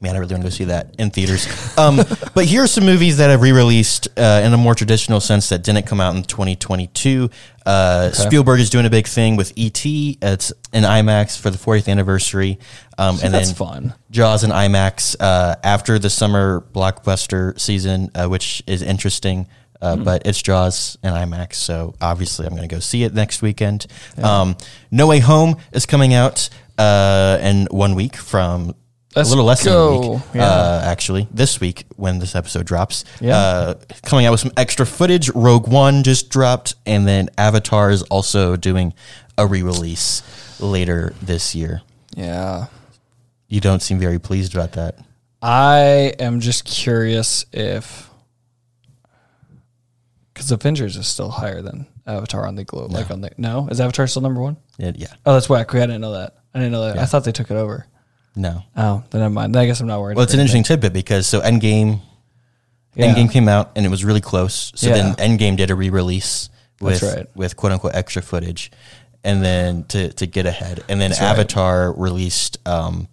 Man, 0.00 0.14
I 0.14 0.18
really 0.18 0.32
want 0.34 0.44
to 0.44 0.46
go 0.46 0.50
see 0.50 0.64
that 0.64 0.94
in 0.98 1.10
theaters. 1.10 1.48
Um, 1.76 1.96
but 2.34 2.44
here 2.44 2.62
are 2.62 2.68
some 2.68 2.86
movies 2.86 3.16
that 3.16 3.30
have 3.30 3.42
re-released 3.42 4.06
uh, 4.16 4.42
in 4.44 4.52
a 4.52 4.56
more 4.56 4.76
traditional 4.76 5.18
sense 5.18 5.48
that 5.48 5.64
didn't 5.64 5.86
come 5.86 6.00
out 6.00 6.14
in 6.14 6.22
2022. 6.22 7.28
Uh, 7.66 8.12
Spielberg 8.12 8.60
is 8.60 8.70
doing 8.70 8.86
a 8.86 8.90
big 8.90 9.08
thing 9.08 9.34
with 9.34 9.52
E.T. 9.56 10.18
It's 10.22 10.52
in 10.72 10.84
IMAX 10.84 11.36
for 11.38 11.50
the 11.50 11.58
40th 11.58 11.88
anniversary. 11.88 12.60
Um, 12.96 13.18
and 13.24 13.34
That's 13.34 13.48
then 13.48 13.56
fun. 13.56 13.94
Jaws 14.12 14.44
in 14.44 14.50
IMAX 14.50 15.16
uh, 15.18 15.56
after 15.64 15.98
the 15.98 16.10
summer 16.10 16.60
blockbuster 16.72 17.58
season, 17.58 18.10
uh, 18.14 18.28
which 18.28 18.62
is 18.66 18.82
interesting. 18.82 19.48
Uh, 19.80 19.96
Hmm. 19.96 20.02
But 20.02 20.26
it's 20.26 20.42
Jaws 20.42 20.98
in 21.04 21.12
IMAX, 21.12 21.54
so 21.54 21.94
obviously 22.00 22.46
I'm 22.46 22.56
going 22.56 22.68
to 22.68 22.74
go 22.74 22.80
see 22.80 23.04
it 23.04 23.14
next 23.14 23.42
weekend. 23.42 23.86
Um, 24.20 24.56
no 24.90 25.06
Way 25.06 25.20
Home 25.20 25.56
is 25.72 25.86
coming 25.86 26.14
out 26.14 26.48
uh, 26.78 27.38
in 27.40 27.68
one 27.70 27.94
week 27.94 28.16
from 28.16 28.74
Let's 29.16 29.28
a 29.28 29.32
little 29.32 29.44
less 29.46 29.64
than 29.64 29.72
a 29.72 29.98
week, 30.12 30.20
Yeah. 30.34 30.44
uh, 30.44 30.82
actually, 30.84 31.26
this 31.32 31.60
week 31.60 31.86
when 31.96 32.18
this 32.18 32.34
episode 32.36 32.66
drops. 32.66 33.04
Yeah. 33.20 33.36
Uh, 33.36 33.74
coming 34.04 34.26
out 34.26 34.32
with 34.32 34.40
some 34.40 34.52
extra 34.56 34.84
footage. 34.86 35.30
Rogue 35.30 35.66
One 35.66 36.02
just 36.02 36.28
dropped, 36.30 36.74
and 36.86 37.06
then 37.08 37.28
Avatar 37.38 37.90
is 37.90 38.02
also 38.02 38.54
doing 38.56 38.92
a 39.38 39.46
re 39.46 39.62
release 39.62 40.22
later 40.60 41.14
this 41.22 41.54
year. 41.54 41.80
Yeah. 42.16 42.66
You 43.48 43.60
don't 43.60 43.80
seem 43.80 43.98
very 43.98 44.18
pleased 44.18 44.54
about 44.54 44.72
that. 44.72 44.98
I 45.40 46.14
am 46.18 46.40
just 46.40 46.64
curious 46.66 47.46
if 47.52 48.10
because 50.34 50.50
Avengers 50.52 50.96
is 50.96 51.06
still 51.08 51.30
higher 51.30 51.62
than 51.62 51.86
Avatar 52.06 52.46
on 52.46 52.54
the 52.56 52.64
globe. 52.64 52.92
Like 52.92 53.10
on 53.10 53.20
the 53.22 53.30
no, 53.38 53.68
is 53.70 53.80
Avatar 53.80 54.06
still 54.06 54.22
number 54.22 54.40
one? 54.40 54.56
It- 54.78 54.96
yeah. 54.96 55.14
Oh, 55.26 55.32
that's 55.34 55.48
whack. 55.48 55.74
I 55.74 55.80
didn't 55.80 56.00
know 56.02 56.12
that. 56.12 56.36
I 56.54 56.58
didn't 56.58 56.72
know 56.72 56.82
that. 56.86 56.98
I 56.98 57.04
thought 57.06 57.24
they 57.24 57.32
took 57.32 57.50
it 57.50 57.56
over. 57.56 57.86
No. 58.38 58.62
Oh, 58.76 59.02
then 59.10 59.20
never 59.20 59.34
mind. 59.34 59.56
I 59.56 59.66
guess 59.66 59.80
I'm 59.80 59.86
not 59.88 60.00
worried. 60.00 60.16
Well, 60.16 60.22
it's 60.24 60.32
an 60.32 60.40
anything. 60.40 60.58
interesting 60.60 60.76
tidbit 60.80 60.92
because 60.92 61.26
so 61.26 61.40
Endgame, 61.40 62.00
Yeah. 62.94 63.12
Endgame 63.14 63.30
came 63.32 63.48
out 63.48 63.72
and 63.76 63.84
it 63.84 63.88
was 63.88 64.04
really 64.04 64.20
close. 64.20 64.72
So 64.76 64.88
Yeah. 64.88 65.12
then 65.14 65.38
Endgame 65.38 65.56
did 65.56 65.70
a 65.70 65.74
re-release 65.74 66.48
with 66.80 67.02
right. 67.02 67.26
with 67.34 67.56
quote 67.56 67.72
unquote 67.72 67.94
extra 67.96 68.22
footage, 68.22 68.70
and 69.24 69.42
then 69.44 69.84
to 69.88 70.12
to 70.12 70.26
get 70.26 70.46
ahead, 70.46 70.84
and 70.88 71.00
then 71.00 71.10
right. 71.10 71.20
Avatar 71.22 71.92
released 71.92 72.58
um, 72.66 73.08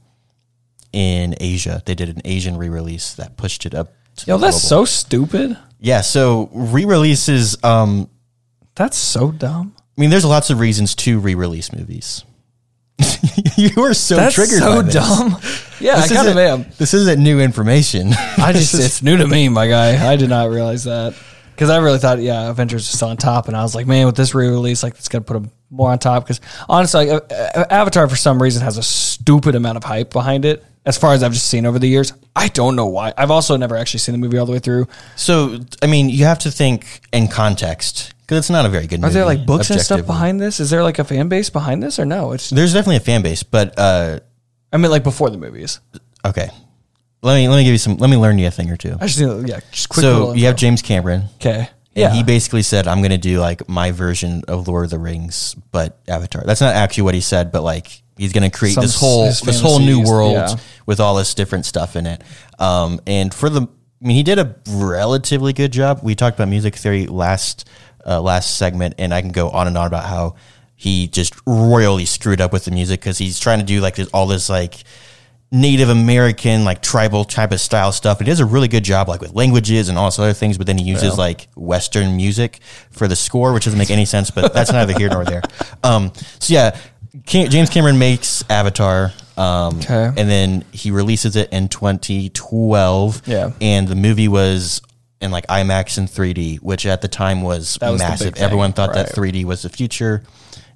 in 0.94 1.36
Asia. 1.40 1.82
They 1.86 1.96
did 1.96 2.10
an 2.10 2.22
Asian 2.24 2.58
re-release 2.58 3.14
that 3.16 3.36
pushed 3.38 3.66
it 3.66 3.74
up. 3.74 3.94
To 4.18 4.26
Yo, 4.28 4.38
that's 4.38 4.62
global. 4.70 4.86
so 4.86 4.86
stupid. 4.86 5.58
yeah. 5.80 6.02
So 6.02 6.50
re-releases. 6.54 7.58
Um, 7.64 8.10
That's 8.76 8.98
so 8.98 9.32
dumb. 9.32 9.74
I 9.98 10.02
mean, 10.02 10.10
there's 10.10 10.26
lots 10.26 10.50
of 10.50 10.60
reasons 10.60 10.94
to 10.96 11.20
re-release 11.20 11.72
movies. 11.74 12.24
you 13.58 13.84
are 13.84 13.94
so 13.94 14.16
That's 14.16 14.36
triggered. 14.36 14.60
so 14.60 14.82
dumb. 14.82 15.38
Yeah, 15.78 15.98
This 15.98 16.12
I 16.14 16.16
kind 16.16 16.30
of 16.30 16.38
am. 16.38 16.66
This 16.78 16.94
isn't 16.94 17.22
new 17.22 17.42
information. 17.42 18.14
I 18.38 18.54
just 18.54 18.74
it's 18.74 19.04
new 19.04 19.18
to 19.18 19.28
me, 19.28 19.50
my 19.50 19.68
guy. 19.68 20.10
I 20.10 20.16
did 20.16 20.30
not 20.30 20.50
realize 20.50 20.86
that 20.86 21.14
because 21.52 21.70
I 21.70 21.78
really 21.80 22.00
thought, 22.00 22.20
yeah, 22.20 22.50
Avengers 22.50 22.94
is 22.94 23.04
on 23.04 23.18
top, 23.18 23.50
and 23.50 23.58
I 23.58 23.62
was 23.62 23.76
like, 23.76 23.86
man, 23.86 24.06
with 24.06 24.16
this 24.16 24.34
re-release, 24.34 24.84
like 24.84 24.94
it's 24.94 25.10
gonna 25.10 25.26
put 25.26 25.34
them 25.34 25.52
more 25.70 25.92
on 25.92 26.00
top. 26.00 26.24
Because 26.24 26.40
honestly, 26.70 27.10
like, 27.12 27.30
Avatar 27.70 28.08
for 28.08 28.16
some 28.16 28.42
reason 28.42 28.64
has 28.64 28.78
a 28.78 28.84
stupid 28.84 29.54
amount 29.54 29.76
of 29.76 29.84
hype 29.84 30.12
behind 30.14 30.46
it. 30.46 30.64
As 30.86 30.98
far 30.98 31.14
as 31.14 31.24
I've 31.24 31.34
just 31.34 31.48
seen 31.48 31.66
over 31.66 31.78
the 31.78 31.90
years, 31.90 32.14
I 32.38 32.48
don't 32.48 32.78
know 32.78 32.88
why. 32.88 33.12
I've 33.18 33.32
also 33.32 33.58
never 33.58 33.76
actually 33.76 34.00
seen 34.00 34.14
the 34.14 34.20
movie 34.20 34.38
all 34.38 34.46
the 34.46 34.54
way 34.54 34.60
through. 34.60 34.88
so, 35.18 35.60
I 35.82 35.88
mean, 35.88 36.08
you 36.10 36.24
have 36.24 36.40
to 36.40 36.52
think 36.52 37.02
in 37.12 37.28
context 37.28 38.14
because 38.26 38.40
it's 38.40 38.50
not 38.50 38.66
a 38.66 38.70
very 38.70 38.88
good. 38.88 39.00
Are 39.00 39.04
movie, 39.04 39.14
there 39.14 39.26
like 39.26 39.46
books 39.46 39.70
and 39.70 39.80
stuff 39.80 40.06
behind 40.06 40.42
this? 40.42 40.60
Is 40.60 40.70
there 40.70 40.84
like 40.84 41.00
a 41.00 41.04
fan 41.04 41.30
base 41.30 41.50
behind 41.50 41.84
this, 41.84 42.00
or 42.00 42.06
no? 42.06 42.32
It's 42.32 42.50
There's 42.50 42.74
definitely 42.74 42.98
a 42.98 43.02
fan 43.02 43.22
base, 43.22 43.44
but 43.44 43.78
uh, 43.78 44.20
I 44.74 44.78
mean, 44.78 44.92
like 44.92 45.04
before 45.04 45.30
the 45.30 45.38
movies. 45.38 45.80
okay. 46.26 46.50
Let 47.22 47.36
me 47.36 47.48
let 47.48 47.58
me 47.58 47.64
give 47.64 47.72
you 47.72 47.80
some. 47.80 47.98
Let 47.98 48.10
me 48.10 48.18
learn 48.18 48.38
you 48.38 48.48
a 48.48 48.52
thing 48.52 48.70
or 48.70 48.78
two. 48.78 48.96
I 49.00 49.08
just 49.08 49.20
need, 49.20 49.50
yeah, 49.50 49.60
just 49.72 49.90
quick. 49.90 50.04
So 50.04 50.34
you 50.34 50.46
have. 50.46 50.56
James 50.56 50.84
Cameron. 50.84 51.24
okay, 51.36 51.58
And 51.58 51.70
yeah, 51.96 52.14
he 52.14 52.24
basically 52.24 52.62
said, 52.62 52.88
I'm 52.88 53.00
going 53.00 53.12
to 53.12 53.18
do 53.18 53.40
like 53.40 53.68
my 53.68 53.92
version 53.92 54.44
of 54.48 54.68
Lord 54.68 54.86
of 54.86 54.92
the 54.92 55.00
Rings, 55.00 55.56
but 55.72 55.98
Avatar. 56.08 56.44
That's 56.46 56.62
not 56.62 56.76
actually 56.76 57.04
what 57.04 57.16
he 57.16 57.22
said, 57.22 57.52
but 57.52 57.64
like 57.64 58.04
he's 58.18 58.34
going 58.34 58.50
to 58.50 58.56
create 58.56 58.74
Some 58.74 58.84
this 58.84 59.00
whole, 59.00 59.26
his 59.26 59.42
this 59.42 59.60
whole 59.60 59.80
new 59.80 59.96
fantasies, 59.96 60.12
world 60.12 60.34
yeah. 60.34 60.56
with 60.86 61.00
all 61.00 61.16
this 61.16 61.34
different 61.34 61.66
stuff 61.66 61.96
in 61.96 62.06
it. 62.06 62.22
Um, 62.60 63.00
and 63.08 63.34
for 63.34 63.50
the, 63.50 63.62
I 63.62 64.06
mean, 64.06 64.18
he 64.18 64.24
did 64.24 64.38
a 64.40 64.56
relatively 64.68 65.54
good 65.54 65.72
job. 65.72 66.02
We 66.04 66.16
talked 66.16 66.38
about 66.38 66.50
music 66.50 66.76
theory 66.76 67.08
last, 67.08 67.68
uh, 68.06 68.22
last 68.22 68.58
segment, 68.58 68.96
and 68.98 69.14
I 69.14 69.22
can 69.22 69.32
go 69.32 69.50
on 69.50 69.68
and 69.68 69.78
on 69.78 69.88
about 69.88 70.06
how 70.06 70.36
he 70.76 71.08
just 71.08 71.34
royally 71.48 72.06
screwed 72.06 72.42
up 72.42 72.52
with 72.54 72.66
the 72.66 72.72
music 72.72 73.00
because 73.00 73.18
he's 73.18 73.40
trying 73.40 73.60
to 73.60 73.66
do 73.66 73.80
like 73.82 73.96
this, 73.96 74.08
all 74.10 74.28
this 74.28 74.50
like, 74.50 74.84
Native 75.52 75.88
American, 75.90 76.66
like 76.66 76.82
tribal 76.82 77.24
type 77.24 77.52
of 77.54 77.62
style 77.62 77.92
stuff. 77.94 78.18
And 78.20 78.28
he 78.28 78.32
does 78.32 78.40
a 78.42 78.46
really 78.46 78.68
good 78.68 78.84
job, 78.84 79.08
like 79.08 79.22
with 79.22 79.34
languages 79.34 79.88
and 79.88 79.98
all 79.98 80.06
this 80.08 80.20
other 80.20 80.34
things. 80.34 80.58
But 80.58 80.68
then 80.68 80.78
he 80.78 80.84
uses 80.84 81.18
like 81.18 81.48
Western 81.56 82.18
music 82.18 82.60
for 82.92 83.08
the 83.08 83.16
score, 83.16 83.54
which 83.54 83.64
doesn't 83.64 83.78
make 83.78 83.92
any 83.92 84.06
sense. 84.06 84.32
But 84.32 84.54
that's 84.54 84.72
neither 84.74 84.98
here 84.98 85.08
nor 85.08 85.24
there. 85.24 85.44
Um, 85.84 86.12
so 86.40 86.54
yeah, 86.54 86.78
Cam- 87.26 87.50
James 87.50 87.70
Cameron 87.70 87.98
makes 87.98 88.44
Avatar, 88.50 89.14
um, 89.38 89.78
Okay. 89.78 90.12
and 90.18 90.30
then 90.30 90.66
he 90.74 90.92
releases 90.92 91.38
it 91.38 91.54
in 91.54 91.70
2012. 91.70 93.22
Yeah. 93.28 93.52
and 93.62 93.88
the 93.88 93.96
movie 93.96 94.28
was 94.28 94.82
in 95.26 95.32
like 95.32 95.46
IMAX 95.48 95.98
and 95.98 96.08
3D, 96.08 96.60
which 96.62 96.86
at 96.86 97.02
the 97.02 97.08
time 97.10 97.42
was, 97.42 97.78
was 97.82 98.00
massive. 98.00 98.38
Everyone 98.38 98.72
thought 98.72 98.94
that 98.94 99.10
3D 99.10 99.44
was 99.44 99.64
the 99.64 99.70
future. 99.70 100.24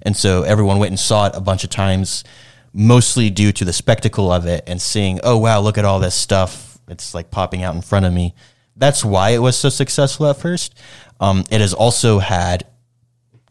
And 0.02 0.16
so 0.16 0.42
everyone 0.42 0.78
went 0.78 0.90
and 0.90 1.00
saw 1.00 1.26
it 1.26 1.32
a 1.34 1.40
bunch 1.40 1.64
of 1.64 1.70
times, 1.70 2.24
mostly 2.72 3.30
due 3.30 3.52
to 3.52 3.64
the 3.64 3.72
spectacle 3.72 4.30
of 4.30 4.46
it 4.46 4.64
and 4.66 4.80
seeing, 4.80 5.20
oh, 5.24 5.38
wow, 5.38 5.60
look 5.60 5.78
at 5.78 5.84
all 5.84 6.00
this 6.00 6.14
stuff. 6.14 6.78
It's 6.88 7.14
like 7.14 7.30
popping 7.30 7.62
out 7.62 7.74
in 7.74 7.82
front 7.82 8.04
of 8.04 8.12
me. 8.12 8.34
That's 8.76 9.04
why 9.04 9.30
it 9.30 9.38
was 9.38 9.56
so 9.56 9.68
successful 9.68 10.26
at 10.26 10.36
first. 10.36 10.74
Um, 11.20 11.44
it 11.50 11.60
has 11.60 11.74
also 11.74 12.18
had 12.18 12.66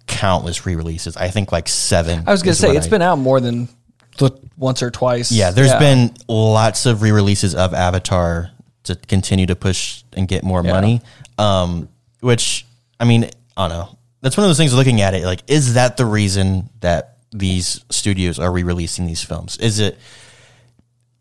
countless 0.07 0.65
re 0.65 0.75
releases. 0.75 1.15
I 1.15 1.29
think 1.29 1.51
like 1.51 1.67
seven. 1.67 2.23
I 2.27 2.31
was 2.31 2.41
gonna 2.41 2.55
say 2.55 2.67
what 2.69 2.77
it's 2.77 2.87
I- 2.87 2.89
been 2.89 3.01
out 3.03 3.17
more 3.17 3.39
than 3.39 3.69
th- 4.17 4.33
once 4.57 4.81
or 4.81 4.89
twice. 4.89 5.31
Yeah, 5.31 5.51
there's 5.51 5.73
been 5.75 6.15
lots 6.27 6.87
of 6.87 7.03
re 7.03 7.11
releases 7.11 7.53
of 7.53 7.73
Avatar 7.75 8.49
to 8.89 8.95
continue 9.07 9.45
to 9.47 9.55
push 9.55 10.03
and 10.13 10.27
get 10.27 10.43
more 10.43 10.63
Yeah. 10.63 10.73
money. 10.73 11.01
Um, 11.37 11.89
which, 12.19 12.65
I 12.99 13.05
mean, 13.05 13.29
I 13.57 13.67
don't 13.67 13.77
know. 13.77 13.97
That's 14.21 14.35
one 14.35 14.43
of 14.43 14.49
those 14.49 14.57
things 14.57 14.73
looking 14.73 14.99
at 15.01 15.13
it 15.13 15.23
like, 15.25 15.41
is 15.47 15.75
that 15.75 15.95
the 15.97 16.05
reason 16.05 16.69
that 16.81 17.17
these 17.31 17.83
studios 17.89 18.37
are 18.39 18.51
re 18.51 18.63
releasing 18.63 19.07
these 19.07 19.23
films? 19.23 19.57
Is 19.57 19.79
it. 19.79 19.97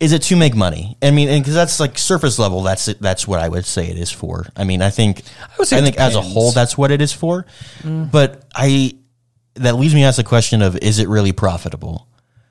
Is 0.01 0.13
it 0.13 0.23
to 0.23 0.37
make 0.37 0.55
money? 0.55 0.97
I 1.03 1.11
mean, 1.11 1.41
because 1.41 1.55
that's 1.55 1.81
like 1.81 1.99
surface 1.99 2.39
level. 2.39 2.63
That's 2.63 2.87
it, 2.87 3.01
that's 3.03 3.27
what 3.27 3.41
I 3.41 3.49
would 3.49 3.67
say 3.67 3.89
it 3.89 3.99
is 3.99 4.13
for. 4.13 4.47
I 4.57 4.63
mean, 4.63 4.81
I 4.81 4.91
think 4.91 5.23
I, 5.43 5.49
would 5.59 5.67
say 5.67 5.79
it 5.79 5.83
think 5.83 5.97
as 5.99 6.15
a 6.15 6.21
whole, 6.21 6.53
that's 6.53 6.79
what 6.79 6.93
it 6.93 7.01
is 7.01 7.13
for. 7.13 7.47
But 7.85 8.45
I 8.55 8.93
that 9.55 9.75
leaves 9.77 9.95
me 9.95 10.03
to 10.03 10.07
ask 10.07 10.17
the 10.17 10.23
question 10.25 10.63
of 10.63 10.77
is 10.79 10.99
it 11.01 11.09
really 11.09 11.33
profitable? 11.33 12.07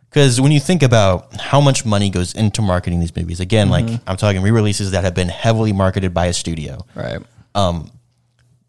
Because 0.10 0.40
when 0.40 0.52
you 0.52 0.60
think 0.60 0.84
about 0.84 1.36
how 1.40 1.60
much 1.62 1.86
money 1.86 2.10
goes 2.10 2.34
into 2.34 2.62
marketing 2.62 3.00
these 3.00 3.16
movies, 3.16 3.40
again, 3.40 3.70
like 3.70 3.88
I'm 4.08 4.18
talking 4.18 4.42
re-releases 4.42 4.92
that 4.92 5.04
have 5.04 5.14
been 5.14 5.30
heavily 5.30 5.74
marketed 5.74 6.14
by 6.14 6.28
a 6.28 6.34
studio. 6.34 6.86
right. 6.96 7.20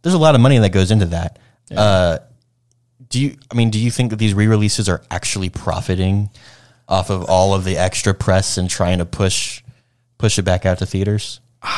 There's 0.03 0.15
a 0.15 0.19
lot 0.19 0.35
of 0.35 0.41
money 0.41 0.59
that 0.59 0.71
goes 0.71 0.91
into 0.91 1.07
that. 1.07 1.39
Uh, 1.75 2.19
do 3.09 3.21
you? 3.21 3.37
I 3.51 3.55
mean, 3.55 3.71
do 3.71 3.79
you 3.79 3.91
think 3.91 4.11
that 4.11 4.17
these 4.17 4.35
re-releases 4.35 4.89
are 4.89 5.03
actually 5.11 5.49
profiting 5.51 6.31
off 6.89 7.11
of 7.11 7.25
all 7.25 7.55
of 7.55 7.65
the 7.65 7.77
extra 7.77 8.15
press 8.15 8.57
and 8.59 8.71
trying 8.71 8.99
to 8.99 9.05
push 9.05 9.63
push 10.17 10.39
it 10.39 10.43
back 10.43 10.67
out 10.67 10.79
to 10.79 10.87
theaters? 10.87 11.41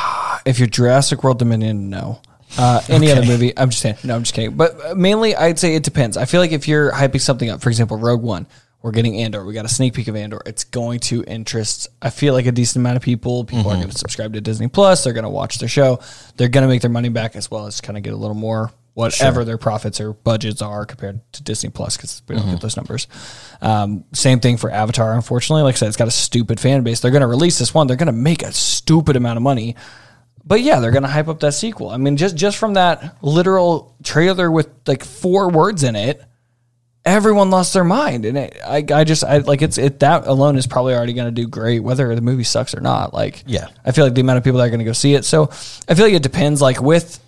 If 0.47 0.59
you're 0.59 0.69
Jurassic 0.69 1.23
World 1.23 1.39
Dominion, 1.39 1.91
no. 1.91 2.23
Uh, 2.57 2.81
any 2.89 3.13
other 3.13 3.27
movie, 3.27 3.53
I'm 3.59 3.69
just 3.69 3.83
saying. 3.83 3.97
No, 4.05 4.17
I'm 4.17 4.23
just 4.23 4.33
kidding. 4.33 4.57
But 4.57 4.83
uh, 4.83 4.95
mainly, 4.95 5.37
I'd 5.37 5.59
say 5.59 5.75
it 5.75 5.83
depends. 5.83 6.17
I 6.17 6.25
feel 6.25 6.41
like 6.41 6.53
if 6.53 6.67
you're 6.67 6.91
hyping 6.91 7.21
something 7.21 7.51
up, 7.51 7.61
for 7.61 7.69
example, 7.69 7.99
Rogue 7.99 8.23
One, 8.23 8.47
we're 8.83 8.93
getting 8.93 9.19
Andor. 9.19 9.45
We 9.45 9.53
got 9.53 9.65
a 9.65 9.69
sneak 9.69 9.95
peek 9.95 10.09
of 10.09 10.17
Andor. 10.17 10.41
It's 10.47 10.65
going 10.65 11.01
to 11.01 11.23
interest. 11.25 11.89
I 12.01 12.11
feel 12.11 12.33
like 12.35 12.47
a 12.47 12.53
decent 12.53 12.83
amount 12.83 12.97
of 12.97 13.03
people. 13.03 13.45
People 13.45 13.71
are 13.71 13.77
going 13.77 13.91
to 13.91 13.99
subscribe 13.99 14.33
to 14.35 14.41
Disney 14.41 14.69
Plus. 14.69 15.05
They're 15.05 15.13
going 15.13 15.25
to 15.25 15.31
watch 15.31 15.59
their 15.59 15.69
show. 15.69 16.01
They're 16.37 16.49
going 16.49 16.63
to 16.63 16.69
make 16.69 16.81
their 16.81 16.91
money 16.91 17.11
back 17.11 17.37
as 17.37 17.51
well 17.51 17.67
as 17.67 17.81
kind 17.81 17.97
of 17.99 18.03
get 18.03 18.13
a 18.13 18.17
little 18.17 18.37
more 18.37 18.73
whatever 18.95 19.45
their 19.45 19.59
profits 19.59 20.01
or 20.01 20.13
budgets 20.13 20.61
are 20.61 20.85
compared 20.85 21.21
to 21.33 21.43
Disney 21.43 21.71
Plus 21.71 21.97
because 21.97 22.23
we 22.29 22.35
don't 22.37 22.51
get 22.51 22.61
those 22.61 22.77
numbers. 22.77 23.07
Um, 23.61 24.05
same 24.13 24.41
thing 24.41 24.57
for 24.57 24.71
Avatar. 24.71 25.15
Unfortunately, 25.15 25.63
like 25.63 25.77
I 25.77 25.79
said, 25.79 25.89
it's 25.89 25.97
got 25.97 26.09
a 26.09 26.13
stupid 26.13 26.59
fan 26.59 26.83
base. 26.83 27.01
They're 27.01 27.11
going 27.11 27.21
to 27.21 27.27
release 27.27 27.59
this 27.59 27.73
one. 27.73 27.87
They're 27.87 27.97
going 27.97 28.07
to 28.07 28.13
make 28.13 28.43
a 28.43 28.53
stupid 28.53 29.17
amount 29.17 29.37
of 29.37 29.43
money. 29.43 29.77
But 30.45 30.63
yeah, 30.63 30.81
they're 30.81 30.91
gonna 30.91 31.07
hype 31.07 31.29
up 31.29 31.41
that 31.41 31.53
sequel. 31.53 31.91
I 31.91 31.99
mean, 31.99 32.17
just 32.17 32.35
just 32.35 32.57
from 32.57 32.75
that 32.75 33.19
literal 33.23 33.95
trailer 34.03 34.51
with 34.51 34.69
like 34.87 35.05
four 35.05 35.51
words 35.51 35.85
in 35.85 35.95
it, 35.95 36.25
everyone 37.05 37.51
lost 37.51 37.75
their 37.75 37.85
mind, 37.85 38.25
and 38.25 38.37
it, 38.37 38.59
I 38.65 38.85
I 38.93 39.05
just 39.05 39.25
I 39.25 39.39
like 39.39 39.63
it's 39.63 39.79
it 39.79 40.01
that 40.01 40.27
alone 40.27 40.57
is 40.57 40.67
probably 40.67 40.95
already 40.95 41.13
gonna 41.13 41.31
do 41.31 41.47
great, 41.47 41.81
whether 41.81 42.15
the 42.15 42.21
movie 42.21 42.45
sucks 42.45 42.75
or 42.75 42.81
not. 42.81 43.15
Like, 43.15 43.45
Yeah. 43.47 43.69
I 43.85 43.93
feel 43.93 44.05
like 44.05 44.15
the 44.15 44.21
amount 44.21 44.39
of 44.39 44.45
people 44.45 44.59
that 44.59 44.67
are 44.67 44.71
gonna 44.71 44.85
go 44.85 44.93
see 44.93 45.15
it. 45.15 45.25
So 45.25 45.45
I 45.89 45.95
feel 45.95 46.05
like 46.05 46.15
it 46.15 46.23
depends. 46.23 46.61
Like 46.61 46.81
with 46.81 47.19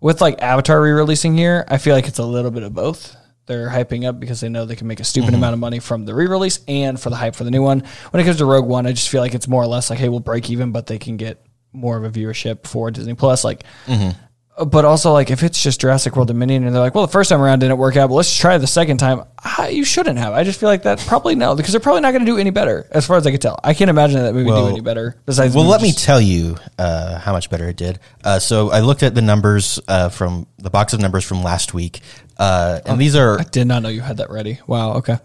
with 0.00 0.20
like 0.20 0.42
Avatar 0.42 0.80
re-releasing 0.80 1.36
here, 1.36 1.64
I 1.68 1.78
feel 1.78 1.94
like 1.94 2.08
it's 2.08 2.18
a 2.18 2.24
little 2.24 2.50
bit 2.50 2.62
of 2.62 2.74
both. 2.74 3.16
They're 3.46 3.68
hyping 3.68 4.04
up 4.06 4.18
because 4.18 4.40
they 4.40 4.48
know 4.48 4.64
they 4.64 4.74
can 4.74 4.88
make 4.88 4.98
a 4.98 5.04
stupid 5.04 5.28
mm-hmm. 5.28 5.36
amount 5.36 5.54
of 5.54 5.60
money 5.60 5.78
from 5.78 6.04
the 6.04 6.14
re-release 6.14 6.60
and 6.66 7.00
for 7.00 7.10
the 7.10 7.16
hype 7.16 7.36
for 7.36 7.44
the 7.44 7.50
new 7.50 7.62
one. 7.62 7.84
When 8.10 8.20
it 8.20 8.24
comes 8.24 8.38
to 8.38 8.44
Rogue 8.44 8.66
One, 8.66 8.86
I 8.86 8.92
just 8.92 9.08
feel 9.08 9.20
like 9.20 9.34
it's 9.34 9.46
more 9.46 9.62
or 9.62 9.68
less 9.68 9.88
like, 9.88 10.00
hey, 10.00 10.08
we'll 10.08 10.20
break 10.20 10.50
even, 10.50 10.72
but 10.72 10.86
they 10.86 10.98
can 10.98 11.16
get 11.16 11.46
more 11.72 11.96
of 11.96 12.02
a 12.02 12.10
viewership 12.10 12.66
for 12.66 12.90
Disney 12.90 13.14
Plus. 13.14 13.44
Like, 13.44 13.62
mm-hmm. 13.86 14.18
But 14.64 14.84
also 14.86 15.12
like 15.12 15.30
if 15.30 15.42
it's 15.42 15.62
just 15.62 15.80
Jurassic 15.80 16.16
World 16.16 16.28
Dominion 16.28 16.64
and 16.64 16.74
they're 16.74 16.80
like, 16.80 16.94
well, 16.94 17.06
the 17.06 17.12
first 17.12 17.28
time 17.28 17.42
around 17.42 17.58
didn't 17.58 17.76
work 17.76 17.96
out, 17.96 18.08
but 18.08 18.14
let's 18.14 18.34
try 18.34 18.56
the 18.56 18.66
second 18.66 18.96
time. 18.96 19.22
Ah, 19.44 19.66
you 19.66 19.84
shouldn't 19.84 20.18
have. 20.18 20.32
I 20.32 20.44
just 20.44 20.58
feel 20.58 20.68
like 20.68 20.84
that 20.84 20.98
probably 21.00 21.34
no 21.34 21.54
because 21.54 21.72
they're 21.72 21.80
probably 21.80 22.00
not 22.00 22.12
going 22.12 22.24
to 22.24 22.30
do 22.30 22.38
any 22.38 22.50
better 22.50 22.86
as 22.90 23.06
far 23.06 23.16
as 23.16 23.26
I 23.26 23.30
can 23.32 23.40
tell. 23.40 23.60
I 23.62 23.74
can't 23.74 23.90
imagine 23.90 24.20
that 24.22 24.32
movie 24.32 24.48
do 24.48 24.66
any 24.68 24.80
better. 24.80 25.16
Besides, 25.26 25.54
Well, 25.54 25.64
let 25.66 25.80
movie 25.80 25.90
me 25.92 25.94
tell 25.94 26.20
you 26.20 26.56
uh, 26.78 27.18
how 27.18 27.32
much 27.32 27.50
better 27.50 27.68
it 27.68 27.76
did. 27.76 27.98
Uh, 28.24 28.38
so 28.38 28.70
I 28.70 28.80
looked 28.80 29.02
at 29.02 29.14
the 29.14 29.22
numbers 29.22 29.78
uh, 29.88 30.08
from 30.08 30.46
the 30.58 30.70
box 30.70 30.94
of 30.94 31.00
numbers 31.00 31.24
from 31.24 31.42
last 31.42 31.74
week, 31.74 32.00
uh, 32.38 32.80
and 32.86 32.98
these 32.98 33.14
are 33.14 33.38
I 33.38 33.44
did 33.44 33.66
not 33.66 33.82
know 33.82 33.90
you 33.90 34.00
had 34.00 34.16
that 34.18 34.30
ready. 34.30 34.58
Wow. 34.66 34.94
Okay. 34.94 35.18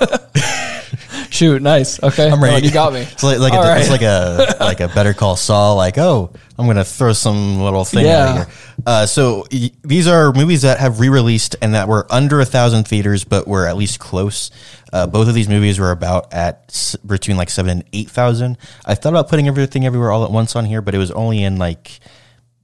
Shoot. 1.38 1.62
Nice. 1.62 2.02
Okay. 2.02 2.28
I'm 2.30 2.42
ready. 2.42 2.66
you 2.66 2.72
got 2.72 2.92
me. 2.92 3.00
It's 3.12 3.22
like, 3.22 3.38
like, 3.38 3.52
a, 3.52 3.56
right. 3.58 3.80
it's 3.80 3.90
like 3.90 4.02
a 4.02 4.56
like 4.60 4.80
a 4.80 4.88
Better 4.88 5.14
Call 5.14 5.36
Saul. 5.36 5.76
Like, 5.76 5.96
oh, 5.98 6.32
I'm 6.58 6.66
gonna 6.66 6.84
throw 6.84 7.12
some 7.12 7.60
little 7.62 7.84
thing 7.84 8.06
out 8.06 8.08
Yeah. 8.08 8.30
of 8.30 8.36
here. 8.36 8.54
Uh, 8.86 9.06
so 9.06 9.46
y- 9.52 9.70
these 9.82 10.08
are 10.08 10.32
movies 10.32 10.62
that 10.62 10.78
have 10.80 10.98
re-released 11.00 11.54
and 11.62 11.74
that 11.74 11.86
were 11.88 12.06
under 12.10 12.40
a 12.40 12.44
thousand 12.44 12.88
theaters, 12.88 13.22
but 13.24 13.46
were 13.46 13.66
at 13.66 13.76
least 13.76 14.00
close. 14.00 14.50
Uh, 14.92 15.06
both 15.06 15.28
of 15.28 15.34
these 15.34 15.48
movies 15.48 15.78
were 15.78 15.90
about 15.92 16.32
at 16.34 16.64
s- 16.70 16.96
between 17.06 17.36
like 17.36 17.50
seven 17.50 17.70
and 17.70 17.84
eight 17.92 18.10
thousand. 18.10 18.58
I 18.84 18.94
thought 18.96 19.10
about 19.10 19.28
putting 19.28 19.46
everything 19.46 19.86
everywhere 19.86 20.10
all 20.10 20.24
at 20.24 20.30
once 20.32 20.56
on 20.56 20.64
here, 20.64 20.82
but 20.82 20.94
it 20.94 20.98
was 20.98 21.10
only 21.12 21.42
in 21.44 21.56
like. 21.58 22.00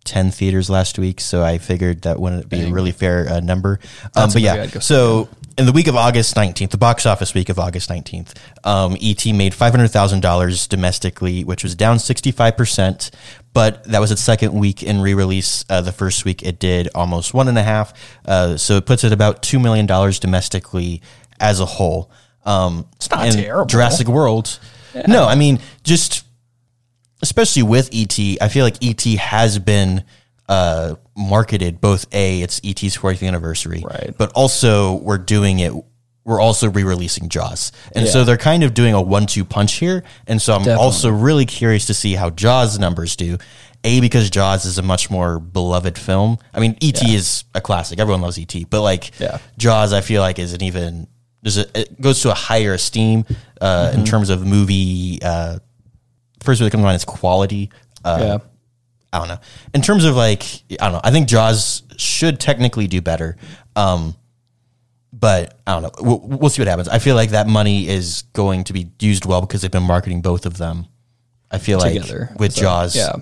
10 0.07 0.33
theaters 0.33 0.69
last 0.69 0.99
week, 0.99 1.19
so 1.19 1.43
I 1.43 1.57
figured 1.57 2.03
that 2.03 2.21
wouldn't 2.21 2.51
be 2.51 2.61
a 2.61 2.71
really 2.71 2.93
fair 2.93 3.27
uh, 3.27 3.41
number. 3.41 3.81
Um, 4.15 4.29
but 4.31 4.43
yeah, 4.43 4.53
I'd 4.53 4.71
go 4.71 4.81
see 4.81 4.85
so 4.89 5.31
in 5.57 5.67
the 5.67 5.73
week 5.73 5.87
of 5.87 5.97
August 5.97 6.35
19th, 6.35 6.71
the 6.71 6.79
box 6.79 7.07
office 7.07 7.35
week 7.35 7.49
of 7.49 7.59
August 7.59 7.89
19th, 7.89 8.35
um, 8.65 8.97
ET 9.01 9.25
made 9.27 9.53
$500,000 9.53 10.69
domestically, 10.69 11.45
which 11.45 11.63
was 11.63 11.75
down 11.75 11.99
65%. 11.99 13.11
But 13.53 13.85
that 13.85 14.01
was 14.01 14.11
its 14.11 14.21
second 14.21 14.53
week 14.53 14.83
in 14.83 15.01
re 15.01 15.15
release. 15.15 15.65
Uh, 15.71 15.81
the 15.81 15.93
first 15.93 16.25
week 16.25 16.43
it 16.43 16.59
did 16.59 16.89
almost 16.95 17.33
one 17.35 17.47
and 17.47 17.57
a 17.57 17.63
half. 17.63 17.93
Uh, 18.25 18.57
so 18.57 18.77
it 18.77 18.87
puts 18.87 19.05
it 19.05 19.13
about 19.13 19.43
$2 19.43 19.63
million 19.63 19.87
domestically 19.87 21.03
as 21.39 21.61
a 21.61 21.67
whole. 21.67 22.11
Um, 22.45 22.87
it's 22.97 23.09
not 23.11 23.33
terrible. 23.33 23.67
Jurassic 23.67 24.09
World. 24.09 24.59
No, 25.07 25.25
I 25.25 25.35
mean, 25.35 25.61
just 25.85 26.25
especially 27.23 27.63
with 27.63 27.91
ET, 27.93 28.19
I 28.41 28.49
feel 28.49 28.65
like 28.65 28.83
ET 28.83 29.03
has 29.19 29.59
been 29.59 30.05
uh, 30.49 30.95
marketed 31.17 31.81
both 31.81 32.07
a 32.13 32.43
it's 32.43 32.61
ET's 32.65 32.97
40th 32.97 33.27
anniversary, 33.27 33.83
Right. 33.85 34.15
but 34.17 34.31
also 34.33 34.95
we're 34.97 35.19
doing 35.19 35.59
it. 35.61 35.73
We're 36.27 36.41
also 36.41 36.71
re-releasing 36.71 37.29
Jaws, 37.29 37.71
and 37.95 38.09
so 38.09 38.25
they're 38.25 38.39
kind 38.39 38.63
of 38.63 38.73
doing 38.73 38.95
a 38.95 39.01
one-two 39.03 39.45
punch 39.45 39.75
here. 39.75 40.03
And 40.27 40.41
so 40.41 40.55
I'm 40.55 40.61
Definitely. 40.61 40.83
also 40.83 41.11
really 41.11 41.45
curious 41.45 41.85
to 41.89 41.95
see 41.95 42.15
how 42.15 42.31
Jaws 42.31 42.79
numbers 42.79 43.15
do. 43.15 43.37
A 43.87 44.01
because 44.01 44.31
Jaws 44.31 44.65
is 44.65 44.79
a 44.79 44.83
much 44.83 45.11
more 45.11 45.39
beloved 45.39 45.99
film. 45.99 46.39
I 46.55 46.61
mean, 46.61 46.79
ET 46.81 47.03
is 47.07 47.45
a 47.55 47.61
classic; 47.61 47.99
everyone 47.99 48.23
loves 48.23 48.39
ET. 48.39 48.55
But 48.71 48.81
like 48.81 49.19
Yeah. 49.21 49.37
Jaws, 49.59 49.93
I 49.93 50.01
feel 50.01 50.23
like 50.23 50.39
is 50.39 50.55
an 50.55 50.63
even 50.63 51.07
there's 51.43 51.59
a, 51.59 51.67
it 51.79 52.01
goes 52.01 52.23
to 52.23 52.31
a 52.31 52.35
higher 52.35 52.73
esteem 52.73 53.27
uh, 53.61 53.89
Mm-hmm. 53.91 53.99
in 54.01 54.05
terms 54.07 54.31
of 54.31 54.47
movie. 54.47 55.19
Uh, 55.23 55.59
first, 56.43 56.63
what 56.63 56.73
comes 56.73 56.81
to 56.81 56.85
mind 56.87 56.97
is 56.97 57.05
quality. 57.05 57.69
Uh, 58.03 58.19
yeah. 58.21 58.39
I 59.15 59.19
don't 59.19 59.29
know. 59.29 59.39
In 59.73 59.81
terms 59.81 60.05
of 60.05 60.17
like, 60.17 60.43
I 60.73 60.77
don't 60.87 60.93
know. 60.93 61.01
I 61.05 61.11
think 61.11 61.29
Jaws 61.29 61.83
should 61.97 62.41
technically 62.41 62.87
do 62.89 63.01
better. 63.01 63.37
Um, 63.77 64.15
but 65.13 65.59
I 65.67 65.73
don't 65.73 65.83
know. 65.85 65.91
We'll, 66.01 66.19
we'll 66.39 66.51
see 66.51 66.61
what 66.61 66.69
happens. 66.69 66.89
I 66.89 66.99
feel 66.99 67.15
like 67.15 67.31
that 67.31 67.47
money 67.47 67.89
is 67.89 68.23
going 68.33 68.65
to 68.65 68.73
be 68.73 68.91
used 69.01 69.25
well 69.25 69.41
because 69.41 69.63
they've 69.63 69.71
been 69.71 69.85
marketing 69.85 70.21
both 70.23 70.45
of 70.45 70.59
them. 70.59 70.87
I 71.51 71.59
feel 71.59 71.79
Together. 71.79 72.29
like 72.33 72.41
with 72.41 72.53
So, 72.53 72.63
Jaws, 72.63 72.97
yeah. 72.97 73.13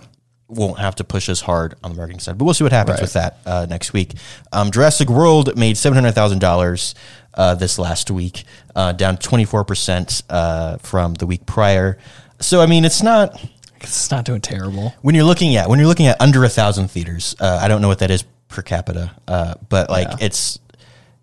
won't 0.49 0.78
have 0.78 0.95
to 0.97 1.05
push 1.05 1.28
as 1.28 1.43
hard 1.43 1.74
on 1.84 1.90
the 1.90 1.97
marketing 1.99 2.20
side. 2.20 2.38
But 2.38 2.47
we'll 2.47 2.55
see 2.55 2.64
what 2.64 2.72
happens 2.72 2.95
Right. 2.97 3.03
with 3.03 3.12
that 3.12 3.36
uh, 3.45 3.66
next 3.68 3.93
week. 3.93 4.14
Um, 4.53 4.70
Jurassic 4.70 5.11
World 5.11 5.55
made 5.59 5.76
seven 5.76 5.97
hundred 5.97 6.12
thousand 6.12 6.38
dollars 6.38 6.95
uh, 7.34 7.55
this 7.57 7.78
last 7.78 8.11
week, 8.11 8.45
uh, 8.74 8.93
down 8.93 9.18
twenty 9.18 9.45
four 9.45 9.64
percent 9.64 10.22
uh, 10.30 10.78
from 10.78 11.12
the 11.14 11.26
week 11.26 11.45
prior. 11.45 11.99
So 12.40 12.62
I 12.62 12.66
mean, 12.66 12.86
it's 12.86 13.03
not 13.03 13.38
It's 13.85 14.11
not 14.11 14.24
doing 14.24 14.41
terrible. 14.41 14.95
when 15.03 15.14
you're 15.14 15.24
looking 15.24 15.57
at 15.57 15.68
when 15.68 15.78
you're 15.78 15.89
looking 15.89 16.07
at 16.07 16.20
under 16.20 16.45
a 16.45 16.49
thousand 16.49 16.89
theaters. 16.89 17.35
Uh, 17.41 17.59
I 17.62 17.68
don't 17.68 17.80
know 17.83 17.89
what 17.89 17.99
that 18.01 18.11
is 18.11 18.24
per 18.49 18.62
capita, 18.62 19.12
uh, 19.28 19.55
but 19.68 19.89
like 19.91 20.09
Yeah. 20.09 20.26
it's 20.26 20.59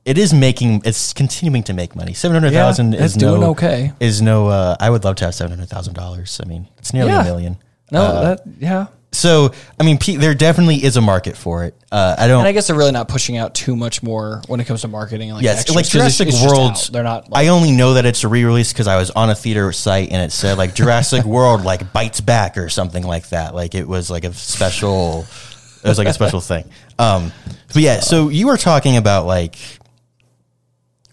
it 0.06 0.18
is 0.18 0.34
making 0.34 0.82
it's 0.86 1.14
continuing 1.14 1.64
to 1.64 1.74
make 1.74 1.96
money. 1.96 2.14
Seven 2.14 2.36
hundred 2.36 2.54
thousand 2.54 2.94
Yeah, 2.94 3.00
is 3.00 3.16
it's 3.16 3.20
doing 3.24 3.42
no 3.42 3.50
okay. 3.52 3.92
Is 4.00 4.22
no. 4.22 4.48
Uh, 4.48 4.76
I 4.80 4.90
would 4.90 5.04
love 5.04 5.16
to 5.18 5.26
have 5.26 5.36
seven 5.36 5.52
hundred 5.52 5.70
thousand 5.70 5.94
dollars. 5.94 6.40
I 6.44 6.48
mean, 6.48 6.68
it's 6.78 6.94
nearly 6.94 7.12
Yeah. 7.12 7.22
a 7.22 7.26
million. 7.26 7.58
No, 7.92 8.02
Uh, 8.02 8.22
that 8.22 8.42
yeah. 8.60 8.88
So 9.12 9.52
I 9.80 9.84
mean, 9.84 9.98
P- 9.98 10.18
there 10.18 10.34
definitely 10.36 10.84
is 10.84 10.96
a 10.98 11.02
market 11.02 11.36
for 11.36 11.64
it. 11.64 11.76
Uh, 11.92 12.16
I 12.18 12.28
don't. 12.28 12.40
And 12.40 12.48
I 12.48 12.52
guess 12.52 12.68
they're 12.68 12.76
really 12.78 12.92
not 12.92 13.08
pushing 13.08 13.38
out 13.38 13.54
too 13.56 13.76
much 13.76 14.04
more 14.04 14.42
when 14.48 14.60
it 14.60 14.66
comes 14.66 14.82
to 14.82 14.88
marketing. 14.88 15.32
Like 15.32 15.44
Yes, 15.44 15.62
extras, 15.62 15.76
like 15.76 15.86
it's- 15.86 15.92
Jurassic 16.18 16.28
it's 16.28 16.44
World. 16.44 16.76
They're 16.92 17.04
not. 17.04 17.30
Like, 17.30 17.46
I 17.46 17.48
only 17.50 17.72
know 17.72 17.96
that 17.96 18.06
it's 18.06 18.24
a 18.24 18.28
re-release 18.28 18.72
because 18.72 18.88
I 18.88 18.98
was 18.98 19.10
on 19.12 19.30
a 19.30 19.36
theater 19.36 19.72
site 19.72 20.12
and 20.12 20.22
it 20.22 20.32
said 20.32 20.58
like 20.58 20.76
Jurassic 20.76 21.26
World 21.26 21.64
like 21.64 21.92
bites 21.92 22.22
back 22.22 22.58
or 22.58 22.70
something 22.70 23.04
like 23.04 23.30
that. 23.30 23.56
Like 23.56 23.74
it 23.76 23.88
was 23.88 24.10
like 24.12 24.24
a 24.26 24.34
special. 24.34 25.26
It 25.84 25.88
was 25.88 25.98
like 25.98 26.08
a 26.08 26.14
special 26.14 26.42
thing. 26.42 26.66
Um, 27.00 27.32
but 27.74 27.82
yeah, 27.82 28.02
so 28.02 28.30
you 28.30 28.48
were 28.48 28.58
talking 28.58 28.98
about 28.98 29.26
like 29.26 29.56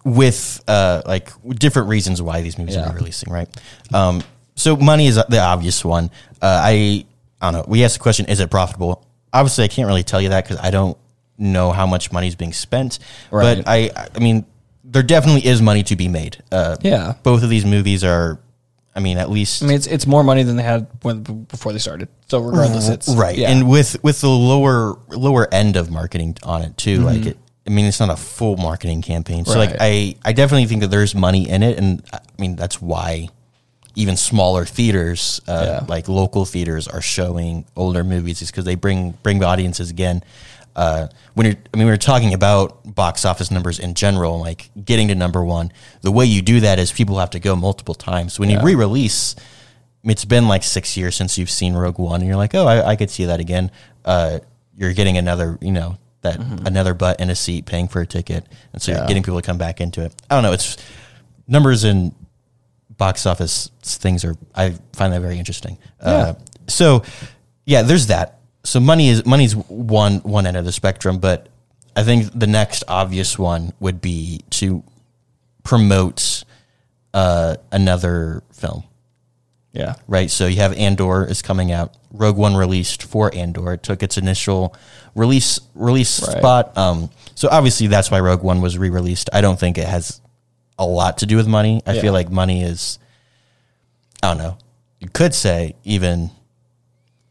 with 0.05 0.63
uh 0.69 1.03
like 1.07 1.31
different 1.49 1.89
reasons 1.89 2.23
why 2.23 2.41
these 2.43 2.59
movies 2.59 2.77
Yeah. 2.77 2.91
are 2.91 2.95
releasing, 2.95 3.33
right? 3.33 3.49
Um, 3.93 4.23
so 4.55 4.77
money 4.77 5.07
is 5.07 5.17
the 5.17 5.41
obvious 5.41 5.85
one. 5.85 6.11
Uh, 6.41 6.61
I 6.63 7.07
I 7.41 7.51
don't 7.51 7.61
know. 7.61 7.64
We 7.68 7.84
asked 7.84 7.95
the 7.95 8.01
question: 8.03 8.26
Is 8.26 8.41
it 8.41 8.51
profitable? 8.51 9.07
Obviously, 9.32 9.64
I 9.64 9.68
can't 9.68 9.87
really 9.89 10.03
tell 10.03 10.20
you 10.20 10.30
that 10.30 10.45
because 10.45 10.59
I 10.62 10.70
don't 10.70 10.97
know 11.39 11.70
how 11.72 11.87
much 11.87 12.12
money 12.12 12.28
is 12.28 12.34
being 12.34 12.53
spent. 12.55 12.99
Right. 13.30 13.57
But 13.59 13.68
I 13.68 13.91
I 14.14 14.18
mean, 14.18 14.47
there 14.84 15.03
definitely 15.03 15.47
is 15.47 15.61
money 15.61 15.82
to 15.84 15.97
be 15.97 16.09
made. 16.09 16.43
Uh, 16.51 16.76
Yeah. 16.80 17.14
both 17.22 17.43
of 17.43 17.51
these 17.51 17.64
movies 17.64 18.03
are. 18.05 18.39
I 18.95 19.01
mean, 19.01 19.18
at 19.18 19.28
least 19.28 19.62
I 19.62 19.66
mean, 19.66 19.76
it's 19.76 19.87
it's 19.87 20.07
more 20.07 20.24
money 20.24 20.43
than 20.43 20.57
they 20.57 20.62
had 20.62 20.87
when 21.03 21.20
before 21.22 21.74
they 21.74 21.78
started. 21.78 22.09
So 22.30 22.39
regardless, 22.39 22.89
it's 22.89 23.09
right 23.14 23.37
Yeah. 23.37 23.51
and 23.51 23.68
with 23.68 24.03
with 24.03 24.22
the 24.22 24.30
lower 24.30 24.97
lower 25.11 25.53
end 25.53 25.76
of 25.76 25.91
marketing 25.91 26.39
on 26.43 26.62
it 26.62 26.78
too 26.78 27.01
like 27.01 27.26
it 27.26 27.37
i 27.66 27.70
mean 27.70 27.84
it's 27.84 28.01
not 28.01 28.09
a 28.11 28.16
full 28.16 28.57
marketing 28.57 29.03
campaign 29.03 29.45
so 29.45 29.59
like 29.59 29.70
Mm-hmm. 29.70 29.82
I 29.82 30.16
i 30.24 30.32
definitely 30.32 30.64
think 30.66 30.80
that 30.80 30.91
there's 30.91 31.14
money 31.14 31.47
in 31.49 31.62
it 31.62 31.76
and 31.78 32.03
i 32.12 32.20
mean 32.39 32.57
that's 32.57 32.80
why 32.80 33.28
even 33.97 34.17
smaller 34.17 34.65
theaters 34.65 35.41
uh, 35.49 35.63
Yeah. 35.81 35.87
like 35.89 36.09
local 36.09 36.45
theaters 36.45 36.87
are 36.87 37.01
showing 37.03 37.65
older 37.75 38.05
movies 38.05 38.43
is 38.43 38.51
because 38.51 38.65
they 38.65 38.77
bring 38.77 39.13
bring 39.25 39.41
the 39.41 39.47
audiences 39.47 39.91
again 39.91 40.23
uh, 40.77 41.09
when 41.33 41.47
you're, 41.47 41.57
I 41.73 41.77
mean, 41.79 41.87
we 41.87 41.91
were 41.91 41.97
talking 41.97 42.35
about 42.35 42.95
box 42.95 43.25
office 43.25 43.51
numbers 43.51 43.79
in 43.79 43.95
general, 43.95 44.39
like 44.39 44.69
getting 44.85 45.09
to 45.09 45.15
number 45.15 45.43
one. 45.43 45.73
The 46.03 46.13
way 46.13 46.27
you 46.27 46.43
do 46.43 46.61
that 46.61 46.79
is 46.79 46.93
people 46.93 47.19
have 47.19 47.31
to 47.31 47.41
go 47.41 47.57
multiple 47.57 47.95
times. 47.95 48.39
When 48.39 48.51
you 48.51 48.61
re-release, 48.61 49.37
it's 50.05 50.27
been 50.27 50.49
like 50.49 50.63
six 50.63 50.95
years 50.95 51.17
since 51.17 51.39
you've 51.39 51.49
seen 51.49 51.73
Rogue 51.73 51.99
One, 51.99 52.21
and 52.21 52.29
you're 52.29 52.37
like, 52.37 52.55
oh, 52.55 52.67
I, 52.67 52.91
I 52.91 52.97
could 52.97 53.09
see 53.09 53.25
that 53.25 53.41
again. 53.41 53.71
Uh, 54.05 54.41
you're 54.77 54.93
getting 54.93 55.17
another, 55.17 55.57
you 55.63 55.73
know, 55.73 55.97
that 56.21 56.39
another 56.67 56.93
butt 56.93 57.21
in 57.21 57.31
a 57.31 57.35
seat, 57.35 57.65
paying 57.65 57.89
for 57.89 58.03
a 58.03 58.07
ticket, 58.07 58.45
and 58.75 58.83
so 58.83 58.93
you're 58.93 58.99
Mm-hmm. 58.99 59.09
Getting 59.09 59.23
people 59.23 59.41
to 59.41 59.47
come 59.47 59.57
back 59.57 59.81
into 59.81 60.05
it. 60.05 60.13
I 60.29 60.35
don't 60.35 60.43
know. 60.43 60.53
It's 60.53 60.77
numbers 61.49 61.85
and 61.85 62.15
box 62.99 63.27
office 63.27 63.71
things 63.83 64.25
are. 64.25 64.37
I 64.55 64.75
find 64.93 65.13
that 65.13 65.21
very 65.21 65.39
interesting. 65.39 65.79
Uh, 66.01 66.35
so, 66.67 67.03
yeah, 67.65 67.83
there's 67.83 68.09
that. 68.09 68.41
So 68.65 68.81
money 68.81 69.09
is 69.09 69.25
money's 69.25 69.55
one 69.55 70.19
one 70.19 70.47
end 70.47 70.57
of 70.57 70.65
the 70.65 70.73
spectrum, 70.73 71.19
but 71.19 71.49
I 71.95 72.03
think 72.03 72.31
the 72.39 72.47
next 72.49 72.85
obvious 72.89 73.39
one 73.39 73.73
would 73.79 74.01
be 74.01 74.41
to 74.51 74.83
promote 75.63 76.45
uh, 77.15 77.57
another 77.71 78.43
film 78.53 78.85
yeah, 79.77 79.97
right? 80.09 80.31
So 80.31 80.47
you 80.47 80.57
have 80.57 80.73
Andor 80.73 81.27
is 81.27 81.43
coming 81.43 81.71
out. 81.71 81.95
Rogue 82.11 82.39
One 82.39 82.57
released 82.57 83.03
for 83.03 83.33
Andor. 83.35 83.75
It 83.75 83.83
took 83.83 84.03
its 84.03 84.17
initial 84.17 84.75
release 85.15 85.61
release 85.75 86.27
Right. 86.27 86.39
spot. 86.39 86.79
Um, 86.79 87.11
so 87.35 87.49
obviously 87.51 87.87
that's 87.87 88.11
why 88.11 88.21
Rogue 88.21 88.43
One 88.43 88.63
was 88.63 88.79
re 88.79 88.89
released. 88.89 89.29
I 89.35 89.43
don't 89.43 89.61
think 89.61 89.77
it 89.77 89.87
has 89.87 90.23
a 90.79 90.85
lot 90.87 91.18
to 91.18 91.27
do 91.27 91.37
with 91.37 91.47
money. 91.47 91.81
I 91.87 91.93
Yeah. 91.95 92.01
feel 92.03 92.12
like 92.12 92.31
money 92.31 92.62
is. 92.62 92.99
I 94.22 94.29
don't 94.29 94.39
know. 94.39 94.57
You 95.01 95.09
could 95.09 95.35
say 95.35 95.74
even 95.85 96.31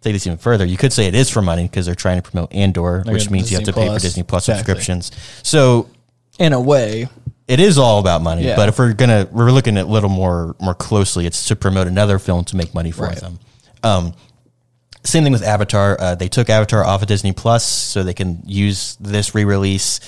take 0.01 0.13
this 0.13 0.25
even 0.27 0.37
further. 0.37 0.65
You 0.65 0.77
could 0.77 0.93
say 0.93 1.07
it 1.07 1.15
is 1.15 1.29
for 1.29 1.41
money 1.41 1.63
because 1.63 1.85
they're 1.87 1.95
trying 1.95 2.21
to 2.21 2.29
promote 2.29 2.53
Andor, 2.53 3.01
They're 3.05 3.13
which 3.13 3.29
means 3.29 3.51
you 3.51 3.57
have 3.57 3.65
to 3.65 3.71
Disney 3.71 3.87
pay 3.87 3.93
for 3.93 3.99
Disney 3.99 4.23
Plus 4.23 4.47
Exactly. 4.47 4.59
subscriptions. 4.75 5.11
So 5.43 5.89
in 6.37 6.53
a 6.53 6.59
way, 6.61 7.07
it 7.47 7.59
is 7.59 7.77
all 7.77 7.99
about 7.99 8.21
money. 8.21 8.43
Yeah. 8.45 8.55
But 8.55 8.69
if 8.69 8.77
we're 8.79 8.93
gonna 8.93 9.27
we're 9.31 9.51
looking 9.51 9.77
at 9.77 9.85
a 9.85 9.89
little 9.89 10.09
more 10.09 10.55
more 10.61 10.75
closely, 10.75 11.25
it's 11.25 11.45
to 11.47 11.55
promote 11.55 11.87
another 11.87 12.19
film 12.19 12.43
to 12.45 12.55
make 12.55 12.73
money 12.73 12.91
for 12.91 13.03
Right. 13.07 13.17
them. 13.17 13.39
Um, 13.83 14.13
same 15.03 15.23
thing 15.23 15.33
with 15.33 15.43
Avatar. 15.43 15.97
Uh, 15.99 16.15
they 16.15 16.27
took 16.27 16.49
Avatar 16.49 16.83
off 16.83 17.01
of 17.03 17.07
Disney 17.07 17.31
Plus 17.31 17.63
so 17.63 18.01
they 18.03 18.13
can 18.15 18.41
use 18.45 18.97
this 18.99 19.35
re-release. 19.35 19.99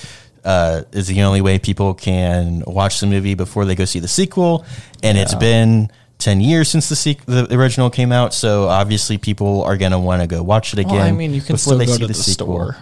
Uh, 0.48 0.84
is 0.92 1.08
the 1.08 1.20
only 1.20 1.42
way 1.42 1.58
people 1.58 1.92
can 1.92 2.62
watch 2.66 3.00
the 3.00 3.06
movie 3.06 3.34
before 3.34 3.66
they 3.66 3.74
go 3.74 3.84
see 3.84 4.00
the 4.00 4.08
sequel, 4.08 4.64
and 5.02 5.18
it's 5.18 5.34
been 5.34 5.90
ten 6.16 6.40
years 6.40 6.70
since 6.70 6.88
the 6.88 6.94
sequ- 6.94 7.26
the 7.26 7.54
original 7.54 7.90
came 7.90 8.12
out. 8.12 8.32
So 8.32 8.66
obviously, 8.66 9.18
people 9.18 9.62
are 9.64 9.76
gonna 9.76 10.00
want 10.00 10.22
to 10.22 10.26
go 10.26 10.42
watch 10.42 10.72
it 10.72 10.78
again. 10.78 10.94
well, 10.94 11.02
I 11.06 11.12
mean, 11.12 11.34
you 11.34 11.42
can 11.42 11.56
before 11.56 11.58
still 11.58 11.78
they 11.78 11.84
go 11.84 11.92
see 11.92 11.98
to 11.98 12.06
the, 12.06 12.14
sequel. 12.14 12.46
store 12.72 12.76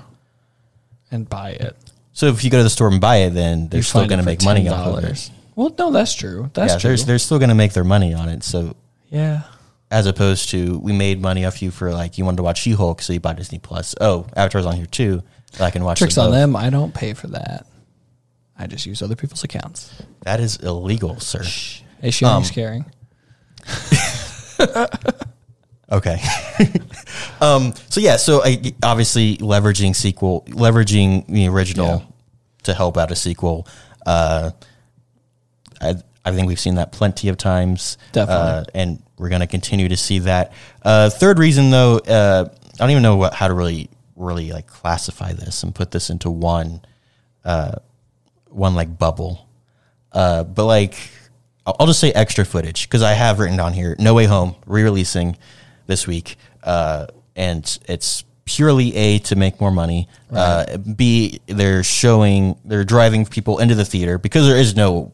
and 1.11 1.29
buy 1.29 1.51
it. 1.51 1.77
So 2.13 2.29
if 2.29 2.45
you 2.45 2.51
go 2.51 2.59
to 2.59 2.63
the 2.63 2.71
store 2.71 2.89
and 2.89 3.01
buy 3.01 3.17
it, 3.17 3.31
then 3.31 3.69
they're 3.69 3.79
You 3.79 3.83
still 3.83 4.07
going 4.07 4.21
to 4.21 4.25
make 4.25 4.45
money 4.45 4.69
off 4.69 4.87
of 4.99 5.05
it. 5.05 5.31
Well, 5.55 5.75
no, 5.79 5.91
that's 5.91 6.15
true. 6.15 6.51
That's 6.55 6.75
yeah, 6.75 6.79
true. 6.79 6.97
they're, 6.97 7.05
they're 7.05 7.19
still 7.19 7.39
going 7.39 7.49
to 7.51 7.55
make 7.55 7.73
their 7.73 7.85
money 7.85 8.15
on 8.15 8.29
it. 8.29 8.43
So 8.45 8.77
yeah, 9.11 9.43
as 9.91 10.07
opposed 10.07 10.49
to 10.51 10.79
we 10.81 10.93
made 10.93 11.21
money 11.21 11.45
off 11.45 11.63
you 11.63 11.71
for 11.71 11.93
like 11.93 12.19
you 12.19 12.25
wanted 12.25 12.39
to 12.39 12.43
watch 12.43 12.61
She 12.61 12.73
Hulk, 12.73 13.01
so 13.03 13.13
you 13.13 13.21
bought 13.21 13.37
Disney 13.37 13.59
Plus. 13.59 13.95
Oh, 14.01 14.27
Avatar's 14.37 14.67
on 14.67 14.75
here 14.77 14.87
too. 14.87 15.23
so 15.53 15.65
I 15.65 15.71
can 15.71 15.85
watch 15.85 15.99
tricks 15.99 16.17
them 16.17 16.27
on 16.27 16.31
them. 16.33 16.57
I 16.57 16.71
don't 16.71 16.93
pay 16.95 17.15
for 17.15 17.29
that. 17.29 17.67
I 18.59 18.67
just 18.67 18.87
use 18.87 19.03
other 19.03 19.17
people's 19.17 19.45
accounts. 19.45 19.93
That 20.23 20.41
is 20.41 20.57
illegal, 20.57 21.21
sir. 21.21 21.43
Hey, 22.01 22.11
sharing 22.11 22.35
Um, 22.37 22.43
is 22.43 22.51
caring. 22.51 22.85
Okay. 25.93 26.21
um, 27.41 27.73
so 27.91 28.01
yeah, 28.01 28.17
so 28.17 28.43
I, 28.43 28.73
obviously 28.83 29.37
leveraging 29.37 29.95
sequel, 29.95 30.43
leveraging 30.49 31.29
the 31.29 31.47
original 31.49 31.87
Yeah. 31.87 32.07
to 32.65 32.75
help 32.75 32.97
out 32.97 33.13
a 33.13 33.15
sequel. 33.15 33.69
Uh, 34.05 34.51
I, 35.81 35.95
I 36.25 36.33
think 36.33 36.49
we've 36.49 36.59
seen 36.59 36.75
that 36.75 36.91
plenty 36.91 37.29
of 37.29 37.37
times. 37.37 37.99
Definitely. 38.11 38.45
Uh, 38.51 38.65
and 38.75 39.03
we're 39.19 39.29
going 39.29 39.41
to 39.41 39.47
continue 39.47 39.89
to 39.89 39.97
see 39.97 40.21
that. 40.21 40.53
Uh, 40.83 41.11
third 41.11 41.39
reason 41.39 41.71
though, 41.71 41.99
uh, 41.99 42.49
I 42.75 42.77
don't 42.79 42.91
even 42.91 43.03
know 43.03 43.17
what, 43.17 43.35
how 43.35 43.49
to 43.49 43.55
really, 43.55 43.89
really 44.15 44.53
like 44.53 44.67
classify 44.67 45.33
this 45.33 45.63
and 45.63 45.75
put 45.75 45.91
this 45.91 46.11
into 46.11 46.31
one, 46.31 46.81
uh, 47.45 47.77
one 48.49 48.75
like 48.75 48.99
bubble. 48.99 49.49
Uh, 50.13 50.45
but 50.45 50.65
like, 50.67 50.97
I'll, 51.67 51.77
I'll 51.81 51.87
just 51.87 52.01
say 52.01 52.13
extra 52.13 52.45
footage 52.45 52.89
because 52.89 53.03
I 53.03 53.13
have 53.13 53.39
written 53.39 53.57
down 53.57 53.73
here 53.73 53.97
No 53.99 54.15
Way 54.15 54.27
Home 54.27 54.55
re 54.67 54.83
releasing 54.83 55.37
this 55.87 56.07
week. 56.07 56.37
Uh, 56.63 57.07
and 57.35 57.79
it's 57.89 58.25
purely 58.45 58.95
A, 58.97 59.19
to 59.19 59.37
make 59.37 59.61
more 59.61 59.71
money. 59.73 60.09
Uh, 60.31 60.77
B, 60.79 61.41
they're 61.47 61.83
showing, 61.83 62.59
they're 62.65 62.85
driving 62.85 63.27
people 63.27 63.59
into 63.59 63.75
the 63.75 63.85
theater 63.85 64.19
because 64.19 64.47
there 64.47 64.57
is 64.57 64.75
no 64.77 65.13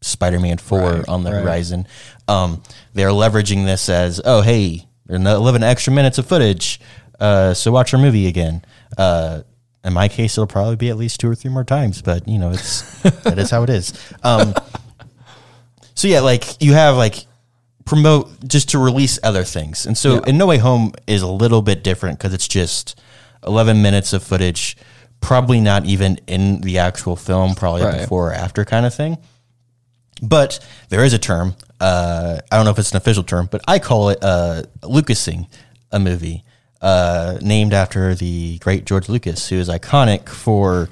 Spider 0.00 0.40
Man 0.40 0.58
4 0.58 0.78
Right, 0.80 1.08
on 1.08 1.22
the 1.22 1.30
right. 1.32 1.42
horizon. 1.42 1.86
Um, 2.28 2.62
they're 2.94 3.08
leveraging 3.10 3.64
this 3.64 3.88
as, 3.88 4.20
oh, 4.24 4.40
hey, 4.42 4.86
they're 5.06 5.16
11 5.16 5.62
extra 5.62 5.92
minutes 5.92 6.18
of 6.18 6.26
footage. 6.26 6.80
Uh, 7.20 7.52
so 7.54 7.70
watch 7.72 7.92
our 7.94 8.00
movie 8.00 8.26
again. 8.26 8.64
Uh, 8.96 9.42
in 9.84 9.92
my 9.92 10.08
case, 10.08 10.34
it'll 10.34 10.46
probably 10.46 10.76
be 10.76 10.88
at 10.90 10.96
least 10.96 11.18
two 11.20 11.28
or 11.28 11.34
three 11.34 11.50
more 11.50 11.64
times, 11.64 12.02
but 12.02 12.26
you 12.28 12.38
know, 12.38 12.50
it's 12.50 12.82
that 13.22 13.38
is 13.38 13.50
how 13.50 13.62
it 13.64 13.70
is. 13.70 13.92
Um, 14.22 14.54
so 15.94 16.08
yeah, 16.08 16.20
like 16.20 16.60
you 16.62 16.72
have 16.72 16.96
like 16.96 17.26
promote 17.84 18.46
just 18.46 18.70
to 18.70 18.78
release 18.78 19.18
other 19.22 19.44
things, 19.44 19.86
and 19.86 19.96
so 19.98 20.14
Yeah. 20.14 20.20
in 20.28 20.38
No 20.38 20.46
Way 20.46 20.58
Home 20.58 20.92
is 21.06 21.22
a 21.22 21.26
little 21.26 21.62
bit 21.62 21.82
different 21.84 22.18
because 22.18 22.32
it's 22.32 22.48
just 22.48 22.98
eleven 23.46 23.82
minutes 23.82 24.12
of 24.12 24.22
footage, 24.22 24.76
probably 25.20 25.60
not 25.60 25.84
even 25.84 26.18
in 26.26 26.60
the 26.60 26.78
actual 26.78 27.16
film, 27.16 27.54
probably 27.54 27.82
Right. 27.82 28.00
before 28.02 28.30
or 28.30 28.34
after 28.34 28.64
kind 28.64 28.86
of 28.86 28.94
thing. 28.94 29.18
But 30.22 30.64
there 30.88 31.04
is 31.04 31.12
a 31.12 31.18
term. 31.18 31.56
Uh, 31.80 32.40
I 32.50 32.56
don't 32.56 32.64
know 32.64 32.70
if 32.70 32.78
it's 32.78 32.92
an 32.92 32.96
official 32.96 33.24
term, 33.24 33.48
but 33.50 33.60
I 33.66 33.80
call 33.80 34.10
it 34.10 34.18
uh, 34.22 34.62
Lucasing 34.82 35.48
a 35.90 35.98
movie 35.98 36.44
uh, 36.80 37.38
named 37.42 37.72
after 37.72 38.14
the 38.14 38.58
great 38.58 38.84
George 38.84 39.08
Lucas, 39.08 39.48
who 39.48 39.56
is 39.56 39.68
iconic 39.68 40.28
for 40.28 40.88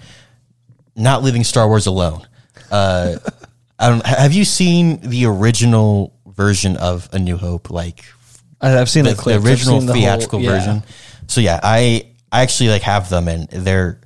not 0.97 1.23
leaving 1.23 1.45
Star 1.45 1.69
Wars 1.69 1.87
alone. 1.87 2.27
Uh, 2.71 3.17
I 3.79 3.89
don't. 3.89 4.05
Have 4.05 4.35
you 4.35 4.45
seen 4.45 5.01
the 5.01 5.25
original 5.27 6.13
version 6.27 6.77
of 6.77 7.09
A 7.13 7.19
New 7.19 7.37
Hope? 7.37 7.71
Like 7.71 8.05
I've 8.61 8.91
seen 8.91 9.05
the, 9.05 9.15
the, 9.15 9.23
the 9.23 9.37
original 9.37 9.79
seen 9.79 9.87
the 9.87 9.93
whole- 9.93 10.03
theatrical 10.03 10.41
yeah. 10.41 10.51
version. 10.51 10.83
So 11.29 11.41
yeah, 11.41 11.61
I 11.63 12.11
I 12.31 12.43
actually 12.43 12.71
like 12.71 12.83
have 12.83 13.09
them, 13.09 13.29
and 13.29 13.49
they're 13.49 14.01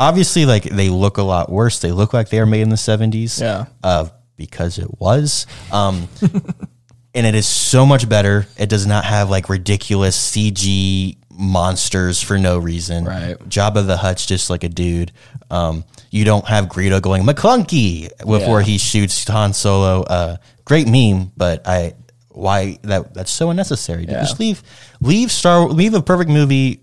obviously 0.00 0.46
like 0.46 0.64
they 0.64 0.88
look 0.88 1.18
a 1.18 1.22
lot 1.22 1.52
worse. 1.52 1.78
They 1.78 1.92
look 1.92 2.12
like 2.12 2.30
they 2.30 2.40
are 2.40 2.46
made 2.46 2.62
in 2.62 2.70
the 2.70 2.76
seventies. 2.76 3.40
Yeah. 3.40 3.66
uh, 3.84 4.08
because 4.36 4.78
it 4.78 4.98
was. 4.98 5.46
Um, 5.70 6.08
and 7.14 7.26
it 7.26 7.34
is 7.34 7.46
so 7.46 7.84
much 7.84 8.08
better. 8.08 8.46
It 8.58 8.68
does 8.70 8.86
not 8.86 9.04
have 9.04 9.28
like 9.30 9.48
ridiculous 9.50 10.16
CG 10.16 11.18
monsters 11.30 12.22
for 12.22 12.38
no 12.38 12.58
reason. 12.58 13.04
Right. 13.04 13.38
Jabba 13.48 13.86
the 13.86 13.96
Hutt's 13.98 14.24
just 14.26 14.48
like 14.50 14.64
a 14.64 14.68
dude. 14.70 15.12
Um, 15.50 15.84
you 16.10 16.24
don't 16.24 16.46
have 16.46 16.66
Greedo 16.66 17.02
going 17.02 17.22
Maclunkey 17.24 18.08
before 18.18 18.60
Yeah. 18.60 18.66
he 18.66 18.78
shoots 18.78 19.26
Han 19.28 19.52
Solo. 19.52 20.02
Uh, 20.02 20.36
great 20.64 20.88
meme, 20.88 21.32
but 21.36 21.66
I 21.68 21.94
why 22.30 22.78
that 22.84 23.12
that's 23.12 23.30
so 23.30 23.50
unnecessary. 23.50 24.06
Yeah. 24.06 24.20
Just 24.20 24.40
leave 24.40 24.62
leave 25.02 25.30
Star 25.30 25.66
leave 25.68 25.92
a 25.94 26.00
perfect 26.02 26.30
movie 26.30 26.80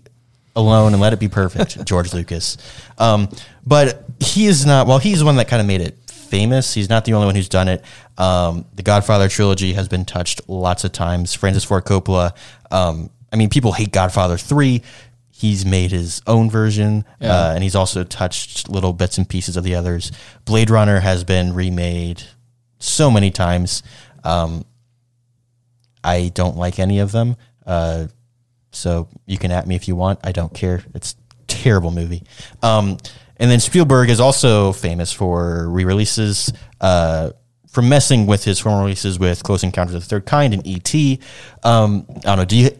alone 0.58 0.92
and 0.92 1.00
let 1.00 1.12
it 1.12 1.20
be 1.20 1.28
perfect, 1.28 1.84
George 1.86 2.12
Lucas. 2.12 2.58
Um, 2.98 3.28
but 3.66 4.04
he 4.20 4.46
is 4.46 4.66
not. 4.66 4.86
Well, 4.86 4.98
he's 4.98 5.20
the 5.20 5.24
one 5.24 5.36
that 5.36 5.48
kind 5.48 5.60
of 5.60 5.66
made 5.66 5.80
it 5.80 5.96
famous. 6.10 6.74
He's 6.74 6.90
not 6.90 7.04
the 7.04 7.14
only 7.14 7.26
one 7.26 7.34
who's 7.34 7.48
done 7.48 7.68
it. 7.68 7.82
Um, 8.18 8.66
the 8.74 8.82
Godfather 8.82 9.28
trilogy 9.28 9.72
has 9.72 9.88
been 9.88 10.04
touched 10.04 10.48
lots 10.48 10.84
of 10.84 10.92
times. 10.92 11.32
Francis 11.32 11.64
Ford 11.64 11.84
Coppola. 11.84 12.36
Um, 12.70 13.10
I 13.32 13.36
mean, 13.36 13.48
people 13.48 13.72
hate 13.72 13.92
Godfather 13.92 14.36
three. 14.36 14.82
He's 15.30 15.64
made 15.64 15.92
his 15.92 16.20
own 16.26 16.50
version, 16.50 17.04
uh, 17.22 17.52
and 17.54 17.62
he's 17.62 17.76
also 17.76 18.02
touched 18.02 18.68
little 18.68 18.92
bits 18.92 19.18
and 19.18 19.28
pieces 19.28 19.56
of 19.56 19.62
the 19.62 19.76
others. 19.76 20.10
Blade 20.44 20.68
Runner 20.68 20.98
has 20.98 21.22
been 21.22 21.54
remade 21.54 22.24
so 22.80 23.08
many 23.08 23.30
times. 23.30 23.84
Um, 24.24 24.64
I 26.02 26.32
don't 26.34 26.56
like 26.56 26.80
any 26.80 26.98
of 26.98 27.12
them. 27.12 27.36
Uh, 27.64 28.08
so 28.70 29.08
you 29.26 29.38
can 29.38 29.50
at 29.50 29.66
me 29.66 29.74
if 29.74 29.88
you 29.88 29.96
want. 29.96 30.20
I 30.24 30.32
don't 30.32 30.52
care. 30.52 30.82
It's 30.94 31.14
a 31.14 31.16
terrible 31.46 31.90
movie. 31.90 32.22
Um, 32.62 32.98
and 33.36 33.50
then 33.50 33.60
Spielberg 33.60 34.10
is 34.10 34.20
also 34.20 34.72
famous 34.72 35.12
for 35.12 35.68
re-releases, 35.68 36.52
uh, 36.80 37.30
for 37.68 37.82
messing 37.82 38.26
with 38.26 38.44
his 38.44 38.58
former 38.58 38.80
releases 38.80 39.18
with 39.18 39.42
Close 39.42 39.62
Encounters 39.62 39.94
of 39.94 40.02
the 40.02 40.08
Third 40.08 40.26
Kind 40.26 40.54
and 40.54 40.66
E.T. 40.66 41.20
Um, 41.62 42.06
I 42.08 42.12
don't 42.20 42.38
know. 42.38 42.44
Do 42.44 42.56
you? 42.56 42.70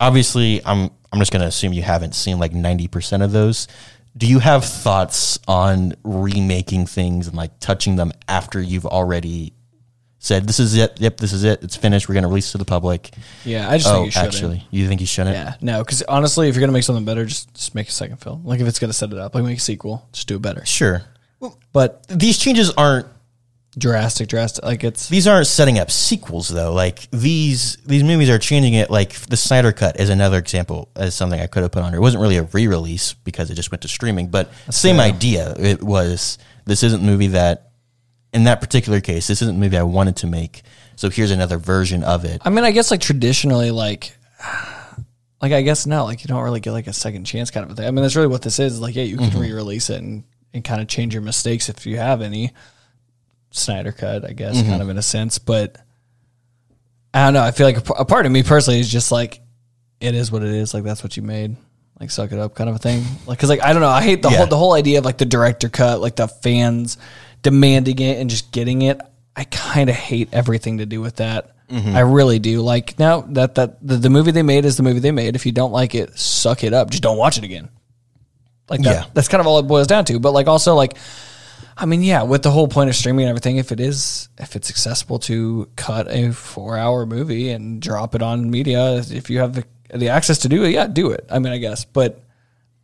Obviously, 0.00 0.64
I'm. 0.64 0.90
I'm 1.12 1.18
just 1.18 1.30
going 1.30 1.42
to 1.42 1.48
assume 1.48 1.74
you 1.74 1.82
haven't 1.82 2.14
seen 2.14 2.38
like 2.38 2.54
90 2.54 2.88
percent 2.88 3.22
of 3.22 3.32
those. 3.32 3.68
Do 4.16 4.26
you 4.26 4.38
have 4.38 4.64
thoughts 4.64 5.38
on 5.46 5.94
remaking 6.04 6.86
things 6.86 7.28
and 7.28 7.36
like 7.36 7.58
touching 7.60 7.96
them 7.96 8.12
after 8.28 8.60
you've 8.60 8.86
already 8.86 9.54
said 10.24 10.46
this 10.46 10.58
is 10.60 10.74
it? 10.76 10.98
Yep, 11.00 11.16
this 11.18 11.32
is 11.32 11.42
it. 11.44 11.62
It's 11.64 11.76
finished. 11.76 12.08
We're 12.08 12.14
going 12.14 12.22
to 12.22 12.28
release 12.28 12.48
it 12.48 12.52
to 12.52 12.58
the 12.58 12.64
public. 12.64 13.10
Yeah, 13.44 13.68
I 13.68 13.76
just 13.76 13.88
Oh, 13.90 13.94
think 13.96 14.06
you 14.06 14.10
shouldn't. 14.12 14.34
actually, 14.34 14.66
you 14.70 14.88
think 14.88 15.00
you 15.00 15.06
shouldn't? 15.06 15.34
Yeah, 15.36 15.54
no, 15.60 15.82
because 15.82 16.02
honestly, 16.02 16.48
if 16.48 16.54
you're 16.54 16.60
gonna 16.60 16.72
make 16.72 16.84
something 16.84 17.04
better, 17.04 17.24
just 17.26 17.52
just 17.54 17.74
make 17.74 17.88
a 17.88 17.92
second 17.92 18.18
film. 18.18 18.44
Like 18.46 18.60
if 18.60 18.66
it's 18.68 18.78
gonna 18.78 18.92
set 18.92 19.10
it 19.12 19.18
up, 19.18 19.34
like 19.34 19.44
make 19.44 19.58
a 19.58 19.60
sequel, 19.60 20.08
just 20.12 20.28
do 20.28 20.36
it 20.36 20.42
better. 20.42 20.64
Sure. 20.64 21.02
But 21.72 22.06
These 22.08 22.38
changes 22.38 22.70
aren't 22.70 23.06
drastic, 23.76 24.28
drastic, 24.28 24.64
like 24.64 24.84
it's 24.84 25.08
these 25.08 25.26
aren't 25.26 25.46
setting 25.46 25.78
up 25.78 25.90
sequels 25.90 26.48
though. 26.48 26.72
Like 26.72 27.10
these 27.10 27.78
these 27.86 28.04
movies 28.04 28.28
are 28.30 28.38
changing 28.38 28.74
it. 28.74 28.90
Like 28.90 29.12
the 29.26 29.36
Snyder 29.36 29.72
Cut 29.72 29.98
is 29.98 30.08
another 30.10 30.38
example 30.38 30.88
as 30.94 31.14
something 31.16 31.40
I 31.40 31.46
could 31.48 31.62
have 31.62 31.72
put 31.72 31.82
on 31.82 31.90
here. 31.90 31.98
It 31.98 32.02
wasn't 32.02 32.20
really 32.20 32.36
a 32.36 32.44
re-release 32.44 33.14
because 33.24 33.50
it 33.50 33.54
just 33.54 33.72
went 33.72 33.82
to 33.82 33.88
streaming, 33.88 34.28
but 34.28 34.52
same 34.70 34.96
fair. 34.98 35.06
idea. 35.06 35.54
It 35.58 35.82
was 35.82 36.38
this 36.66 36.82
isn't 36.84 37.00
a 37.00 37.04
movie 37.04 37.28
that 37.28 37.71
in 38.32 38.44
that 38.44 38.60
particular 38.60 39.00
case, 39.00 39.26
this 39.26 39.42
isn't 39.42 39.56
a 39.56 39.58
movie 39.58 39.76
I 39.76 39.82
wanted 39.82 40.16
to 40.16 40.26
make. 40.26 40.62
So 40.96 41.10
here's 41.10 41.30
another 41.30 41.58
version 41.58 42.02
of 42.04 42.24
it. 42.24 42.40
I 42.44 42.50
mean, 42.50 42.64
I 42.64 42.70
guess 42.70 42.90
like 42.90 43.00
traditionally, 43.00 43.70
like, 43.70 44.16
like 45.40 45.52
I 45.52 45.62
guess 45.62 45.86
now, 45.86 46.04
like 46.04 46.22
you 46.22 46.28
don't 46.28 46.42
really 46.42 46.60
get 46.60 46.72
like 46.72 46.86
a 46.86 46.92
second 46.92 47.24
chance 47.24 47.50
kind 47.50 47.64
of 47.64 47.70
a 47.72 47.74
thing. 47.74 47.86
I 47.86 47.90
mean, 47.90 48.02
that's 48.02 48.14
really 48.16 48.28
what 48.28 48.42
this 48.42 48.58
is. 48.58 48.80
Like, 48.80 48.94
yeah, 48.94 49.02
you 49.04 49.16
can 49.16 49.30
Mm-hmm. 49.30 49.40
re-release 49.40 49.90
it 49.90 50.00
and, 50.02 50.24
and 50.54 50.62
kind 50.62 50.80
of 50.80 50.88
change 50.88 51.14
your 51.14 51.22
mistakes 51.22 51.68
if 51.68 51.86
you 51.86 51.96
have 51.98 52.22
any. 52.22 52.52
Snyder 53.50 53.92
cut, 53.92 54.24
I 54.24 54.32
guess, 54.32 54.56
Mm-hmm. 54.56 54.70
kind 54.70 54.82
of 54.82 54.88
in 54.88 54.96
a 54.98 55.02
sense, 55.02 55.38
but 55.38 55.76
I 57.12 57.24
don't 57.24 57.34
know. 57.34 57.42
I 57.42 57.50
feel 57.50 57.66
like 57.66 57.86
a 57.98 58.04
part 58.04 58.24
of 58.24 58.32
me 58.32 58.42
personally 58.42 58.80
is 58.80 58.90
just 58.90 59.12
like, 59.12 59.40
it 60.00 60.14
is 60.14 60.32
what 60.32 60.42
it 60.42 60.48
is. 60.50 60.72
Like 60.72 60.84
that's 60.84 61.02
what 61.02 61.16
you 61.16 61.22
made. 61.22 61.56
Like 62.00 62.10
suck 62.10 62.32
it 62.32 62.38
up, 62.38 62.54
kind 62.54 62.70
of 62.70 62.76
a 62.76 62.78
thing. 62.78 63.04
Like, 63.26 63.38
cause 63.38 63.48
like 63.50 63.62
I 63.62 63.72
don't 63.72 63.82
know. 63.82 63.88
I 63.88 64.02
hate 64.02 64.22
the 64.22 64.30
Yeah. 64.30 64.38
whole 64.38 64.46
the 64.46 64.56
whole 64.56 64.72
idea 64.72 64.98
of 64.98 65.04
like 65.04 65.18
the 65.18 65.26
director 65.26 65.68
cut, 65.68 66.00
like 66.00 66.16
the 66.16 66.26
fans 66.26 66.96
demanding 67.42 67.98
it 67.98 68.18
and 68.18 68.30
just 68.30 68.52
getting 68.52 68.82
it. 68.82 69.00
I 69.36 69.44
kind 69.44 69.88
of 69.90 69.96
hate 69.96 70.28
everything 70.32 70.78
to 70.78 70.86
do 70.86 71.00
with 71.00 71.16
that. 71.16 71.50
Mm-hmm. 71.68 71.96
I 71.96 72.00
really 72.00 72.38
do. 72.38 72.60
Like 72.60 72.98
now 72.98 73.22
that 73.22 73.54
that 73.54 73.86
the, 73.86 73.96
the 73.96 74.10
movie 74.10 74.30
they 74.30 74.42
made 74.42 74.64
is 74.64 74.76
the 74.76 74.82
movie 74.82 75.00
they 75.00 75.10
made. 75.12 75.36
If 75.36 75.46
you 75.46 75.52
don't 75.52 75.72
like 75.72 75.94
it, 75.94 76.18
suck 76.18 76.64
it 76.64 76.74
up. 76.74 76.90
Just 76.90 77.02
don't 77.02 77.16
watch 77.16 77.38
it 77.38 77.44
again. 77.44 77.70
Like 78.68 78.82
that, 78.82 78.94
Yeah. 78.94 79.04
that's 79.14 79.28
kind 79.28 79.40
of 79.40 79.46
all 79.46 79.58
it 79.58 79.62
boils 79.62 79.86
down 79.86 80.04
to. 80.06 80.18
But 80.20 80.32
like 80.32 80.46
also 80.48 80.74
like, 80.74 80.96
I 81.76 81.86
mean, 81.86 82.02
yeah, 82.02 82.22
with 82.24 82.42
the 82.42 82.50
whole 82.50 82.68
point 82.68 82.90
of 82.90 82.96
streaming 82.96 83.24
and 83.24 83.30
everything, 83.30 83.56
if 83.56 83.72
it 83.72 83.80
is 83.80 84.28
if 84.38 84.54
it's 84.54 84.68
accessible 84.70 85.18
to 85.20 85.68
cut 85.76 86.08
a 86.10 86.32
four 86.32 86.76
hour 86.76 87.06
movie 87.06 87.50
and 87.50 87.80
drop 87.80 88.14
it 88.14 88.20
on 88.22 88.50
media, 88.50 88.96
if 89.10 89.30
you 89.30 89.38
have 89.38 89.54
the, 89.54 89.64
the 89.94 90.10
access 90.10 90.38
to 90.40 90.48
do 90.48 90.64
it, 90.64 90.70
yeah, 90.70 90.86
do 90.86 91.10
it. 91.10 91.26
I 91.30 91.38
mean, 91.38 91.52
I 91.54 91.58
guess, 91.58 91.86
but 91.86 92.20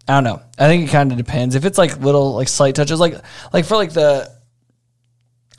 I 0.08 0.14
don't 0.14 0.24
know. 0.24 0.42
I 0.58 0.66
think 0.66 0.88
it 0.88 0.90
kind 0.90 1.12
of 1.12 1.18
depends. 1.18 1.54
If 1.54 1.66
it's 1.66 1.76
like 1.76 2.00
little 2.00 2.34
like 2.34 2.48
slight 2.48 2.74
touches, 2.74 2.98
like 2.98 3.16
like 3.52 3.66
for 3.66 3.76
like 3.76 3.92
the 3.92 4.34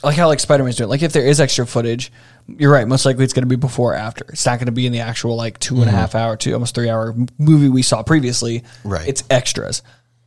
like 0.02 0.16
how 0.16 0.28
like 0.28 0.40
Spider 0.40 0.64
Man's 0.64 0.76
doing. 0.76 0.90
Like 0.90 1.02
if 1.02 1.12
there 1.12 1.26
is 1.26 1.40
extra 1.40 1.66
footage, 1.66 2.12
you're 2.46 2.72
right. 2.72 2.86
Most 2.86 3.04
likely 3.04 3.24
it's 3.24 3.32
going 3.32 3.42
to 3.42 3.48
be 3.48 3.56
before 3.56 3.92
or 3.92 3.96
after. 3.96 4.24
It's 4.28 4.46
not 4.46 4.58
going 4.58 4.66
to 4.66 4.72
be 4.72 4.86
in 4.86 4.92
the 4.92 5.00
actual 5.00 5.36
like 5.36 5.58
two 5.58 5.76
and 5.76 5.84
a 5.84 5.86
mm-hmm. 5.86 5.96
half 5.96 6.14
hour, 6.14 6.36
two 6.36 6.52
almost 6.52 6.74
three 6.74 6.88
hour 6.88 7.14
movie 7.38 7.68
we 7.68 7.82
saw 7.82 8.02
previously. 8.02 8.64
Right. 8.84 9.06
It's 9.06 9.24
extras. 9.30 9.82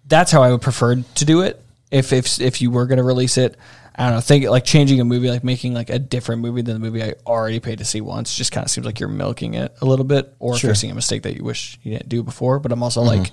That's 0.06 0.32
how 0.32 0.44
I 0.44 0.52
would 0.52 0.62
prefer 0.62 0.96
to 0.96 1.26
do 1.26 1.42
it. 1.42 1.60
If 1.92 2.14
if 2.14 2.40
if 2.40 2.62
you 2.62 2.72
were 2.72 2.86
going 2.86 2.98
to 2.98 3.04
release 3.04 3.38
it, 3.38 3.58
I 3.96 4.06
don't 4.06 4.16
know. 4.16 4.22
Think 4.22 4.46
like 4.46 4.66
changing 4.66 5.00
a 5.00 5.06
movie, 5.06 5.30
like 5.30 5.44
making 5.44 5.74
like 5.74 5.90
a 5.90 6.00
different 6.00 6.42
movie 6.42 6.62
than 6.62 6.74
the 6.74 6.80
movie 6.80 7.04
I 7.04 7.14
already 7.26 7.60
paid 7.60 7.78
to 7.80 7.86
see 7.86 8.02
once. 8.02 8.36
Just 8.36 8.52
kind 8.52 8.66
of 8.66 8.72
seems 8.72 8.86
like 8.86 9.00
you're 9.00 9.10
milking 9.10 9.54
it 9.54 9.76
a 9.82 9.86
little 9.86 10.06
bit, 10.06 10.34
or 10.40 10.58
fixing 10.58 10.90
a 10.90 10.96
mistake 10.96 11.24
that 11.24 11.36
you 11.36 11.44
wish 11.44 11.78
you 11.84 11.92
didn't 11.92 12.10
do 12.10 12.24
before. 12.24 12.60
But 12.60 12.72
I'm 12.72 12.82
also 12.82 13.04
mm-hmm. 13.04 13.22
like, 13.22 13.32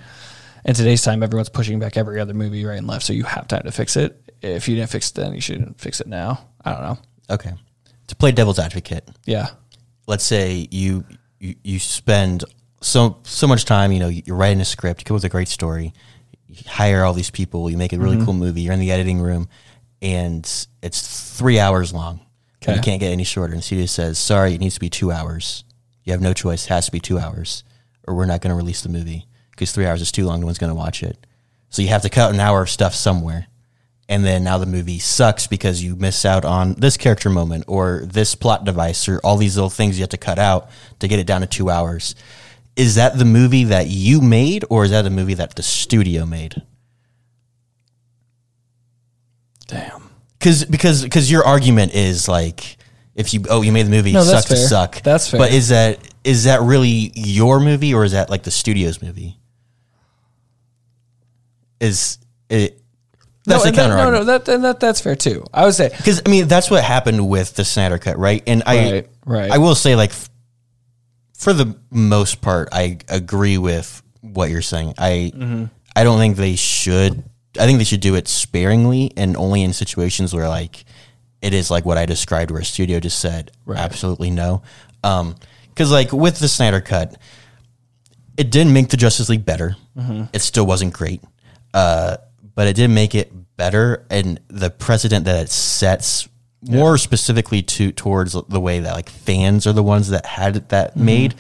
in 0.64 0.74
today's 0.74 1.02
time, 1.02 1.22
everyone's 1.22 1.48
pushing 1.48 1.78
back 1.78 1.96
every 1.96 2.20
other 2.20 2.34
movie 2.34 2.64
right 2.66 2.76
and 2.76 2.86
left, 2.86 3.06
so 3.06 3.14
you 3.14 3.24
have 3.24 3.48
time 3.48 3.62
to 3.62 3.72
fix 3.72 3.96
it. 3.96 4.29
If 4.42 4.68
you 4.68 4.76
didn't 4.76 4.90
fix 4.90 5.10
it 5.10 5.16
then, 5.16 5.34
you 5.34 5.40
shouldn't 5.40 5.80
fix 5.80 6.00
it 6.00 6.06
now. 6.06 6.46
I 6.64 6.72
don't 6.72 6.82
know. 6.82 6.98
Okay. 7.30 7.52
To 8.08 8.16
play 8.16 8.32
devil's 8.32 8.58
advocate, 8.58 9.08
Yeah. 9.26 9.50
let's 10.06 10.24
say 10.24 10.66
you 10.70 11.04
you, 11.38 11.54
you 11.62 11.78
spend 11.78 12.44
so 12.80 13.18
so 13.22 13.46
much 13.46 13.64
time, 13.64 13.92
you 13.92 14.00
know, 14.00 14.08
you're 14.08 14.36
writing 14.36 14.60
a 14.60 14.64
script, 14.64 15.00
you 15.00 15.04
come 15.04 15.14
up 15.14 15.18
with 15.18 15.24
a 15.24 15.28
great 15.28 15.48
story, 15.48 15.92
you 16.48 16.56
hire 16.66 17.04
all 17.04 17.12
these 17.12 17.30
people, 17.30 17.70
you 17.70 17.76
make 17.76 17.92
a 17.92 17.98
really 17.98 18.16
mm-hmm. 18.16 18.24
cool 18.24 18.34
movie, 18.34 18.62
you're 18.62 18.72
in 18.72 18.80
the 18.80 18.90
editing 18.90 19.20
room, 19.20 19.48
and 20.02 20.66
it's 20.82 21.36
three 21.38 21.58
hours 21.60 21.92
long. 21.92 22.20
Okay. 22.62 22.74
You 22.74 22.80
can't 22.82 23.00
get 23.00 23.12
any 23.12 23.24
shorter. 23.24 23.52
And 23.52 23.62
the 23.62 23.64
studio 23.64 23.86
says, 23.86 24.18
sorry, 24.18 24.54
it 24.54 24.60
needs 24.60 24.74
to 24.74 24.80
be 24.80 24.90
two 24.90 25.10
hours. 25.10 25.64
You 26.04 26.12
have 26.12 26.20
no 26.20 26.34
choice. 26.34 26.66
It 26.66 26.68
has 26.68 26.86
to 26.86 26.92
be 26.92 27.00
two 27.00 27.18
hours, 27.18 27.64
or 28.06 28.14
we're 28.14 28.26
not 28.26 28.42
going 28.42 28.50
to 28.50 28.56
release 28.56 28.82
the 28.82 28.90
movie 28.90 29.26
because 29.52 29.72
three 29.72 29.86
hours 29.86 30.02
is 30.02 30.12
too 30.12 30.26
long. 30.26 30.40
No 30.40 30.46
one's 30.46 30.58
going 30.58 30.70
to 30.70 30.74
watch 30.74 31.02
it. 31.02 31.26
So 31.70 31.82
you 31.82 31.88
have 31.88 32.02
to 32.02 32.10
cut 32.10 32.34
an 32.34 32.40
hour 32.40 32.62
of 32.62 32.68
stuff 32.70 32.94
somewhere. 32.94 33.46
And 34.10 34.24
then 34.24 34.42
now 34.42 34.58
the 34.58 34.66
movie 34.66 34.98
sucks 34.98 35.46
because 35.46 35.84
you 35.84 35.94
miss 35.94 36.24
out 36.24 36.44
on 36.44 36.74
this 36.74 36.96
character 36.96 37.30
moment 37.30 37.64
or 37.68 38.02
this 38.04 38.34
plot 38.34 38.64
device 38.64 39.08
or 39.08 39.20
all 39.20 39.36
these 39.36 39.56
little 39.56 39.70
things 39.70 39.96
you 39.96 40.02
have 40.02 40.10
to 40.10 40.16
cut 40.18 40.36
out 40.36 40.68
to 40.98 41.06
get 41.06 41.20
it 41.20 41.28
down 41.28 41.42
to 41.42 41.46
two 41.46 41.70
hours. 41.70 42.16
Is 42.74 42.96
that 42.96 43.16
the 43.16 43.24
movie 43.24 43.62
that 43.64 43.86
you 43.86 44.20
made 44.20 44.64
or 44.68 44.84
is 44.84 44.90
that 44.90 45.06
a 45.06 45.10
movie 45.10 45.34
that 45.34 45.54
the 45.54 45.62
studio 45.62 46.26
made? 46.26 46.60
Damn. 49.68 50.10
Cause 50.40 50.64
because 50.64 51.04
because 51.04 51.30
your 51.30 51.44
argument 51.44 51.94
is 51.94 52.26
like 52.26 52.78
if 53.14 53.32
you 53.32 53.44
oh 53.48 53.62
you 53.62 53.70
made 53.70 53.86
the 53.86 53.90
movie 53.90 54.10
No, 54.12 54.24
that's 54.24 54.48
suck 54.48 54.56
to 54.56 54.56
suck 54.56 55.02
That's 55.02 55.30
fair. 55.30 55.38
but 55.38 55.52
is 55.52 55.68
that 55.68 56.00
is 56.24 56.44
that 56.44 56.62
really 56.62 57.12
your 57.14 57.60
movie 57.60 57.94
or 57.94 58.04
is 58.04 58.10
that 58.12 58.28
like 58.28 58.42
the 58.42 58.50
studio's 58.50 59.00
movie? 59.00 59.38
Is 61.78 62.18
it? 62.48 62.79
That's 63.46 63.64
no, 63.64 63.70
the 63.70 63.82
and 63.82 63.92
that- 63.92 63.98
counter 63.98 64.12
no, 64.12 64.18
no, 64.18 64.24
that, 64.24 64.44
that 64.62 64.80
that's 64.80 65.00
fair 65.00 65.16
too. 65.16 65.44
I 65.52 65.64
would 65.64 65.74
say 65.74 65.88
because 65.88 66.22
I 66.24 66.28
mean 66.28 66.46
that's 66.48 66.70
what 66.70 66.84
happened 66.84 67.28
with 67.28 67.54
the 67.54 67.64
Snyder 67.64 67.98
cut, 67.98 68.18
right? 68.18 68.42
And 68.46 68.62
I, 68.66 68.92
Right, 68.92 69.08
right. 69.24 69.50
I 69.50 69.58
will 69.58 69.74
say 69.74 69.96
like, 69.96 70.12
for 71.36 71.52
the 71.52 71.74
most 71.90 72.40
part, 72.42 72.68
I 72.72 72.98
agree 73.08 73.56
with 73.58 74.02
what 74.20 74.50
you're 74.50 74.60
saying. 74.62 74.94
I, 74.98 75.32
Mm-hmm. 75.34 75.64
I 75.96 76.04
don't 76.04 76.18
think 76.18 76.36
they 76.36 76.54
should. 76.56 77.24
I 77.58 77.66
think 77.66 77.78
they 77.78 77.84
should 77.84 78.00
do 78.00 78.14
it 78.14 78.28
sparingly 78.28 79.12
and 79.16 79.36
only 79.36 79.62
in 79.62 79.72
situations 79.72 80.32
where 80.32 80.48
like 80.48 80.84
it 81.42 81.52
is 81.52 81.68
like 81.70 81.84
what 81.84 81.98
I 81.98 82.06
described, 82.06 82.50
where 82.52 82.60
a 82.60 82.64
studio 82.64 83.00
just 83.00 83.18
said 83.18 83.50
absolutely 83.74 84.30
no. 84.30 84.62
Um, 85.02 85.34
because 85.68 85.90
like 85.90 86.12
with 86.12 86.38
the 86.38 86.46
Snyder 86.46 86.80
cut, 86.80 87.16
it 88.36 88.50
didn't 88.50 88.72
make 88.72 88.88
the 88.90 88.96
Justice 88.96 89.28
League 89.28 89.44
better. 89.44 89.74
Mm-hmm. 89.96 90.24
It 90.32 90.42
still 90.42 90.64
wasn't 90.66 90.92
great, 90.92 91.22
uh, 91.74 92.18
but 92.60 92.66
it 92.68 92.76
did 92.76 92.88
make 92.88 93.14
it 93.14 93.32
better. 93.56 94.04
And 94.10 94.38
the 94.48 94.68
precedent 94.68 95.24
that 95.24 95.44
it 95.44 95.48
sets, 95.50 96.28
more 96.60 96.98
specifically 96.98 97.62
to 97.62 97.90
towards 97.90 98.36
the 98.48 98.60
way 98.60 98.80
that 98.80 98.92
like 98.92 99.08
fans 99.08 99.66
are 99.66 99.72
the 99.72 99.82
ones 99.82 100.10
that 100.10 100.26
had 100.26 100.68
that 100.68 100.90
Mm-hmm. 100.90 101.04
made. 101.06 101.34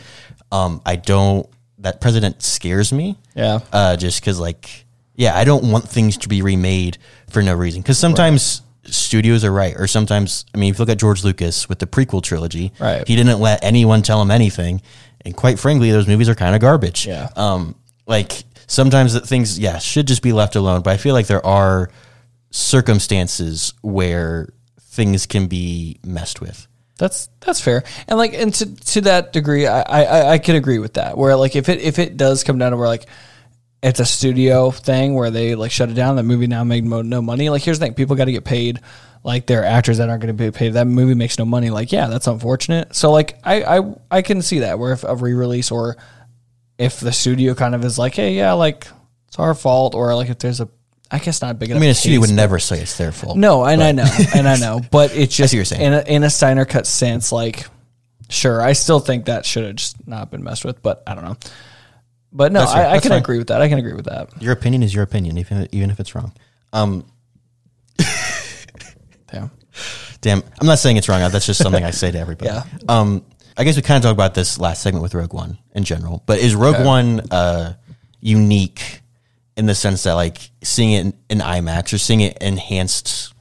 Um, 0.50 0.80
I 0.86 0.96
don't. 0.96 1.46
That 1.80 2.00
precedent 2.00 2.42
scares 2.42 2.90
me. 2.90 3.18
Yeah. 3.34 3.58
Uh, 3.70 3.96
just 3.96 4.22
because 4.22 4.40
like, 4.40 4.86
yeah, 5.14 5.36
I 5.36 5.44
don't 5.44 5.70
want 5.70 5.86
things 5.86 6.16
to 6.16 6.28
be 6.28 6.40
remade 6.40 6.96
for 7.28 7.42
no 7.42 7.54
reason. 7.54 7.82
Because 7.82 7.98
sometimes. 7.98 8.62
Studios 8.84 9.44
are 9.44 9.52
right, 9.52 9.74
or 9.76 9.86
sometimes 9.86 10.46
I 10.54 10.58
mean, 10.58 10.70
if 10.72 10.78
you 10.78 10.82
look 10.82 10.88
at 10.88 10.98
George 10.98 11.22
Lucas 11.22 11.68
with 11.68 11.80
the 11.80 11.86
prequel 11.86 12.22
trilogy, 12.22 12.72
Right. 12.80 13.06
He 13.06 13.14
didn't 13.14 13.38
let 13.38 13.62
anyone 13.62 14.00
tell 14.00 14.22
him 14.22 14.30
anything, 14.30 14.80
and 15.24 15.36
quite 15.36 15.58
frankly, 15.58 15.90
those 15.92 16.08
movies 16.08 16.30
are 16.30 16.34
kind 16.34 16.54
of 16.54 16.62
garbage. 16.62 17.06
Yeah. 17.06 17.28
Um, 17.36 17.74
like 18.06 18.42
sometimes 18.70 19.14
that 19.14 19.26
things, 19.26 19.58
yeah, 19.58 19.78
should 19.78 20.06
just 20.06 20.22
be 20.22 20.32
left 20.32 20.54
alone. 20.56 20.82
But 20.82 20.92
I 20.92 20.96
feel 20.96 21.12
like 21.12 21.26
there 21.26 21.44
are 21.44 21.90
circumstances 22.50 23.74
where 23.82 24.48
things 24.80 25.26
can 25.26 25.48
be 25.48 25.98
messed 26.04 26.40
with. 26.40 26.66
That's 26.98 27.28
that's 27.40 27.60
fair, 27.60 27.82
and 28.08 28.18
like, 28.18 28.34
and 28.34 28.52
to 28.54 28.74
to 28.74 29.00
that 29.02 29.32
degree, 29.32 29.66
I 29.66 29.80
I, 29.80 30.32
I 30.32 30.38
could 30.38 30.54
agree 30.54 30.78
with 30.78 30.94
that. 30.94 31.16
Where 31.16 31.34
like, 31.34 31.56
if 31.56 31.68
it 31.68 31.80
if 31.80 31.98
it 31.98 32.16
does 32.16 32.44
come 32.44 32.58
down 32.58 32.72
to 32.72 32.76
where 32.76 32.88
like 32.88 33.06
it's 33.82 34.00
a 34.00 34.04
studio 34.04 34.70
thing 34.70 35.14
where 35.14 35.30
they 35.30 35.54
like 35.54 35.70
shut 35.70 35.88
it 35.88 35.94
down, 35.94 36.16
that 36.16 36.24
movie 36.24 36.46
now 36.46 36.62
made 36.62 36.84
mo- 36.84 37.02
no 37.02 37.22
money. 37.22 37.48
Like, 37.48 37.62
here's 37.62 37.78
the 37.78 37.86
thing: 37.86 37.94
people 37.94 38.16
got 38.16 38.26
to 38.26 38.32
get 38.32 38.44
paid. 38.44 38.80
Like, 39.24 39.46
there 39.46 39.62
are 39.62 39.64
actors 39.64 39.98
that 39.98 40.08
aren't 40.08 40.22
going 40.22 40.34
to 40.34 40.44
be 40.44 40.50
paid. 40.50 40.74
That 40.74 40.86
movie 40.86 41.14
makes 41.14 41.38
no 41.38 41.44
money. 41.44 41.70
Like, 41.70 41.92
yeah, 41.92 42.06
that's 42.08 42.26
unfortunate. 42.26 42.94
So, 42.94 43.10
like, 43.10 43.38
I 43.44 43.78
I 43.78 43.94
I 44.10 44.22
can 44.22 44.42
see 44.42 44.58
that 44.60 44.78
where 44.78 44.92
if 44.92 45.02
a 45.04 45.16
re-release 45.16 45.70
or 45.70 45.96
if 46.80 46.98
the 46.98 47.12
studio 47.12 47.54
kind 47.54 47.74
of 47.74 47.84
is 47.84 47.98
like, 47.98 48.14
hey, 48.14 48.34
yeah, 48.34 48.52
like 48.52 48.88
it's 49.28 49.38
our 49.38 49.54
fault, 49.54 49.94
or 49.94 50.14
like 50.16 50.30
if 50.30 50.38
there's 50.38 50.60
a, 50.60 50.68
I 51.10 51.18
guess 51.18 51.42
not 51.42 51.58
big 51.58 51.70
enough. 51.70 51.78
I 51.78 51.80
mean, 51.82 51.90
a 51.90 51.94
studio 51.94 52.20
would 52.20 52.30
never 52.32 52.58
say 52.58 52.80
it's 52.80 52.96
their 52.96 53.12
fault. 53.12 53.36
no, 53.36 53.64
and 53.64 53.82
I 53.82 53.92
know, 53.92 54.06
and 54.34 54.48
I 54.48 54.56
know, 54.56 54.80
but 54.90 55.14
it's 55.14 55.36
just 55.40 55.52
you're 55.52 55.66
saying. 55.66 55.82
in 55.82 55.92
a, 55.92 56.00
in 56.00 56.24
a 56.24 56.30
Snyder 56.30 56.64
cut 56.64 56.86
sense. 56.86 57.32
Like, 57.32 57.66
sure, 58.30 58.62
I 58.62 58.72
still 58.72 58.98
think 58.98 59.26
that 59.26 59.44
should 59.44 59.64
have 59.64 59.76
just 59.76 60.08
not 60.08 60.30
been 60.30 60.42
messed 60.42 60.64
with, 60.64 60.82
but 60.82 61.02
I 61.06 61.14
don't 61.14 61.24
know. 61.24 61.36
But 62.32 62.52
no, 62.52 62.60
I, 62.60 62.92
I 62.92 62.98
can 63.00 63.10
fine. 63.10 63.20
agree 63.20 63.38
with 63.38 63.48
that. 63.48 63.60
I 63.60 63.68
can 63.68 63.78
agree 63.78 63.92
with 63.92 64.06
that. 64.06 64.40
Your 64.40 64.52
opinion 64.52 64.82
is 64.82 64.94
your 64.94 65.04
opinion, 65.04 65.36
even 65.36 65.68
even 65.72 65.90
if 65.90 66.00
it's 66.00 66.14
wrong. 66.14 66.32
Um, 66.72 67.04
Yeah, 69.32 69.48
damn, 70.20 70.42
I'm 70.60 70.66
not 70.66 70.80
saying 70.80 70.96
it's 70.96 71.08
wrong. 71.08 71.20
That's 71.30 71.46
just 71.46 71.62
something 71.62 71.84
I 71.84 71.92
say 71.92 72.10
to 72.10 72.18
everybody. 72.18 72.50
Yeah. 72.50 72.64
Um, 72.88 73.24
I 73.60 73.64
guess 73.64 73.76
we 73.76 73.82
kind 73.82 73.98
of 73.98 74.02
talked 74.02 74.14
about 74.14 74.32
this 74.32 74.58
last 74.58 74.82
segment 74.82 75.02
with 75.02 75.14
Rogue 75.14 75.34
One 75.34 75.58
in 75.74 75.84
general, 75.84 76.22
but 76.24 76.38
is 76.38 76.54
Rogue. 76.54 76.82
One 76.82 77.20
uh, 77.30 77.74
unique 78.18 79.02
in 79.54 79.66
the 79.66 79.74
sense 79.74 80.04
that 80.04 80.14
like 80.14 80.38
seeing 80.62 80.92
it 80.92 81.00
in, 81.04 81.14
in 81.28 81.38
IMAX 81.40 81.92
or 81.92 81.98
seeing 81.98 82.22
it 82.22 82.38
enhanced 82.40 83.34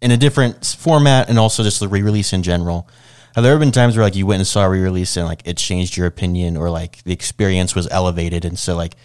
in 0.00 0.10
a 0.10 0.16
different 0.16 0.66
format 0.66 1.28
and 1.28 1.38
also 1.38 1.62
just 1.62 1.78
the 1.78 1.86
re-release 1.86 2.32
in 2.32 2.42
general? 2.42 2.88
Have 3.36 3.44
there 3.44 3.52
ever 3.52 3.60
been 3.60 3.70
times 3.70 3.96
where 3.96 4.04
like 4.04 4.16
you 4.16 4.26
went 4.26 4.40
and 4.40 4.46
saw 4.48 4.64
a 4.64 4.68
re-release 4.68 5.16
and 5.16 5.26
like 5.26 5.42
it 5.44 5.58
changed 5.58 5.96
your 5.96 6.08
opinion 6.08 6.56
or 6.56 6.68
like 6.68 7.00
the 7.04 7.12
experience 7.12 7.76
was 7.76 7.86
elevated 7.88 8.44
and 8.44 8.58
so 8.58 8.74
like 8.74 8.96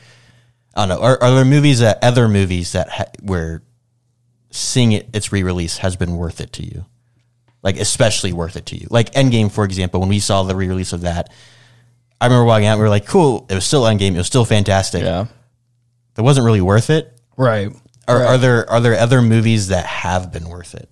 I 0.74 0.88
don't 0.88 0.98
know. 0.98 1.06
Are, 1.06 1.22
are 1.22 1.36
there 1.36 1.46
movies 1.46 1.82
that 1.82 2.04
other 2.04 2.28
movies 2.28 2.72
that 2.72 2.90
ha- 2.90 3.12
where 3.22 3.62
seeing 4.50 4.92
it 4.92 5.08
its 5.14 5.32
re-release 5.32 5.78
has 5.78 5.96
been 5.96 6.18
worth 6.18 6.42
it 6.42 6.52
to 6.54 6.66
you? 6.66 6.86
Like 7.64 7.78
especially 7.78 8.34
worth 8.34 8.56
it 8.56 8.68
to 8.68 8.78
you. 8.78 8.88
Like 8.90 9.12
Endgame, 9.14 9.52
for 9.52 9.66
example, 9.66 10.00
when 10.00 10.10
we 10.10 10.20
saw 10.20 10.44
the 10.44 10.56
re-release 10.56 10.94
of 10.94 11.02
that, 11.02 11.32
I 12.22 12.26
remember 12.28 12.46
walking 12.46 12.68
out. 12.68 12.74
and 12.74 12.80
We 12.80 12.84
were 12.84 12.90
like, 12.90 13.06
"Cool." 13.08 13.46
It 13.50 13.56
was 13.56 13.66
still 13.66 13.84
Endgame. 13.84 14.14
It 14.14 14.18
was 14.18 14.28
still 14.28 14.46
fantastic. 14.46 15.04
yeah, 15.04 15.26
It 16.18 16.22
wasn't 16.22 16.46
really 16.46 16.62
worth 16.62 16.90
it. 16.90 17.14
right. 17.36 17.72
Are, 18.08 18.20
Right. 18.20 18.26
are 18.28 18.38
there 18.38 18.70
are 18.70 18.80
there 18.80 18.96
other 18.98 19.22
movies 19.22 19.68
that 19.68 19.86
have 19.86 20.32
been 20.32 20.48
worth 20.48 20.74
it? 20.76 20.90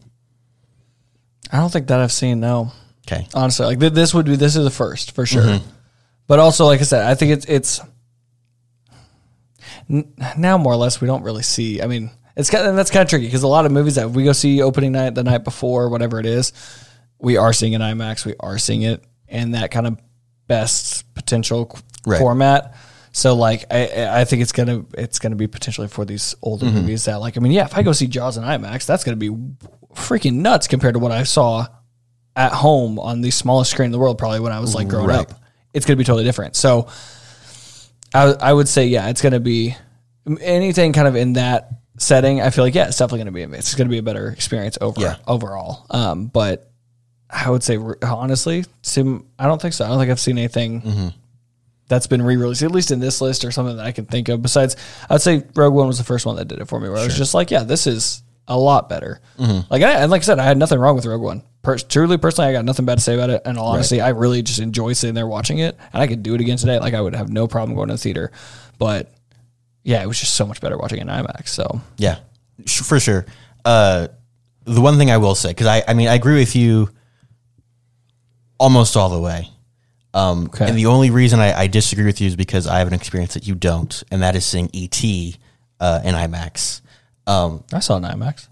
I 1.51 1.57
don't 1.59 1.71
think 1.71 1.87
that 1.87 1.99
I've 1.99 2.11
seen. 2.11 2.39
No, 2.41 2.71
Okay. 3.07 3.27
honestly, 3.33 3.65
like 3.67 3.79
th- 3.79 3.93
this 3.93 4.13
would 4.13 4.25
be 4.25 4.35
this 4.35 4.55
is 4.57 4.63
the 4.65 4.69
first 4.71 5.11
for 5.13 5.25
sure. 5.25 5.43
Mm-hmm. 5.43 5.69
But 6.27 6.39
also, 6.39 6.65
like 6.65 6.81
I 6.81 6.83
said, 6.83 7.05
I 7.05 7.15
think 7.15 7.31
it's 7.31 7.45
it's 7.45 7.79
n- 9.89 10.11
now 10.37 10.57
more 10.57 10.73
or 10.73 10.77
less 10.77 10.99
we 11.01 11.07
don't 11.07 11.23
really 11.23 11.43
see. 11.43 11.81
I 11.81 11.87
mean, 11.87 12.11
it's 12.35 12.49
kind 12.49 12.67
of, 12.67 12.75
that's 12.75 12.91
kind 12.91 13.03
of 13.03 13.09
tricky 13.09 13.25
because 13.25 13.43
a 13.43 13.47
lot 13.47 13.65
of 13.65 13.71
movies 13.71 13.95
that 13.95 14.11
we 14.11 14.23
go 14.23 14.33
see 14.33 14.61
opening 14.61 14.91
night, 14.91 15.15
the 15.15 15.23
night 15.23 15.43
before, 15.43 15.89
whatever 15.89 16.19
it 16.19 16.25
is, 16.25 16.51
we 17.19 17.37
are 17.37 17.53
seeing 17.53 17.73
in 17.73 17.81
IMAX. 17.81 18.25
We 18.25 18.35
are 18.39 18.57
seeing 18.57 18.81
it 18.81 19.03
in 19.27 19.51
that 19.51 19.71
kind 19.71 19.87
of 19.87 19.97
best 20.47 21.13
potential 21.15 21.77
Right. 22.05 22.19
format. 22.19 22.75
So 23.13 23.33
like 23.35 23.65
I- 23.71 24.21
I 24.21 24.25
think 24.25 24.41
it's 24.41 24.51
gonna 24.51 24.85
it's 24.95 25.17
gonna 25.19 25.35
be 25.37 25.47
potentially 25.47 25.87
for 25.87 26.03
these 26.05 26.35
older 26.41 26.65
Mm-hmm. 26.65 26.75
movies 26.75 27.05
that 27.05 27.15
like 27.21 27.37
I 27.37 27.39
mean 27.39 27.53
yeah 27.53 27.63
if 27.65 27.75
I 27.77 27.81
go 27.81 27.93
see 27.93 28.05
Jaws 28.07 28.37
in 28.37 28.43
IMAX 28.43 28.85
that's 28.85 29.03
gonna 29.05 29.15
be 29.17 29.29
freaking 29.95 30.33
nuts 30.35 30.67
compared 30.67 30.93
to 30.95 30.99
what 30.99 31.11
I 31.13 31.23
saw 31.23 31.65
at 32.35 32.51
home 32.51 32.99
on 32.99 33.21
the 33.21 33.31
smallest 33.31 33.71
screen 33.71 33.85
in 33.87 33.91
the 33.93 33.97
world 33.99 34.17
probably 34.17 34.41
when 34.41 34.51
I 34.51 34.59
was 34.59 34.75
like 34.75 34.89
growing 34.89 35.07
Right. 35.07 35.19
up. 35.19 35.31
It's 35.73 35.85
gonna 35.85 35.95
be 35.97 36.03
totally 36.03 36.25
different. 36.25 36.55
So 36.57 36.87
I 38.13 38.33
I 38.39 38.53
would 38.53 38.67
say 38.67 38.87
yeah 38.87 39.07
it's 39.09 39.21
gonna 39.21 39.39
be 39.39 39.75
anything 40.41 40.93
kind 40.93 41.07
of 41.07 41.15
in 41.15 41.33
that 41.33 41.69
setting. 41.97 42.41
I 42.41 42.49
feel 42.49 42.63
like 42.63 42.75
yeah 42.75 42.87
it's 42.87 42.97
definitely 42.97 43.19
gonna 43.19 43.31
be 43.49 43.57
it's 43.57 43.75
gonna 43.75 43.89
be 43.89 43.97
a 43.99 44.03
better 44.03 44.29
experience 44.29 44.77
over 44.81 44.99
Yeah. 45.01 45.15
overall. 45.27 45.85
Um, 45.89 46.25
but 46.27 46.69
I 47.29 47.49
would 47.49 47.63
say 47.63 47.77
honestly, 48.03 48.65
Sim, 48.81 49.25
I 49.39 49.47
don't 49.47 49.61
think 49.61 49.73
so. 49.73 49.85
I 49.85 49.87
don't 49.89 49.99
think 49.99 50.11
I've 50.11 50.19
seen 50.19 50.37
anything 50.37 50.81
Mm-hmm. 50.81 51.07
that's 51.87 52.07
been 52.07 52.21
re-released, 52.21 52.61
at 52.63 52.71
least 52.71 52.91
in 52.91 52.99
this 52.99 53.21
list 53.21 53.43
or 53.45 53.51
something 53.51 53.77
that 53.77 53.85
I 53.85 53.91
can 53.91 54.05
think 54.05 54.29
of. 54.29 54.41
Besides, 54.41 54.75
I'd 55.09 55.21
say 55.21 55.43
Rogue 55.55 55.73
One 55.73 55.87
was 55.87 55.97
the 55.97 56.03
first 56.03 56.25
one 56.25 56.35
that 56.37 56.47
did 56.47 56.59
it 56.59 56.67
for 56.67 56.79
me, 56.79 56.89
where 56.89 56.97
I 56.99 57.03
was 57.03 57.17
just 57.17 57.33
like, 57.33 57.51
yeah, 57.51 57.63
this 57.63 57.87
is 57.87 58.23
a 58.47 58.57
lot 58.57 58.89
better. 58.89 59.19
Mm-hmm. 59.39 59.71
Like, 59.71 59.81
I, 59.81 59.91
and 60.01 60.11
like 60.11 60.21
I 60.21 60.23
said, 60.25 60.39
I 60.39 60.43
had 60.43 60.57
nothing 60.57 60.77
wrong 60.79 60.95
with 60.95 61.05
Rogue 61.05 61.21
One. 61.21 61.41
Per- 61.63 61.77
truly, 61.79 62.17
personally, 62.17 62.49
I 62.49 62.53
got 62.53 62.63
nothing 62.65 62.85
bad 62.85 62.99
to 62.99 63.03
say 63.03 63.15
about 63.15 63.31
it. 63.31 63.41
And 63.45 63.57
honestly, 63.57 64.01
I 64.01 64.09
really 64.09 64.43
just 64.43 64.59
enjoy 64.59 64.93
sitting 64.93 65.15
there 65.15 65.27
watching 65.27 65.57
it, 65.59 65.75
and 65.93 66.01
I 66.01 66.07
could 66.07 66.21
do 66.21 66.35
it 66.35 66.41
again 66.41 66.57
today. 66.57 66.77
Like, 66.79 66.93
I 66.93 67.01
would 67.01 67.15
have 67.15 67.29
no 67.29 67.47
problem 67.47 67.75
going 67.75 67.87
to 67.87 67.95
the 67.95 67.97
theater. 67.99 68.31
But 68.77 69.11
yeah, 69.85 70.03
it 70.03 70.07
was 70.07 70.19
just 70.19 70.33
so 70.33 70.45
much 70.45 70.59
better 70.59 70.77
watching 70.77 70.99
in 70.99 71.07
IMAX. 71.07 71.47
So 71.47 71.79
Yeah, 71.97 72.17
sh- 72.65 72.81
for 72.81 72.99
sure. 72.99 73.25
Uh, 73.63 74.09
the 74.65 74.81
one 74.81 74.97
thing 74.97 75.09
I 75.11 75.17
will 75.17 75.35
say, 75.35 75.49
because 75.51 75.67
I, 75.67 75.83
I 75.87 75.93
mean, 75.93 76.07
I 76.09 76.15
agree 76.15 76.39
with 76.39 76.55
you 76.55 76.89
almost 78.59 78.97
all 78.97 79.09
the 79.09 79.19
way. 79.19 79.49
Um, 80.13 80.45
Okay. 80.47 80.67
And 80.67 80.77
the 80.77 80.87
only 80.87 81.09
reason 81.11 81.39
I, 81.39 81.53
I 81.61 81.67
disagree 81.67 82.05
with 82.05 82.19
you 82.21 82.27
is 82.27 82.35
because 82.35 82.67
I 82.67 82.79
have 82.79 82.87
an 82.87 82.93
experience 82.93 83.33
that 83.35 83.47
you 83.47 83.55
don't, 83.55 84.03
and 84.11 84.21
that 84.23 84.35
is 84.35 84.45
seeing 84.45 84.69
ET 84.73 85.03
uh, 85.79 86.01
in 86.03 86.15
IMAX. 86.15 86.81
Um, 87.27 87.63
I 87.73 87.79
saw 87.79 87.97
in 87.97 88.03
IMAX. 88.03 88.47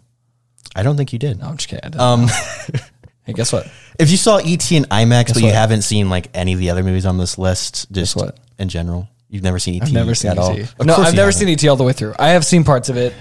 I 0.75 0.83
don't 0.83 0.97
think 0.97 1.13
you 1.13 1.19
did. 1.19 1.39
No, 1.39 1.47
I'm 1.47 1.57
just 1.57 1.69
kidding. 1.69 1.99
Um, 1.99 2.27
hey, 3.23 3.33
guess 3.33 3.53
what? 3.53 3.67
if 3.99 4.09
you 4.09 4.17
saw 4.17 4.37
ET 4.37 4.71
in 4.71 4.83
IMAX, 4.85 5.27
but 5.33 5.37
you 5.37 5.45
what? 5.45 5.55
haven't 5.55 5.83
seen 5.83 6.09
like 6.09 6.29
any 6.33 6.53
of 6.53 6.59
the 6.59 6.69
other 6.69 6.83
movies 6.83 7.05
on 7.05 7.17
this 7.17 7.37
list, 7.37 7.91
just 7.91 8.15
what? 8.15 8.37
in 8.59 8.69
general, 8.69 9.07
you've 9.33 9.43
never 9.43 9.59
seen 9.59 9.81
ET. 9.81 9.87
I've 9.87 9.93
never 9.93 10.15
seen 10.15 10.31
at 10.31 10.37
ET. 10.37 10.41
all. 10.41 10.51
Of 10.51 10.85
No, 10.85 10.95
course 10.95 11.07
I've 11.07 11.13
you 11.13 11.17
never 11.17 11.31
haven't. 11.31 11.33
seen 11.33 11.49
ET 11.49 11.67
all 11.69 11.75
the 11.75 11.83
way 11.83 11.91
through. 11.93 12.13
I 12.19 12.29
have 12.29 12.45
seen 12.45 12.63
parts 12.63 12.87
of 12.89 12.95
it. 12.97 13.13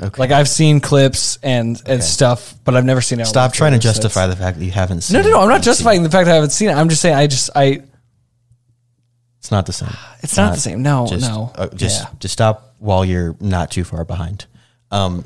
Okay. 0.00 0.20
Like 0.20 0.30
I've 0.30 0.48
seen 0.48 0.80
clips 0.80 1.38
and 1.42 1.80
and 1.86 2.02
stuff, 2.02 2.54
but 2.64 2.74
I've 2.76 2.84
never 2.84 3.00
seen 3.00 3.18
it. 3.18 3.22
all 3.22 3.26
the 3.26 3.30
Stop 3.30 3.52
way 3.52 3.56
trying 3.58 3.72
to 3.72 3.78
through, 3.78 3.90
so 3.90 3.94
justify 4.02 4.26
the 4.28 4.36
fact 4.36 4.58
that 4.58 4.64
you 4.64 4.70
haven't 4.70 5.02
seen. 5.02 5.14
No, 5.16 5.22
no, 5.22 5.30
no. 5.30 5.40
I'm 5.42 5.48
not 5.48 5.58
ET. 5.58 5.64
justifying 5.64 6.02
the 6.04 6.10
fact 6.10 6.26
that 6.26 6.32
I 6.32 6.34
haven't 6.36 6.50
seen 6.50 6.68
it. 6.70 6.74
I'm 6.74 6.88
just 6.88 7.02
saying 7.02 7.14
I 7.16 7.26
just 7.26 7.50
I. 7.56 7.82
It's 9.38 9.50
not 9.50 9.66
the 9.66 9.72
same. 9.72 9.90
It's 10.22 10.36
not 10.36 10.52
the 10.54 10.60
same. 10.60 10.82
No, 10.82 11.06
just, 11.06 11.28
no. 11.28 11.52
uh, 11.54 11.68
just 11.68 12.00
Yeah. 12.02 12.08
just 12.18 12.32
stop 12.32 12.74
while 12.78 13.04
you're 13.04 13.36
not 13.40 13.70
too 13.70 13.84
far 13.84 14.04
behind. 14.04 14.46
Um, 14.90 15.24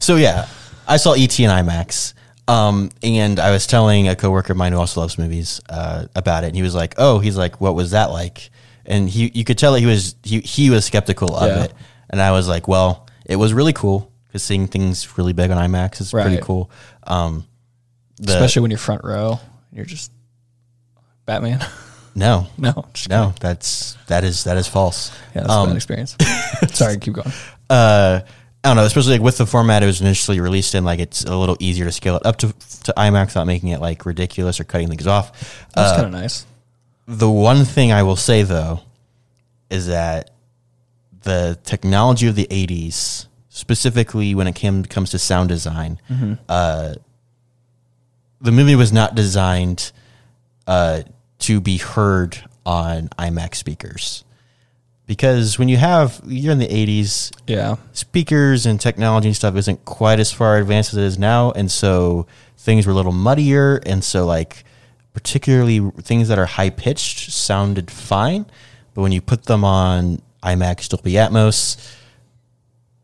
so 0.00 0.16
yeah, 0.16 0.48
I 0.86 0.98
saw 0.98 1.12
ET 1.14 1.38
in 1.40 1.48
IMAX. 1.50 2.12
Um, 2.46 2.90
and 3.02 3.40
I 3.40 3.50
was 3.52 3.66
telling 3.66 4.06
a 4.08 4.14
coworker 4.16 4.52
of 4.52 4.58
mine 4.58 4.72
who 4.72 4.78
also 4.78 5.00
loves 5.00 5.16
movies 5.18 5.62
uh, 5.70 6.06
about 6.14 6.44
it, 6.44 6.48
and 6.48 6.56
he 6.56 6.60
was 6.62 6.74
like, 6.74 6.94
"Oh, 6.98 7.18
he's 7.20 7.38
like, 7.38 7.58
what 7.58 7.74
was 7.74 7.92
that 7.92 8.10
like?" 8.10 8.50
And 8.86 9.08
he, 9.08 9.30
you 9.34 9.44
could 9.44 9.56
tell 9.58 9.72
that 9.72 9.80
he 9.80 9.86
was 9.86 10.14
he 10.22 10.40
he 10.40 10.70
was 10.70 10.84
skeptical 10.84 11.34
of 11.36 11.48
Yeah. 11.48 11.64
it, 11.64 11.72
and 12.10 12.20
I 12.20 12.32
was 12.32 12.46
like, 12.48 12.68
"Well, 12.68 13.06
it 13.24 13.36
was 13.36 13.52
really 13.54 13.72
cool 13.72 14.10
because 14.26 14.42
seeing 14.42 14.66
things 14.66 15.16
really 15.16 15.32
big 15.32 15.50
on 15.50 15.56
IMAX 15.56 16.00
is 16.00 16.10
pretty 16.10 16.34
Right. 16.36 16.42
cool." 16.42 16.70
Um, 17.06 17.46
the, 18.18 18.32
Especially 18.32 18.62
when 18.62 18.70
you're 18.70 18.78
front 18.78 19.02
row, 19.04 19.40
and 19.70 19.76
you're 19.76 19.86
just 19.86 20.12
Batman. 21.26 21.64
No, 22.16 22.46
No, 22.56 22.84
just 22.94 23.08
no, 23.08 23.34
that's 23.40 23.96
that 24.06 24.22
is 24.22 24.44
that 24.44 24.56
is 24.56 24.68
false. 24.68 25.10
Yeah, 25.34 25.40
that's 25.42 25.52
a 25.52 25.56
Um, 25.56 25.68
bad 25.70 25.74
experience. 25.76 26.16
Sorry, 26.72 26.96
keep 26.98 27.12
going. 27.14 27.32
uh, 27.70 28.20
I 28.62 28.68
don't 28.68 28.76
know, 28.76 28.84
especially 28.84 29.14
like 29.14 29.20
with 29.20 29.36
the 29.36 29.46
format 29.46 29.82
it 29.82 29.86
was 29.86 30.00
initially 30.00 30.38
released 30.38 30.76
in, 30.76 30.84
like 30.84 31.00
it's 31.00 31.24
a 31.24 31.34
little 31.36 31.56
easier 31.58 31.86
to 31.86 31.90
scale 31.90 32.14
it 32.14 32.24
up 32.24 32.36
to 32.36 32.52
to 32.84 32.92
IMAX 32.96 33.26
without 33.30 33.48
making 33.48 33.70
it 33.70 33.80
like 33.80 34.06
ridiculous 34.06 34.60
or 34.60 34.64
cutting 34.64 34.86
things 34.86 35.08
off. 35.08 35.32
That's 35.74 35.90
Uh, 35.90 35.94
kind 35.96 36.06
of 36.06 36.12
nice. 36.12 36.46
The 37.06 37.30
one 37.30 37.64
thing 37.64 37.92
I 37.92 38.02
will 38.02 38.16
say 38.16 38.42
though 38.42 38.80
is 39.70 39.86
that 39.88 40.30
the 41.22 41.58
technology 41.64 42.26
of 42.26 42.34
the 42.34 42.46
'80s, 42.50 43.26
specifically 43.48 44.34
when 44.34 44.46
it 44.46 44.54
came 44.54 44.84
comes 44.84 45.10
to 45.10 45.18
sound 45.18 45.48
design, 45.48 45.98
uh, 46.48 46.94
the 48.40 48.52
movie 48.52 48.74
was 48.76 48.92
not 48.92 49.14
designed 49.14 49.90
uh, 50.66 51.02
to 51.40 51.60
be 51.60 51.78
heard 51.78 52.38
on 52.66 53.08
IMAX 53.18 53.56
speakers. 53.56 54.24
Because 55.06 55.58
when 55.58 55.68
you 55.68 55.76
have 55.76 56.20
you're 56.26 56.52
in 56.52 56.58
the 56.58 56.68
'80s, 56.68 57.30
Yeah. 57.46 57.76
speakers 57.92 58.64
and 58.64 58.80
technology 58.80 59.28
and 59.28 59.36
stuff 59.36 59.54
isn't 59.56 59.84
quite 59.84 60.18
as 60.20 60.32
far 60.32 60.56
advanced 60.56 60.92
as 60.94 60.98
it 60.98 61.04
is 61.04 61.18
now, 61.18 61.50
and 61.52 61.70
so 61.70 62.26
things 62.56 62.86
were 62.86 62.92
a 62.92 62.96
little 62.96 63.12
muddier, 63.12 63.76
and 63.84 64.02
so 64.02 64.24
like 64.24 64.64
particularly 65.14 65.80
things 66.02 66.28
that 66.28 66.38
are 66.38 66.44
high 66.46 66.70
pitched 66.70 67.30
sounded 67.32 67.90
fine, 67.90 68.44
but 68.92 69.00
when 69.00 69.12
you 69.12 69.20
put 69.22 69.44
them 69.44 69.64
on 69.64 70.20
IMAX 70.42 70.88
Dolby 70.90 71.12
Atmos, 71.12 71.76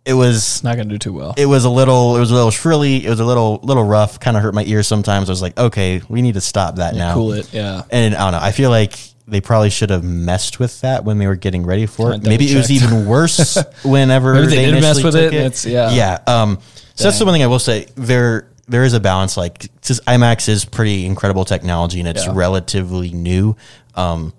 it 0.05 0.15
was 0.15 0.63
Not 0.65 0.77
gonna 0.77 0.89
do 0.89 0.99
too 0.99 1.13
well. 1.13 1.35
it 1.37 1.47
was 1.47 1.65
a 1.65 1.71
little 1.71 2.17
it 2.17 2.21
was 2.21 2.31
a 2.31 2.35
little 2.35 2.51
shrilly, 2.51 3.05
it 3.05 3.09
was 3.11 3.21
a 3.21 3.25
little 3.25 3.61
little 3.63 3.85
rough, 3.85 4.19
kind 4.21 4.37
of 4.37 4.43
hurt 4.43 4.55
my 4.55 4.65
ears 4.65 4.87
sometimes. 4.89 5.29
I 5.29 5.33
was 5.33 5.43
like, 5.43 5.59
okay, 5.59 6.03
we 6.09 6.21
need 6.23 6.35
to 6.35 6.41
stop 6.41 6.77
that 6.77 6.95
now. 6.95 7.15
Cool 7.15 7.33
it. 7.33 7.53
Yeah. 7.53 7.83
And 7.91 8.15
I 8.15 8.31
don't 8.31 8.33
know. 8.41 8.45
I 8.47 8.53
feel 8.53 8.71
like 8.71 8.99
they 9.29 9.41
probably 9.41 9.71
should 9.71 9.91
have 9.91 10.03
messed 10.03 10.59
with 10.59 10.81
that 10.81 11.05
when 11.05 11.19
they 11.19 11.27
were 11.29 11.37
getting 11.37 11.65
ready 11.65 11.87
for 11.87 12.13
it. 12.13 12.23
Maybe 12.25 12.51
it 12.51 12.57
was 12.57 12.71
even 12.71 13.07
worse 13.07 13.57
whenever 13.85 14.35
Maybe 14.35 14.47
they 14.49 14.57
they, 14.57 14.71
did 14.73 14.81
mess 14.81 15.03
with 15.05 15.15
it, 15.15 15.33
it's- 15.33 15.65
yeah. 15.67 15.91
yeah. 15.93 16.19
Um, 16.27 16.59
so 16.97 17.05
that's 17.05 17.19
the 17.19 17.25
one 17.25 17.33
thing 17.35 17.43
I 17.43 17.47
will 17.47 17.59
say. 17.61 17.87
There, 17.95 18.49
there 18.71 18.85
is 18.85 18.93
a 18.95 19.01
balance. 19.01 19.37
Like, 19.37 19.69
since 19.83 20.01
IMAX 20.01 20.49
is 20.49 20.65
pretty 20.65 21.05
incredible 21.07 21.45
technology 21.45 21.99
and 22.01 22.09
it's 22.09 22.25
Yeah. 22.27 22.33
relatively 22.35 23.11
new, 23.13 23.57
um, 23.95 24.33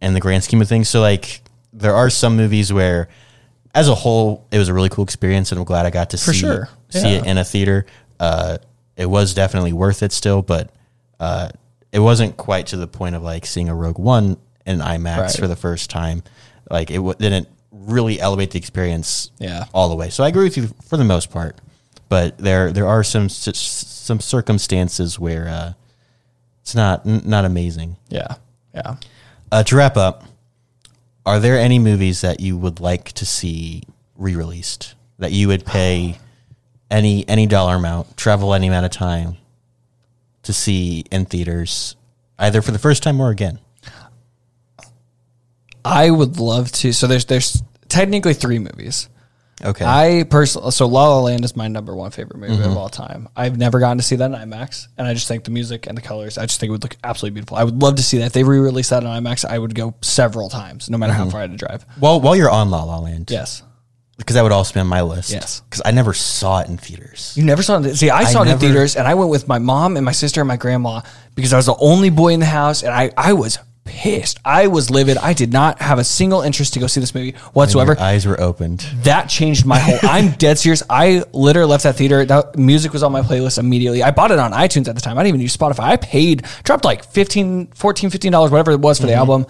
in 0.00 0.14
the 0.14 0.20
grand 0.20 0.42
scheme 0.44 0.60
of 0.62 0.68
things. 0.68 0.88
So 0.88 1.00
like, 1.00 1.42
there 1.72 1.94
are 1.94 2.08
some 2.10 2.36
movies 2.36 2.72
where, 2.72 3.08
as 3.74 3.88
a 3.88 3.94
whole, 3.94 4.44
it 4.50 4.58
was 4.58 4.68
a 4.68 4.74
really 4.74 4.88
cool 4.88 5.04
experience, 5.04 5.52
and 5.52 5.58
I'm 5.58 5.64
glad 5.64 5.86
I 5.86 5.90
got 5.90 6.10
to 6.10 6.16
For 6.18 6.32
see 6.32 6.38
sure. 6.40 6.68
see 6.88 7.08
it 7.14 7.26
in 7.26 7.36
a 7.38 7.44
theater. 7.44 7.84
Uh, 8.18 8.58
it 8.96 9.06
was 9.06 9.34
definitely 9.34 9.72
worth 9.72 10.02
it 10.02 10.12
still, 10.12 10.42
but 10.42 10.70
uh, 11.20 11.50
it 11.92 11.98
wasn't 12.00 12.36
quite 12.36 12.68
to 12.68 12.76
the 12.76 12.86
point 12.88 13.14
of 13.14 13.22
like 13.22 13.44
seeing 13.46 13.68
a 13.68 13.74
Rogue 13.74 13.98
One 13.98 14.36
in 14.66 14.78
IMAX 14.80 15.18
Right. 15.18 15.32
for 15.36 15.46
the 15.46 15.56
first 15.56 15.90
time. 15.90 16.22
Like 16.70 16.90
it 16.90 16.96
w- 16.96 17.14
didn't 17.18 17.48
really 17.70 18.20
elevate 18.20 18.50
the 18.52 18.58
experience 18.58 19.30
Yeah. 19.38 19.64
all 19.72 19.88
the 19.88 19.94
way. 19.96 20.10
So 20.10 20.24
I 20.24 20.28
agree 20.28 20.44
with 20.44 20.56
you 20.56 20.70
for 20.88 20.96
the 20.96 21.04
most 21.04 21.30
part, 21.30 21.56
but 22.08 22.38
there 22.38 22.72
there 22.72 22.86
are 22.86 23.02
some 23.02 23.28
some 23.28 24.20
circumstances 24.20 25.18
where 25.18 25.48
uh, 25.48 25.72
it's 26.62 26.74
not 26.74 27.04
not 27.06 27.44
amazing. 27.44 27.96
Yeah. 28.08 28.36
Yeah. 28.74 28.96
Uh, 29.50 29.62
to 29.62 29.76
wrap 29.76 29.96
up, 29.96 30.24
are 31.24 31.40
there 31.40 31.58
any 31.58 31.78
movies 31.78 32.20
that 32.20 32.40
you 32.40 32.56
would 32.56 32.80
like 32.80 33.12
to 33.12 33.26
see 33.26 33.82
re-released 34.16 34.94
that 35.18 35.32
you 35.32 35.48
would 35.48 35.64
pay 35.64 36.18
any 36.90 37.28
any 37.28 37.46
dollar 37.46 37.76
amount, 37.76 38.16
travel 38.16 38.54
any 38.54 38.66
amount 38.68 38.86
of 38.86 38.92
time 38.92 39.36
to 40.42 40.52
see 40.52 41.04
in 41.10 41.24
theaters, 41.24 41.96
either 42.38 42.62
for 42.62 42.70
the 42.70 42.78
first 42.78 43.02
time 43.02 43.20
or 43.20 43.30
again? 43.30 43.58
I 45.84 46.10
would 46.10 46.38
love 46.38 46.70
to. 46.72 46.92
So 46.92 47.06
there's 47.06 47.24
there's 47.24 47.62
technically 47.88 48.34
three 48.34 48.58
movies. 48.58 49.08
Okay, 49.64 49.84
I 49.84 50.24
personally, 50.30 50.70
so 50.70 50.86
La 50.86 51.08
La 51.08 51.20
Land 51.20 51.44
is 51.44 51.56
my 51.56 51.66
number 51.66 51.94
one 51.96 52.10
favorite 52.12 52.38
movie 52.38 52.54
Mm-hmm. 52.54 52.70
of 52.70 52.76
all 52.76 52.88
time. 52.88 53.28
I've 53.36 53.58
never 53.58 53.80
gotten 53.80 53.98
to 53.98 54.04
see 54.04 54.14
that 54.16 54.26
in 54.30 54.36
IMAX, 54.36 54.86
and 54.96 55.06
I 55.06 55.14
just 55.14 55.26
think 55.26 55.42
the 55.44 55.50
music 55.50 55.86
and 55.88 55.96
the 55.98 56.02
colors, 56.02 56.38
I 56.38 56.46
just 56.46 56.60
think 56.60 56.68
it 56.68 56.72
would 56.72 56.82
look 56.84 56.96
absolutely 57.02 57.34
beautiful. 57.34 57.56
I 57.56 57.64
would 57.64 57.82
love 57.82 57.96
to 57.96 58.02
see 58.02 58.18
that. 58.18 58.26
If 58.26 58.32
they 58.34 58.44
re 58.44 58.58
released 58.60 58.90
that 58.90 59.04
on 59.04 59.22
IMAX, 59.24 59.44
I 59.44 59.58
would 59.58 59.74
go 59.74 59.94
several 60.00 60.48
times, 60.48 60.88
no 60.88 60.96
matter 60.96 61.12
Mm-hmm. 61.12 61.22
how 61.24 61.30
far 61.30 61.40
I 61.40 61.42
had 61.42 61.50
to 61.52 61.56
drive. 61.56 61.84
Well, 62.00 62.20
while 62.20 62.36
you're 62.36 62.50
on 62.50 62.70
La 62.70 62.84
La 62.84 62.98
Land, 62.98 63.30
Yes, 63.32 63.62
because 64.16 64.34
that 64.34 64.42
would 64.42 64.52
also 64.52 64.74
be 64.74 64.80
on 64.80 64.86
my 64.86 65.02
list. 65.02 65.30
Yes. 65.32 65.60
because 65.62 65.82
I 65.84 65.90
never 65.90 66.12
saw 66.14 66.60
it 66.60 66.68
in 66.68 66.76
theaters. 66.76 67.34
you 67.36 67.44
never 67.44 67.62
saw 67.64 67.78
it. 67.80 67.96
See, 67.96 68.10
I 68.10 68.24
saw 68.24 68.42
it 68.42 68.44
never- 68.46 68.54
in 68.54 68.60
theaters, 68.60 68.94
and 68.96 69.08
I 69.08 69.14
went 69.14 69.30
with 69.30 69.48
my 69.48 69.58
mom 69.58 69.96
and 69.96 70.04
my 70.04 70.12
sister 70.12 70.40
and 70.40 70.46
my 70.48 70.56
grandma 70.56 71.00
because 71.34 71.52
I 71.52 71.56
was 71.56 71.66
the 71.66 71.76
only 71.80 72.10
boy 72.10 72.28
in 72.32 72.38
the 72.40 72.46
house, 72.46 72.82
and 72.84 72.92
I 72.94 73.10
I 73.16 73.32
was 73.32 73.58
pissed. 73.88 74.38
I 74.44 74.66
was 74.68 74.90
livid. 74.90 75.16
I 75.16 75.32
did 75.32 75.52
not 75.52 75.80
have 75.82 75.98
a 75.98 76.04
single 76.04 76.42
interest 76.42 76.74
to 76.74 76.80
go 76.80 76.86
see 76.86 77.00
this 77.00 77.14
movie 77.14 77.32
whatsoever. 77.52 77.94
Your 77.94 78.02
eyes 78.02 78.26
were 78.26 78.40
opened. 78.40 78.80
that 79.02 79.28
changed 79.28 79.64
my 79.66 79.78
whole 79.78 79.98
i'm 80.02 80.30
dead 80.38 80.58
serious 80.58 80.82
i 80.90 81.22
literally 81.32 81.70
left 81.70 81.82
that 81.84 81.96
theater 81.96 82.24
that 82.24 82.56
music 82.56 82.92
was 82.92 83.02
on 83.02 83.10
my 83.12 83.22
playlist 83.22 83.58
immediately 83.58 84.02
i 84.02 84.10
bought 84.10 84.30
it 84.30 84.38
on 84.38 84.52
itunes 84.52 84.88
at 84.88 84.94
the 84.94 85.00
time 85.00 85.16
i 85.18 85.22
didn't 85.22 85.28
even 85.28 85.40
use 85.40 85.56
spotify 85.56 85.80
i 85.80 85.96
paid 85.96 86.44
dropped 86.64 86.84
like 86.84 87.04
15 87.04 87.68
14 87.68 88.10
15 88.10 88.32
dollars 88.32 88.50
whatever 88.50 88.70
it 88.72 88.80
was 88.80 88.98
for 89.00 89.06
the 89.06 89.12
Mm-hmm. 89.12 89.18
album 89.18 89.46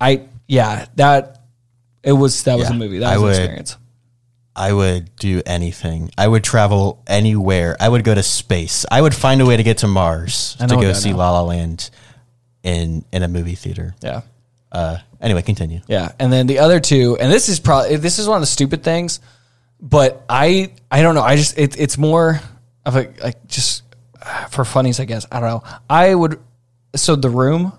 i 0.00 0.22
yeah 0.46 0.86
that 0.96 1.40
it 2.02 2.12
was 2.12 2.42
that 2.44 2.58
was 2.58 2.68
Yeah, 2.68 2.74
a 2.76 2.78
movie 2.78 2.98
that 2.98 3.14
was 3.14 3.22
would- 3.22 3.30
an 3.36 3.40
experience 3.42 3.76
I 4.60 4.72
would 4.72 5.14
do 5.14 5.40
anything. 5.46 6.10
I 6.18 6.26
would 6.26 6.42
travel 6.42 7.00
anywhere. 7.06 7.76
I 7.78 7.88
would 7.88 8.02
go 8.02 8.12
to 8.12 8.24
space. 8.24 8.84
I 8.90 9.00
would 9.00 9.14
find 9.14 9.40
a 9.40 9.46
way 9.46 9.56
to 9.56 9.62
get 9.62 9.78
to 9.78 9.86
Mars 9.86 10.56
to 10.58 10.66
go 10.66 10.92
see. 10.94 11.12
La 11.12 11.30
La 11.30 11.42
Land 11.42 11.90
in 12.62 13.04
in 13.12 13.22
a 13.22 13.28
movie 13.28 13.54
theater. 13.54 13.94
yeah 14.02 14.22
Uh, 14.72 14.98
anyway, 15.20 15.40
continue. 15.42 15.80
Yeah, 15.88 16.12
and 16.18 16.30
then 16.32 16.46
the 16.46 16.58
other 16.58 16.78
two, 16.80 17.16
and 17.20 17.32
this 17.32 17.48
is 17.48 17.58
probably 17.60 17.96
this 17.96 18.18
is 18.18 18.28
one 18.28 18.36
of 18.36 18.42
the 18.42 18.46
stupid 18.46 18.82
things, 18.82 19.20
but 19.80 20.24
I 20.28 20.72
I 20.90 21.00
don't 21.02 21.14
know. 21.14 21.22
I 21.22 21.36
just 21.36 21.56
it, 21.58 21.78
it's 21.80 21.96
more 21.96 22.40
of 22.84 22.96
a 22.96 23.08
like 23.22 23.46
just 23.46 23.82
uh, 24.20 24.44
for 24.46 24.64
funnies, 24.64 25.00
I 25.00 25.04
guess. 25.06 25.24
I 25.32 25.40
don't 25.40 25.48
know. 25.48 25.62
I 25.88 26.14
would 26.14 26.38
so 26.94 27.16
the 27.16 27.30
room, 27.30 27.72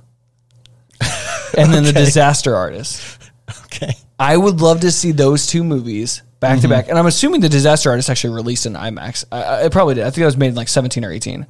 and 1.57 1.73
then 1.73 1.83
the 1.83 1.93
disaster 2.05 2.55
artist. 2.55 3.01
Okay. 3.65 3.93
I 4.19 4.35
would 4.35 4.59
love 4.61 4.81
to 4.81 4.91
see 4.91 5.11
those 5.11 5.47
two 5.47 5.63
movies 5.63 6.21
back 6.39 6.53
Mm-hmm. 6.57 6.61
to 6.63 6.67
back, 6.69 6.89
and 6.89 6.97
I'm 6.97 7.05
assuming 7.05 7.41
the 7.41 7.49
disaster 7.49 7.89
artist 7.89 8.09
actually 8.09 8.33
released 8.35 8.65
in 8.65 8.73
IMAX. 8.73 9.25
I, 9.31 9.41
I, 9.43 9.61
it 9.65 9.71
probably 9.71 9.95
did. 9.95 10.05
I 10.05 10.09
think 10.09 10.19
it 10.23 10.25
was 10.25 10.37
made 10.37 10.47
in 10.49 10.55
like 10.55 10.67
17 10.69 11.03
or 11.05 11.11
18. 11.11 11.45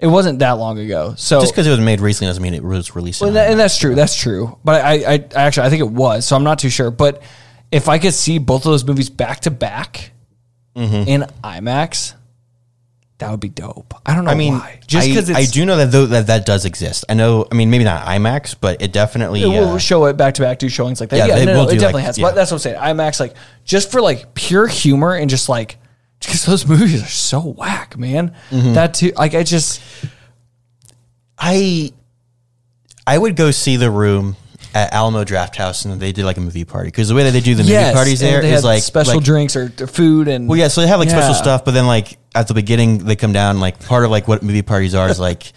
It 0.00 0.08
wasn't 0.08 0.40
that 0.40 0.52
long 0.52 0.78
ago. 0.78 1.14
So 1.16 1.40
Just 1.40 1.52
because 1.52 1.66
it 1.66 1.70
was 1.70 1.80
made 1.80 2.00
recently 2.00 2.28
doesn't 2.28 2.42
mean 2.42 2.52
it 2.54 2.62
was 2.64 2.94
released. 2.96 3.20
well, 3.20 3.32
that, 3.32 3.50
and 3.50 3.58
that's 3.58 3.78
true. 3.78 3.94
That's 3.94 4.14
true. 4.16 4.58
But 4.64 4.84
I, 4.84 4.92
I, 4.92 5.12
I 5.14 5.42
actually, 5.42 5.66
I 5.66 5.70
think 5.70 5.80
it 5.80 5.90
was. 5.90 6.26
So 6.26 6.36
I'm 6.36 6.44
not 6.44 6.58
too 6.58 6.68
sure. 6.68 6.90
But 6.90 7.22
if 7.70 7.88
I 7.88 7.98
could 7.98 8.12
see 8.14 8.38
both 8.38 8.66
of 8.66 8.72
those 8.72 8.84
movies 8.84 9.08
back 9.10 9.40
to 9.40 9.50
back 9.50 10.10
Mm-hmm. 10.76 11.08
in 11.08 11.20
IMAX, 11.44 12.14
that 13.18 13.30
would 13.30 13.38
be 13.38 13.48
dope. 13.48 13.94
I 14.04 14.12
don't 14.16 14.24
know. 14.24 14.32
I 14.32 14.34
mean, 14.34 14.54
why. 14.54 14.80
just 14.88 15.06
because 15.06 15.30
I 15.30 15.44
do 15.44 15.64
know 15.64 15.76
that 15.76 15.92
though 15.92 16.06
that 16.06 16.26
that 16.26 16.44
does 16.44 16.64
exist. 16.64 17.04
I 17.08 17.14
know. 17.14 17.46
I 17.50 17.54
mean, 17.54 17.70
maybe 17.70 17.84
not 17.84 18.04
IMAX, 18.06 18.56
but 18.60 18.82
it 18.82 18.92
definitely. 18.92 19.42
It 19.42 19.46
will 19.46 19.74
uh, 19.74 19.78
show 19.78 20.04
it 20.06 20.16
back 20.16 20.34
to 20.34 20.42
back, 20.42 20.58
do 20.58 20.68
showings 20.68 20.98
like 21.00 21.10
that. 21.10 21.18
Yeah, 21.18 21.26
Yeah, 21.28 21.34
they 21.36 21.44
no, 21.46 21.52
will 21.52 21.62
no, 21.66 21.68
it 21.68 21.74
do, 21.74 21.78
definitely 21.78 22.00
like, 22.00 22.06
has. 22.06 22.18
yeah. 22.18 22.26
But 22.26 22.34
that's 22.34 22.50
what 22.50 22.56
I'm 22.56 22.58
saying. 22.58 22.76
IMAX, 22.80 23.20
like, 23.20 23.34
just 23.64 23.92
for 23.92 24.00
like 24.00 24.34
pure 24.34 24.66
humor 24.66 25.14
and 25.14 25.30
just 25.30 25.48
like, 25.48 25.76
because 26.34 26.46
those 26.46 26.66
movies 26.66 27.02
are 27.02 27.06
so 27.06 27.40
whack, 27.40 27.96
man. 27.96 28.34
Mm-hmm. 28.50 28.74
That 28.74 28.94
too, 28.94 29.12
like, 29.16 29.34
I 29.34 29.42
just, 29.42 29.80
I 31.38 31.92
I 33.06 33.18
would 33.18 33.36
go 33.36 33.50
see 33.50 33.76
the 33.76 33.90
room 33.90 34.36
at 34.74 34.92
Alamo 34.92 35.24
Drafthouse, 35.24 35.84
and 35.84 36.00
they 36.00 36.12
did 36.12 36.24
like 36.24 36.36
a 36.36 36.40
movie 36.40 36.64
party 36.64 36.88
because 36.88 37.08
the 37.08 37.14
way 37.14 37.24
that 37.24 37.30
they 37.30 37.40
do 37.40 37.54
the 37.54 37.62
movie 37.62 37.72
yes, 37.72 37.94
parties 37.94 38.20
there 38.20 38.44
is 38.44 38.64
like 38.64 38.82
special 38.82 39.16
like, 39.16 39.24
drinks 39.24 39.54
or, 39.56 39.72
or 39.80 39.86
food 39.86 40.28
and. 40.28 40.48
Well, 40.48 40.58
yeah, 40.58 40.68
so 40.68 40.80
they 40.80 40.88
have 40.88 40.98
like 40.98 41.10
special 41.10 41.34
stuff, 41.34 41.64
but 41.64 41.72
then 41.72 41.86
like 41.86 42.18
at 42.34 42.48
the 42.48 42.54
beginning 42.54 42.98
they 42.98 43.16
come 43.16 43.32
down. 43.32 43.60
Like 43.60 43.84
part 43.84 44.04
of 44.04 44.10
like 44.10 44.26
what 44.26 44.42
movie 44.42 44.62
parties 44.62 44.94
are 44.94 45.08
is 45.08 45.20
like 45.20 45.52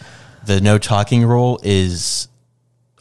the 0.46 0.62
no 0.62 0.78
talking 0.78 1.26
rule 1.26 1.60
is 1.64 2.28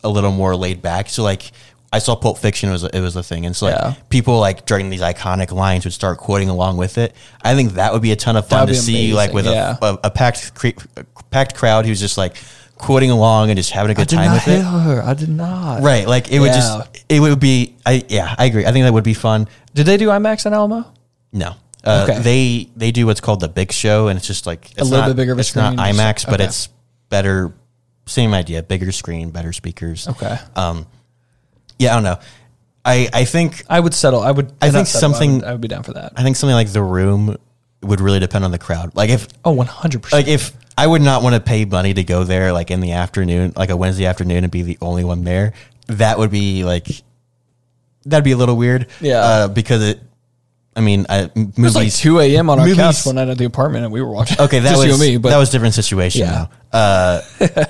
a 0.02 0.08
little 0.08 0.32
more 0.32 0.56
laid 0.56 0.80
back. 0.80 1.08
So 1.08 1.22
like 1.22 1.50
I 1.92 1.98
saw 1.98 2.14
Pulp 2.16 2.38
Fiction 2.38 2.70
was 2.70 2.82
it 2.84 3.00
was 3.00 3.16
a 3.16 3.22
thing, 3.22 3.46
and 3.46 3.54
so 3.56 3.66
like 3.66 3.74
Yeah. 3.76 3.94
people 4.10 4.38
like 4.38 4.66
during 4.66 4.90
these 4.90 5.00
iconic 5.00 5.52
lines 5.52 5.84
would 5.84 5.94
start 5.94 6.18
quoting 6.18 6.48
along 6.48 6.76
with 6.76 6.98
it. 6.98 7.14
I 7.42 7.54
think 7.54 7.72
that 7.74 7.92
would 7.92 8.02
be 8.02 8.12
a 8.12 8.16
ton 8.16 8.36
of 8.36 8.48
fun 8.48 8.66
That'd 8.66 8.74
to 8.80 8.86
be 8.86 8.92
see, 9.08 9.14
like 9.14 9.32
with 9.32 9.46
amazing, 9.46 9.78
a, 9.82 9.86
a, 9.86 9.98
a 10.04 10.10
packed 10.10 10.54
cre- 10.54 10.68
a 10.96 11.04
packed 11.30 11.54
crowd 11.54 11.86
who's 11.86 12.00
just 12.00 12.18
like 12.18 12.36
quoting 12.76 13.10
along 13.10 13.48
and 13.50 13.56
just 13.56 13.70
having 13.70 13.90
a 13.90 13.94
good 13.94 14.08
time 14.08 14.32
with 14.32 14.46
it. 14.48 14.60
her. 14.62 15.02
I 15.02 15.14
did 15.14 15.28
not. 15.30 15.80
Right, 15.82 16.06
like 16.06 16.30
it 16.30 16.40
would 16.40 16.52
just 16.52 17.04
it 17.08 17.20
would 17.20 17.40
be. 17.40 17.76
I 17.86 18.04
yeah, 18.08 18.34
I 18.36 18.44
agree. 18.46 18.66
I 18.66 18.72
think 18.72 18.84
that 18.84 18.92
would 18.92 19.04
be 19.04 19.14
fun. 19.14 19.48
Did 19.74 19.86
they 19.86 19.96
do 19.96 20.08
IMAX 20.08 20.44
in 20.44 20.52
Alamo? 20.54 20.84
No. 21.32 21.54
Uh, 21.84 22.06
Okay. 22.10 22.18
They 22.20 22.70
they 22.76 22.90
do 22.90 23.06
what's 23.06 23.20
called 23.20 23.40
the 23.40 23.48
big 23.48 23.70
show, 23.72 24.08
and 24.08 24.16
it's 24.18 24.26
just 24.26 24.44
like 24.46 24.72
it's 24.72 24.82
little 24.82 24.98
not- 24.98 25.06
bit 25.08 25.16
bigger 25.16 25.32
of 25.32 25.38
a 25.38 25.40
It's 25.40 25.54
not 25.54 25.74
screen, 25.74 25.94
just- 25.94 26.00
IMAX, 26.00 26.26
but 26.26 26.34
okay. 26.40 26.44
it's 26.44 26.68
better. 27.08 27.54
Same 28.06 28.34
idea, 28.34 28.62
bigger 28.62 28.90
screen, 28.92 29.30
better 29.30 29.52
speakers. 29.52 30.06
Okay. 30.08 30.36
Um, 30.56 30.86
yeah, 31.78 31.92
I 31.92 31.94
don't 31.94 32.04
know. 32.04 32.18
I 32.84 33.08
I 33.12 33.24
think 33.24 33.64
I 33.68 33.80
would 33.80 33.94
settle. 33.94 34.20
I 34.22 34.30
would. 34.30 34.52
I 34.62 34.70
think 34.70 34.86
settle, 34.86 35.12
something- 35.12 35.30
I 35.30 35.34
would, 35.36 35.44
I 35.44 35.52
would 35.52 35.60
be 35.60 35.68
down 35.68 35.82
for 35.82 35.92
that. 35.94 36.12
I 36.16 36.22
think 36.22 36.36
something 36.36 36.54
like 36.54 36.68
the 36.72 36.82
room 36.82 37.36
would 37.82 38.00
really 38.00 38.20
depend 38.20 38.44
on 38.44 38.50
the 38.52 38.58
crowd. 38.58 38.94
Like 38.94 39.10
if 39.10 39.28
Oh, 39.44 39.52
one 39.52 39.66
hundred 39.66 40.02
percent. 40.02 40.26
like 40.26 40.32
if 40.32 40.52
I 40.78 40.86
would 40.86 41.02
not 41.02 41.22
want 41.22 41.34
to 41.34 41.40
pay 41.40 41.64
money 41.64 41.94
to 41.94 42.04
go 42.04 42.24
there 42.24 42.52
like 42.52 42.70
in 42.70 42.80
the 42.80 42.92
afternoon, 42.92 43.52
like 43.56 43.70
a 43.70 43.76
Wednesday 43.76 44.06
afternoon, 44.06 44.44
and 44.44 44.50
be 44.50 44.62
the 44.62 44.78
only 44.80 45.04
one 45.04 45.24
there. 45.24 45.52
That 45.88 46.18
would 46.18 46.30
be 46.30 46.64
like 46.64 46.86
that'd 48.04 48.24
be 48.24 48.32
a 48.32 48.36
little 48.36 48.56
weird. 48.56 48.86
Yeah. 49.00 49.18
uh, 49.20 49.48
because 49.48 49.82
it. 49.82 50.00
I 50.76 50.80
mean, 50.82 51.06
I, 51.08 51.30
m- 51.34 51.52
It 51.56 51.58
was 51.58 51.74
like 51.74 51.84
movies. 51.84 51.98
2 52.00 52.20
a.m. 52.20 52.50
on 52.50 52.58
our 52.60 52.66
movies- 52.66 52.76
couch 52.78 53.06
one 53.06 53.14
night 53.14 53.28
at 53.28 53.38
the 53.38 53.46
apartment, 53.46 53.84
and 53.84 53.92
we 53.92 54.02
were 54.02 54.10
watching. 54.12 54.38
Okay, 54.38 54.58
that 54.58 54.76
was 54.76 54.84
you 54.86 54.92
and 54.92 55.00
me, 55.00 55.16
but 55.16 55.30
that 55.30 55.38
was 55.38 55.48
a 55.48 55.52
different 55.52 55.74
situation. 55.74 56.20
Yeah. 56.20 56.48
Now. 56.72 56.78
Uh, 56.78 57.20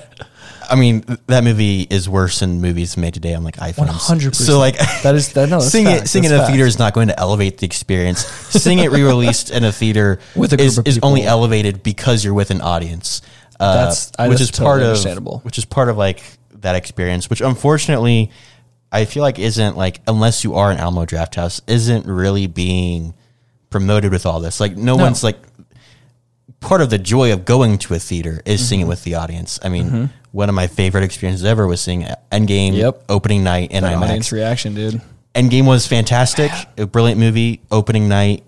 I 0.69 0.75
mean, 0.75 1.03
that 1.27 1.43
movie 1.43 1.81
is 1.89 2.09
worse 2.09 2.39
than 2.39 2.61
movies 2.61 2.97
made 2.97 3.13
today 3.13 3.33
on 3.33 3.43
like 3.43 3.55
iPhones. 3.57 3.87
100%. 3.89 4.35
So 4.35 4.59
like 4.59 4.77
That 5.03 5.15
is- 5.15 5.29
that- 5.33 5.49
no, 5.49 5.59
seeing 5.59 5.87
it 5.87 6.07
seeing 6.07 6.25
it 6.25 6.29
That's 6.29 6.41
in 6.41 6.45
a 6.45 6.47
theater 6.47 6.65
is 6.65 6.77
not 6.79 6.93
going 6.93 7.07
to 7.07 7.19
elevate 7.19 7.57
the 7.59 7.65
experience. 7.65 8.25
seeing 8.49 8.79
it 8.79 8.91
re-released 8.91 9.49
in 9.49 9.63
a 9.63 9.71
theater 9.71 10.19
With 10.35 10.53
a 10.53 10.61
is, 10.61 10.77
of 10.77 10.87
is 10.87 10.99
only 11.03 11.23
elevated 11.23 11.83
because 11.83 12.23
you're 12.23 12.33
with 12.33 12.51
an 12.51 12.61
audience. 12.61 13.21
Uh, 13.59 13.73
That's- 13.75 14.11
I- 14.19 14.27
which 14.27 14.39
that's 14.39 14.51
is 14.51 14.57
part 14.57 14.65
totally 14.75 14.83
of 14.83 14.89
understandable. 14.89 15.39
which 15.43 15.57
is 15.57 15.65
part 15.65 15.89
of 15.89 15.97
like 15.97 16.21
that 16.61 16.75
experience. 16.75 17.29
Which 17.29 17.41
unfortunately, 17.41 18.31
I 18.91 19.05
feel 19.05 19.23
like 19.23 19.39
isn't 19.39 19.77
like 19.77 20.01
unless 20.07 20.43
you 20.43 20.55
are 20.55 20.69
an 20.71 20.77
Alamo 20.77 21.05
Drafthouse 21.05 21.61
isn't 21.67 22.05
really 22.05 22.47
being 22.47 23.13
promoted 23.69 24.11
with 24.11 24.25
all 24.25 24.39
this. 24.39 24.59
Like 24.59 24.75
no, 24.77 24.95
No. 24.95 25.03
one's 25.03 25.23
like 25.23 25.37
part 26.59 26.81
of 26.81 26.89
the 26.89 26.97
joy 26.97 27.31
of 27.33 27.45
going 27.45 27.77
to 27.79 27.93
a 27.93 27.99
theater 27.99 28.41
is 28.45 28.59
Mm-hmm. 28.61 28.67
seeing 28.67 28.81
it 28.81 28.87
with 28.87 29.03
the 29.03 29.15
audience. 29.15 29.59
I 29.63 29.69
mean, 29.69 30.09
one 30.31 30.49
of 30.49 30.55
my 30.55 30.67
favorite 30.67 31.03
experiences 31.03 31.45
ever 31.45 31.67
was 31.67 31.81
seeing 31.81 32.03
Endgame 32.31 32.73
Yep. 32.75 33.03
opening 33.09 33.43
night 33.43 33.71
in 33.71 33.83
that 33.83 33.95
audience 33.95 34.29
IMAX. 34.29 34.31
reaction, 34.31 34.73
dude. 34.75 35.01
Endgame 35.35 35.65
was 35.65 35.85
fantastic, 35.87 36.51
a 36.77 36.85
brilliant 36.87 37.19
movie. 37.19 37.61
Opening 37.71 38.07
night 38.09 38.43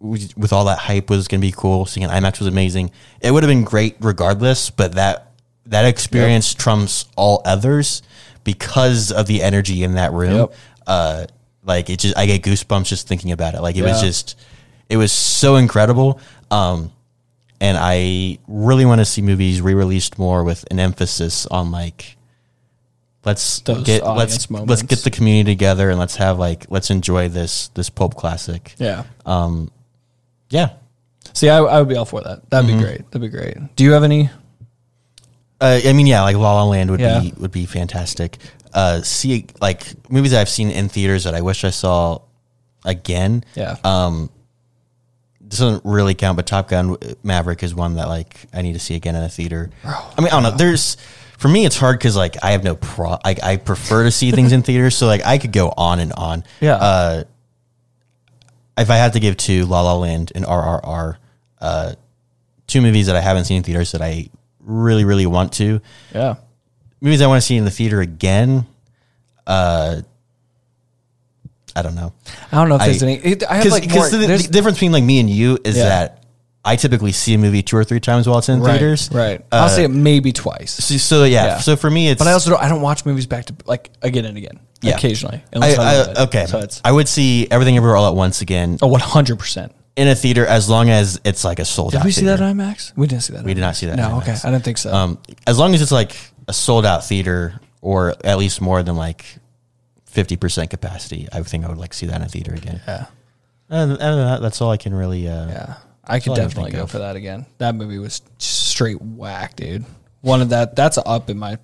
with 0.00 0.52
all 0.52 0.64
that 0.64 0.78
hype 0.78 1.08
was 1.08 1.28
going 1.28 1.40
to 1.40 1.46
be 1.46 1.52
cool. 1.56 1.86
Seeing 1.86 2.04
an 2.04 2.10
IMAX 2.10 2.38
was 2.40 2.48
amazing. 2.48 2.90
It 3.20 3.30
would 3.30 3.44
have 3.44 3.48
been 3.48 3.62
great 3.64 3.96
regardless, 4.00 4.68
but 4.70 4.94
that 4.96 5.28
that 5.66 5.84
experience 5.84 6.52
trumps 6.54 7.04
all 7.16 7.40
others 7.44 8.02
because 8.42 9.12
of 9.12 9.26
the 9.28 9.40
energy 9.42 9.84
in 9.84 9.94
that 9.94 10.12
room. 10.12 10.34
Yep. 10.34 10.54
Uh, 10.88 11.26
like 11.64 11.88
it 11.88 12.00
just, 12.00 12.16
I 12.18 12.26
get 12.26 12.42
goosebumps 12.42 12.86
just 12.86 13.06
thinking 13.06 13.30
about 13.30 13.54
it. 13.54 13.60
Like 13.62 13.76
it 13.76 13.82
was 13.82 14.00
just, 14.00 14.36
it 14.88 14.96
was 14.96 15.12
so 15.12 15.54
incredible. 15.54 16.18
Um, 16.50 16.90
and 17.62 17.78
I 17.80 18.38
really 18.48 18.84
want 18.84 18.98
to 19.00 19.04
see 19.04 19.22
movies 19.22 19.60
re-released 19.62 20.18
more 20.18 20.42
with 20.42 20.64
an 20.70 20.78
emphasis 20.80 21.46
on 21.46 21.70
like 21.70 22.16
let's 23.24 23.60
Those 23.60 23.84
get 23.86 24.04
let's 24.04 24.50
let's 24.50 24.82
get 24.82 24.98
the 25.00 25.10
community 25.10 25.52
together 25.54 25.88
and 25.90 25.98
let's 25.98 26.16
have 26.16 26.38
like 26.38 26.66
let's 26.70 26.90
enjoy 26.90 27.28
this 27.28 27.68
this 27.68 27.88
pulp 27.88 28.16
classic. 28.16 28.74
Yeah. 28.78 29.04
Yeah. 30.50 30.70
See, 31.34 31.48
I, 31.48 31.58
I 31.58 31.78
would 31.78 31.88
be 31.88 31.96
all 31.96 32.04
for 32.04 32.20
that. 32.20 32.50
That'd 32.50 32.68
Mm-hmm. 32.68 32.78
be 32.78 32.84
great. 32.84 33.10
That'd 33.10 33.20
be 33.22 33.28
great. 33.38 33.76
Do 33.76 33.84
you 33.84 33.92
have 33.92 34.02
any? 34.04 34.28
Uh, 35.60 35.80
I 35.84 35.92
mean, 35.92 36.06
yeah, 36.08 36.22
like 36.22 36.36
La 36.36 36.54
La 36.54 36.64
Land 36.64 36.90
would 36.90 37.00
Yeah. 37.00 37.20
be 37.20 37.32
would 37.38 37.52
be 37.52 37.64
fantastic. 37.66 38.38
Uh, 38.74 39.02
see, 39.02 39.46
like 39.60 39.86
movies 40.10 40.34
I've 40.34 40.48
seen 40.48 40.70
in 40.70 40.88
theaters 40.88 41.24
that 41.24 41.34
I 41.34 41.40
wish 41.42 41.62
I 41.64 41.70
saw 41.70 42.20
again. 42.84 43.44
Yeah. 43.54 43.76
Um, 43.84 44.30
this 45.52 45.58
doesn't 45.58 45.84
really 45.84 46.14
count, 46.14 46.36
but 46.36 46.46
Top 46.46 46.68
Gun 46.68 46.96
Maverick 47.22 47.62
is 47.62 47.74
one 47.74 47.96
that 47.96 48.08
like 48.08 48.46
I 48.54 48.62
need 48.62 48.72
to 48.72 48.78
see 48.78 48.94
again 48.94 49.14
in 49.14 49.22
a 49.22 49.28
theater. 49.28 49.68
I 49.84 50.14
mean, 50.18 50.28
I 50.28 50.30
don't 50.30 50.44
know. 50.44 50.50
There's 50.52 50.96
for 51.36 51.48
me, 51.48 51.66
it's 51.66 51.76
hard 51.76 51.98
because 51.98 52.16
like 52.16 52.42
I 52.42 52.52
have 52.52 52.64
no 52.64 52.74
pro. 52.74 53.18
I, 53.22 53.36
I 53.42 53.56
prefer 53.58 54.04
to 54.04 54.10
see 54.10 54.30
things 54.30 54.52
in 54.52 54.62
theaters, 54.64 54.96
so 54.96 55.06
like 55.06 55.26
I 55.26 55.36
could 55.36 55.52
go 55.52 55.70
on 55.76 55.98
and 55.98 56.10
on. 56.14 56.44
Yeah. 56.62 56.76
Uh, 56.76 57.24
if 58.78 58.88
I 58.88 58.96
had 58.96 59.12
to 59.12 59.20
give 59.20 59.36
two, 59.36 59.66
La 59.66 59.82
La 59.82 59.94
Land 59.94 60.32
and 60.34 60.46
RRR, 60.46 61.16
uh, 61.60 61.94
two 62.66 62.80
movies 62.80 63.08
that 63.08 63.16
I 63.16 63.20
haven't 63.20 63.44
seen 63.44 63.58
in 63.58 63.62
theaters 63.62 63.92
that 63.92 64.00
I 64.00 64.30
really, 64.60 65.04
really 65.04 65.26
want 65.26 65.52
to. 65.54 65.82
yeah. 66.14 66.36
Movies 67.02 67.20
I 67.20 67.26
want 67.26 67.42
to 67.42 67.46
see 67.46 67.58
in 67.58 67.66
the 67.66 67.70
theater 67.70 68.00
again. 68.00 68.64
Uh, 69.46 70.00
I 71.74 71.82
don't 71.82 71.94
know. 71.94 72.12
I 72.50 72.56
don't 72.56 72.68
know 72.68 72.76
if 72.76 72.82
I- 72.82 72.86
there's 72.88 73.02
any. 73.02 73.14
it- 73.16 73.44
I 73.48 73.56
have 73.56 73.66
like 73.66 73.90
more. 73.90 74.08
the, 74.08 74.18
the 74.18 74.48
difference 74.50 74.76
between 74.78 74.92
like 74.92 75.04
me 75.04 75.20
and 75.20 75.28
you 75.30 75.58
is 75.64 75.76
Yeah. 75.76 75.84
that 75.88 76.24
I 76.64 76.76
typically 76.76 77.12
see 77.12 77.34
a 77.34 77.38
movie 77.38 77.62
two 77.62 77.76
or 77.76 77.84
three 77.84 77.98
times 77.98 78.28
while 78.28 78.38
it's 78.38 78.48
in 78.48 78.60
right, 78.60 78.72
theaters. 78.72 79.10
Right. 79.12 79.40
Uh, 79.50 79.56
I'll 79.56 79.68
say 79.68 79.84
it 79.84 79.88
maybe 79.88 80.32
twice. 80.32 80.72
So, 80.72 80.96
so 80.96 81.24
yeah, 81.24 81.44
Yeah. 81.44 81.58
So 81.58 81.74
for 81.76 81.90
me, 81.90 82.08
it's 82.08 82.18
But 82.18 82.28
I 82.28 82.32
also 82.32 82.50
don't. 82.50 82.62
I 82.62 82.68
don't 82.68 82.82
watch 82.82 83.04
movies 83.04 83.26
back 83.26 83.46
to 83.46 83.54
like 83.66 83.90
again 84.02 84.24
and 84.26 84.36
again. 84.36 84.60
Yeah. 84.80 84.96
Occasionally. 84.96 85.42
I, 85.54 85.74
I 85.74 86.22
okay. 86.24 86.46
So 86.46 86.58
it's 86.58 86.80
I 86.84 86.92
would 86.92 87.08
see 87.08 87.48
everything 87.50 87.76
everywhere 87.76 87.96
all 87.96 88.08
at 88.08 88.14
once 88.14 88.42
again 88.42 88.78
oh, 88.82 88.88
one 88.88 89.00
hundred 89.00 89.38
percent. 89.38 89.72
in 89.96 90.08
a 90.08 90.14
theater 90.14 90.44
as 90.46 90.68
long 90.68 90.90
as 90.90 91.20
it's 91.24 91.44
like 91.44 91.58
a 91.58 91.64
sold 91.64 91.92
Did 91.92 91.98
out. 91.98 92.02
Did 92.02 92.06
we 92.06 92.12
see 92.12 92.20
theater. 92.22 92.36
that 92.38 92.54
IMAX? 92.56 92.92
We 92.96 93.06
didn't 93.06 93.22
see 93.22 93.32
that. 93.34 93.44
We 93.44 93.54
did 93.54 93.60
not 93.60 93.76
see 93.76 93.86
that 93.86 93.96
No. 93.96 94.18
Okay. 94.18 94.32
I 94.44 94.50
didn't 94.50 94.64
think 94.64 94.78
so. 94.78 94.92
Um, 94.92 95.18
as 95.46 95.58
long 95.58 95.74
as 95.74 95.82
it's 95.82 95.92
like 95.92 96.16
a 96.48 96.52
sold 96.52 96.84
out 96.86 97.04
theater 97.04 97.60
or 97.80 98.14
at 98.24 98.38
least 98.38 98.60
more 98.60 98.82
than 98.82 98.96
like 98.96 99.24
fifty 100.12 100.36
percent 100.36 100.70
capacity, 100.70 101.26
I 101.32 101.42
think 101.42 101.64
I 101.64 101.68
would 101.68 101.78
like 101.78 101.90
to 101.90 101.96
see 101.96 102.06
that 102.06 102.16
in 102.16 102.22
a 102.22 102.28
theater 102.28 102.54
again. 102.54 102.80
yeah. 102.86 103.06
And, 103.68 103.92
and 103.92 103.98
that, 104.00 104.42
that's 104.42 104.60
all 104.60 104.70
I 104.70 104.76
can 104.76 104.94
really. 104.94 105.26
Uh, 105.26 105.48
Yeah. 105.48 105.74
I 106.04 106.20
could 106.20 106.30
all 106.30 106.36
I 106.36 106.42
definitely 106.42 106.72
go 106.72 106.82
of. 106.82 106.90
for 106.90 106.98
that 106.98 107.16
again. 107.16 107.46
That 107.58 107.74
movie 107.74 107.98
was 107.98 108.20
straight 108.38 109.00
whack, 109.00 109.56
dude. 109.56 109.84
One 110.20 110.42
of 110.42 110.50
that. 110.50 110.76
That's 110.76 110.98
up 110.98 111.30
in 111.30 111.38
my 111.38 111.58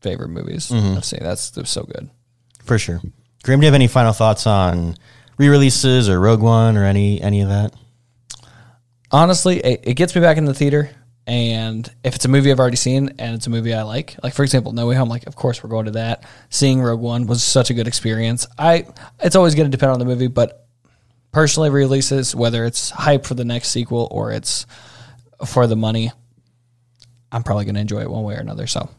favorite 0.00 0.28
movies 0.28 0.70
Mm-hmm. 0.70 0.96
I've 0.96 1.04
seen. 1.04 1.20
That's, 1.22 1.50
that's 1.50 1.70
so 1.70 1.82
good. 1.82 2.08
For 2.64 2.78
sure. 2.78 3.00
Graham, 3.42 3.60
do 3.60 3.64
you 3.64 3.68
have 3.68 3.74
any 3.74 3.88
final 3.88 4.12
thoughts 4.12 4.46
on 4.46 4.96
re-releases 5.36 6.08
or 6.08 6.18
Rogue 6.20 6.40
One 6.42 6.76
or 6.76 6.84
any 6.84 7.20
any 7.20 7.40
of 7.42 7.48
that? 7.48 7.74
honestly, 9.10 9.58
it, 9.58 9.80
it 9.84 9.94
gets 9.94 10.14
me 10.14 10.20
back 10.20 10.36
in 10.36 10.44
the 10.44 10.54
theater. 10.54 10.90
And 11.30 11.88
if 12.02 12.16
it's 12.16 12.24
a 12.24 12.28
movie 12.28 12.50
I've 12.50 12.58
already 12.58 12.76
seen 12.76 13.14
and 13.20 13.36
it's 13.36 13.46
a 13.46 13.50
movie 13.50 13.72
I 13.72 13.82
like, 13.82 14.16
like 14.20 14.34
for 14.34 14.42
example, 14.42 14.72
No 14.72 14.88
Way 14.88 14.96
Home, 14.96 15.08
like 15.08 15.28
of 15.28 15.36
course 15.36 15.62
we're 15.62 15.70
going 15.70 15.84
to 15.84 15.92
that. 15.92 16.24
Seeing 16.48 16.82
Rogue 16.82 17.00
One 17.00 17.28
was 17.28 17.44
such 17.44 17.70
a 17.70 17.74
good 17.74 17.86
experience. 17.86 18.48
I 18.58 18.86
it's 19.20 19.36
always 19.36 19.54
going 19.54 19.70
to 19.70 19.76
depend 19.76 19.92
on 19.92 20.00
the 20.00 20.04
movie, 20.04 20.26
but 20.26 20.66
personally, 21.30 21.70
releases 21.70 22.34
whether 22.34 22.64
it's 22.64 22.90
hype 22.90 23.26
for 23.26 23.34
the 23.34 23.44
next 23.44 23.68
sequel 23.68 24.08
or 24.10 24.32
it's 24.32 24.66
for 25.46 25.68
the 25.68 25.76
money, 25.76 26.10
I'm 27.30 27.44
probably 27.44 27.64
going 27.64 27.76
to 27.76 27.80
enjoy 27.80 28.00
it 28.00 28.10
one 28.10 28.24
way 28.24 28.34
or 28.34 28.40
another. 28.40 28.66
So, 28.66 28.90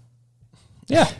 yeah, 0.87 1.11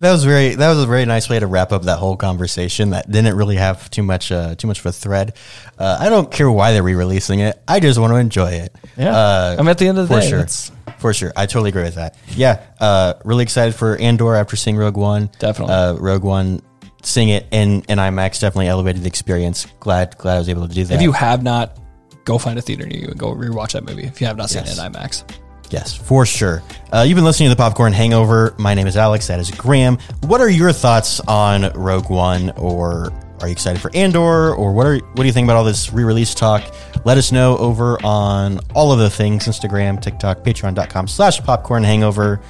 That 0.00 0.12
was 0.12 0.22
very 0.24 0.54
that 0.54 0.68
was 0.68 0.78
a 0.80 0.86
very 0.86 1.04
nice 1.06 1.28
way 1.28 1.40
to 1.40 1.46
wrap 1.48 1.72
up 1.72 1.82
that 1.82 1.98
whole 1.98 2.16
conversation. 2.16 2.90
That 2.90 3.10
didn't 3.10 3.36
really 3.36 3.56
have 3.56 3.90
too 3.90 4.04
much 4.04 4.30
uh, 4.30 4.54
too 4.54 4.68
much 4.68 4.78
of 4.78 4.86
a 4.86 4.92
thread. 4.92 5.34
Uh, 5.76 5.96
I 5.98 6.08
don't 6.08 6.30
care 6.30 6.48
why 6.50 6.72
they're 6.72 6.84
re-releasing 6.84 7.40
it. 7.40 7.60
I 7.66 7.80
just 7.80 7.98
want 7.98 8.12
to 8.12 8.16
enjoy 8.16 8.52
it. 8.52 8.76
Yeah. 8.96 9.10
uh, 9.16 9.56
I'm 9.58 9.66
at 9.66 9.78
the 9.78 9.88
end 9.88 9.98
of 9.98 10.08
the 10.08 10.14
for 10.14 10.20
day, 10.20 10.28
Sure, 10.28 10.38
that's- 10.38 10.70
for 10.98 11.12
sure. 11.12 11.32
I 11.36 11.46
totally 11.46 11.70
agree 11.70 11.82
with 11.82 11.96
that. 11.96 12.16
Yeah, 12.28 12.62
uh, 12.80 13.14
really 13.24 13.42
excited 13.42 13.74
for 13.74 13.96
Andor 13.96 14.34
after 14.36 14.54
seeing 14.56 14.76
Rogue 14.76 14.96
One. 14.96 15.30
Definitely. 15.40 15.74
uh, 15.74 15.94
Rogue 15.94 16.22
One. 16.24 16.62
Seeing 17.02 17.28
it 17.30 17.46
in 17.52 17.82
in 17.88 17.98
IMAX 17.98 18.40
definitely 18.40 18.66
elevated 18.68 19.02
the 19.02 19.06
experience. 19.08 19.66
Glad 19.80 20.16
glad 20.18 20.34
I 20.36 20.38
was 20.38 20.48
able 20.48 20.66
to 20.68 20.74
do 20.74 20.84
that. 20.84 20.94
if 20.96 21.02
you 21.02 21.12
have 21.12 21.42
not, 21.44 21.76
go 22.24 22.38
find 22.38 22.58
a 22.58 22.62
theater 22.62 22.86
near 22.86 23.00
you 23.00 23.08
and 23.08 23.18
go 23.18 23.32
rewatch 23.34 23.72
that 23.72 23.84
movie 23.84 24.02
if 24.04 24.20
you 24.20 24.26
have 24.26 24.36
not 24.36 24.50
seen 24.50 24.64
Yes. 24.64 24.78
it 24.78 24.84
in 24.84 24.92
IMAX. 24.92 25.22
Yes, 25.70 25.94
for 25.94 26.24
sure. 26.24 26.62
Uh, 26.92 27.04
you've 27.06 27.16
been 27.16 27.24
listening 27.24 27.48
to 27.50 27.54
the 27.54 27.60
Popcorn 27.60 27.92
Hangover. 27.92 28.54
My 28.58 28.74
name 28.74 28.86
is 28.86 28.96
Alex. 28.96 29.26
That 29.26 29.38
is 29.40 29.50
Graham. 29.50 29.98
What 30.22 30.40
are 30.40 30.48
your 30.48 30.72
thoughts 30.72 31.20
on 31.20 31.70
Rogue 31.74 32.08
One, 32.10 32.50
or 32.56 33.12
are 33.40 33.48
you 33.48 33.52
excited 33.52 33.80
for 33.80 33.90
Andor, 33.94 34.54
or 34.54 34.72
what 34.72 34.86
are 34.86 34.96
what 34.98 35.16
do 35.16 35.26
you 35.26 35.32
think 35.32 35.44
about 35.46 35.56
all 35.56 35.64
this 35.64 35.92
re-release 35.92 36.34
talk? 36.34 36.62
Let 37.04 37.18
us 37.18 37.32
know 37.32 37.56
over 37.58 37.98
on 38.04 38.60
all 38.74 38.92
of 38.92 38.98
the 38.98 39.10
things: 39.10 39.44
Instagram, 39.46 40.00
TikTok, 40.00 40.38
Patreon.com/slash 40.38 41.40
Popcorn 41.42 41.84
Hangover. 41.84 42.40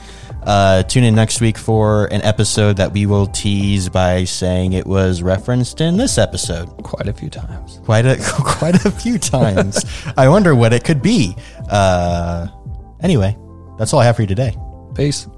Uh, 0.45 0.85
tune 0.85 1.03
in 1.03 1.14
next 1.16 1.41
week 1.41 1.59
for 1.59 2.07
an 2.07 2.23
episode 2.23 2.77
that 2.77 2.93
we 2.93 3.05
will 3.07 3.27
tease 3.27 3.89
by 3.89 4.23
saying 4.25 4.73
it 4.73 4.87
was 4.87 5.21
referenced 5.21 5.81
in 5.81 5.97
this 5.97 6.16
episode 6.16 6.69
Quite 6.85 7.09
a 7.09 7.12
few 7.12 7.29
times. 7.29 7.81
quite 7.85 8.07
a 8.07 8.16
quite 8.39 8.85
a 8.87 8.91
few 8.91 9.19
times. 9.19 9.85
I 10.16 10.29
wonder 10.29 10.55
what 10.55 10.73
it 10.73 10.85
could 10.85 11.03
be. 11.03 11.37
Uh, 11.69 12.47
anyway, 13.03 13.36
that's 13.78 13.92
all 13.92 14.01
I 14.01 14.05
have 14.05 14.16
for 14.16 14.22
you 14.22 14.28
today. 14.28 14.57
Peace. 14.94 15.28